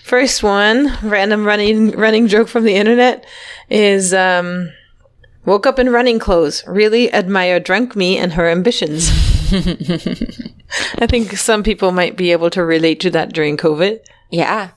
First 0.05 0.43
one, 0.43 0.97
random 1.03 1.45
running 1.45 1.91
running 1.91 2.29
joke 2.29 2.49
from 2.49 2.65
the 2.65 2.75
internet 2.75 3.27
is 3.69 4.15
um 4.15 4.71
Woke 5.49 5.67
up 5.67 5.79
in 5.79 5.89
running 5.89 6.19
clothes. 6.19 6.63
Really 6.67 7.11
admire 7.11 7.59
drunk 7.59 7.97
me 7.97 8.19
and 8.19 8.35
her 8.35 8.47
ambitions. 8.47 9.09
I 10.99 11.07
think 11.07 11.39
some 11.39 11.63
people 11.63 11.91
might 11.91 12.19
be 12.19 12.33
able 12.33 12.51
to 12.51 12.63
relate 12.63 13.01
to 13.01 13.11
that 13.13 13.33
during 13.33 13.57
COVID. 13.57 14.01
Yeah, 14.29 14.73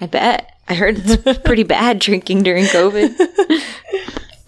I 0.00 0.06
bet. 0.06 0.50
I 0.68 0.74
heard 0.74 0.96
it's 0.98 1.38
pretty 1.44 1.62
bad 1.62 2.00
drinking 2.00 2.42
during 2.42 2.64
COVID. 2.64 3.62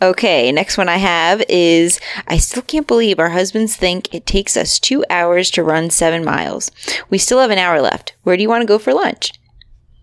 Okay, 0.02 0.50
next 0.50 0.78
one 0.78 0.88
I 0.88 0.96
have 0.96 1.44
is 1.48 2.00
I 2.26 2.38
still 2.38 2.62
can't 2.62 2.88
believe 2.88 3.20
our 3.20 3.30
husbands 3.30 3.76
think 3.76 4.12
it 4.12 4.26
takes 4.26 4.56
us 4.56 4.80
two 4.80 5.04
hours 5.08 5.48
to 5.52 5.62
run 5.62 5.90
seven 5.90 6.24
miles. 6.24 6.72
We 7.08 7.18
still 7.18 7.38
have 7.38 7.52
an 7.52 7.58
hour 7.58 7.80
left. 7.80 8.16
Where 8.24 8.36
do 8.36 8.42
you 8.42 8.48
want 8.48 8.62
to 8.62 8.66
go 8.66 8.80
for 8.80 8.92
lunch? 8.92 9.30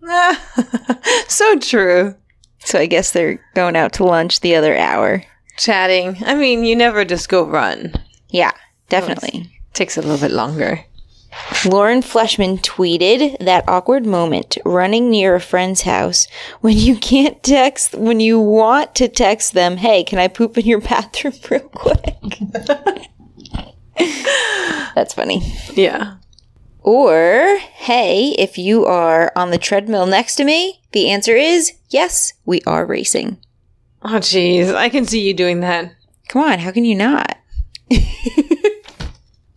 so 1.27 1.59
true. 1.59 2.15
So 2.59 2.79
I 2.79 2.85
guess 2.85 3.11
they're 3.11 3.41
going 3.55 3.75
out 3.75 3.91
to 3.93 4.05
lunch 4.05 4.39
the 4.39 4.55
other 4.55 4.77
hour 4.77 5.25
chatting. 5.57 6.17
I 6.25 6.35
mean, 6.35 6.63
you 6.63 6.75
never 6.75 7.05
just 7.05 7.29
go 7.29 7.45
run. 7.45 7.93
Yeah, 8.29 8.51
definitely. 8.89 9.51
It 9.51 9.73
takes 9.73 9.97
a 9.97 10.01
little 10.01 10.17
bit 10.17 10.31
longer. 10.31 10.85
Lauren 11.65 12.01
Fleshman 12.01 12.61
tweeted 12.61 13.37
that 13.39 13.67
awkward 13.67 14.05
moment 14.05 14.57
running 14.63 15.09
near 15.09 15.35
a 15.35 15.41
friend's 15.41 15.81
house 15.81 16.27
when 16.61 16.77
you 16.77 16.95
can't 16.95 17.41
text, 17.43 17.93
when 17.93 18.19
you 18.19 18.39
want 18.39 18.95
to 18.95 19.07
text 19.07 19.53
them, 19.53 19.77
hey, 19.77 20.03
can 20.03 20.19
I 20.19 20.27
poop 20.27 20.57
in 20.57 20.65
your 20.65 20.81
bathroom 20.81 21.33
real 21.49 21.59
quick? 21.61 22.37
That's 24.95 25.13
funny. 25.13 25.41
Yeah. 25.73 26.17
Or, 26.81 27.57
hey, 27.57 28.35
if 28.37 28.57
you 28.57 28.85
are 28.85 29.31
on 29.35 29.49
the 29.49 29.57
treadmill 29.57 30.05
next 30.05 30.35
to 30.35 30.43
me, 30.43 30.81
the 30.91 31.09
answer 31.09 31.35
is 31.35 31.73
yes, 31.89 32.33
we 32.45 32.61
are 32.67 32.85
racing. 32.85 33.37
Oh, 34.07 34.19
jeez. 34.19 34.73
I 34.73 34.89
can 34.89 35.05
see 35.05 35.21
you 35.21 35.33
doing 35.33 35.61
that. 35.61 35.95
Come 36.27 36.43
on. 36.43 36.59
How 36.59 36.71
can 36.71 36.85
you 36.85 36.95
not? 36.95 37.37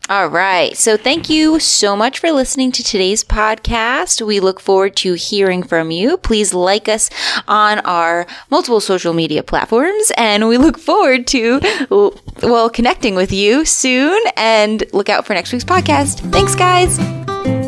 All 0.08 0.28
right. 0.28 0.74
So 0.74 0.96
thank 0.96 1.28
you 1.28 1.60
so 1.60 1.94
much 1.94 2.18
for 2.18 2.32
listening 2.32 2.72
to 2.72 2.82
today's 2.82 3.22
podcast. 3.22 4.26
We 4.26 4.40
look 4.40 4.58
forward 4.58 4.96
to 4.96 5.12
hearing 5.12 5.62
from 5.62 5.90
you. 5.90 6.16
Please 6.16 6.54
like 6.54 6.88
us 6.88 7.10
on 7.46 7.80
our 7.80 8.26
multiple 8.48 8.80
social 8.80 9.12
media 9.12 9.42
platforms 9.42 10.10
and 10.16 10.48
we 10.48 10.56
look 10.56 10.78
forward 10.78 11.26
to, 11.26 11.60
well, 12.42 12.70
connecting 12.70 13.16
with 13.16 13.32
you 13.32 13.66
soon 13.66 14.18
and 14.34 14.82
look 14.94 15.10
out 15.10 15.26
for 15.26 15.34
next 15.34 15.52
week's 15.52 15.64
podcast. 15.64 16.20
Thanks, 16.32 16.54
guys. 16.54 17.67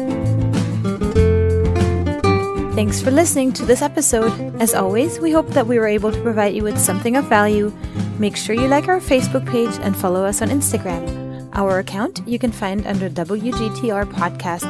Thanks 2.81 3.03
for 3.03 3.11
listening 3.11 3.53
to 3.53 3.66
this 3.66 3.83
episode. 3.83 4.33
As 4.59 4.72
always, 4.72 5.20
we 5.20 5.33
hope 5.33 5.49
that 5.49 5.66
we 5.66 5.78
were 5.78 5.87
able 5.87 6.11
to 6.11 6.22
provide 6.22 6.55
you 6.55 6.62
with 6.62 6.78
something 6.78 7.14
of 7.14 7.26
value. 7.26 7.70
Make 8.18 8.37
sure 8.37 8.55
you 8.55 8.68
like 8.68 8.89
our 8.89 9.01
Facebook 9.01 9.47
page 9.47 9.78
and 9.83 9.95
follow 9.95 10.24
us 10.24 10.41
on 10.41 10.49
Instagram. 10.49 11.51
Our 11.53 11.81
account 11.81 12.26
you 12.26 12.39
can 12.39 12.53
find 12.53 12.87
under 12.87 13.11
WGTR 13.11 14.11
Podcast. 14.14 14.64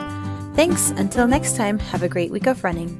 Thanks. 0.56 0.90
Until 0.90 1.28
next 1.28 1.54
time, 1.54 1.78
have 1.78 2.02
a 2.02 2.08
great 2.08 2.32
week 2.32 2.48
of 2.48 2.64
running. 2.64 2.98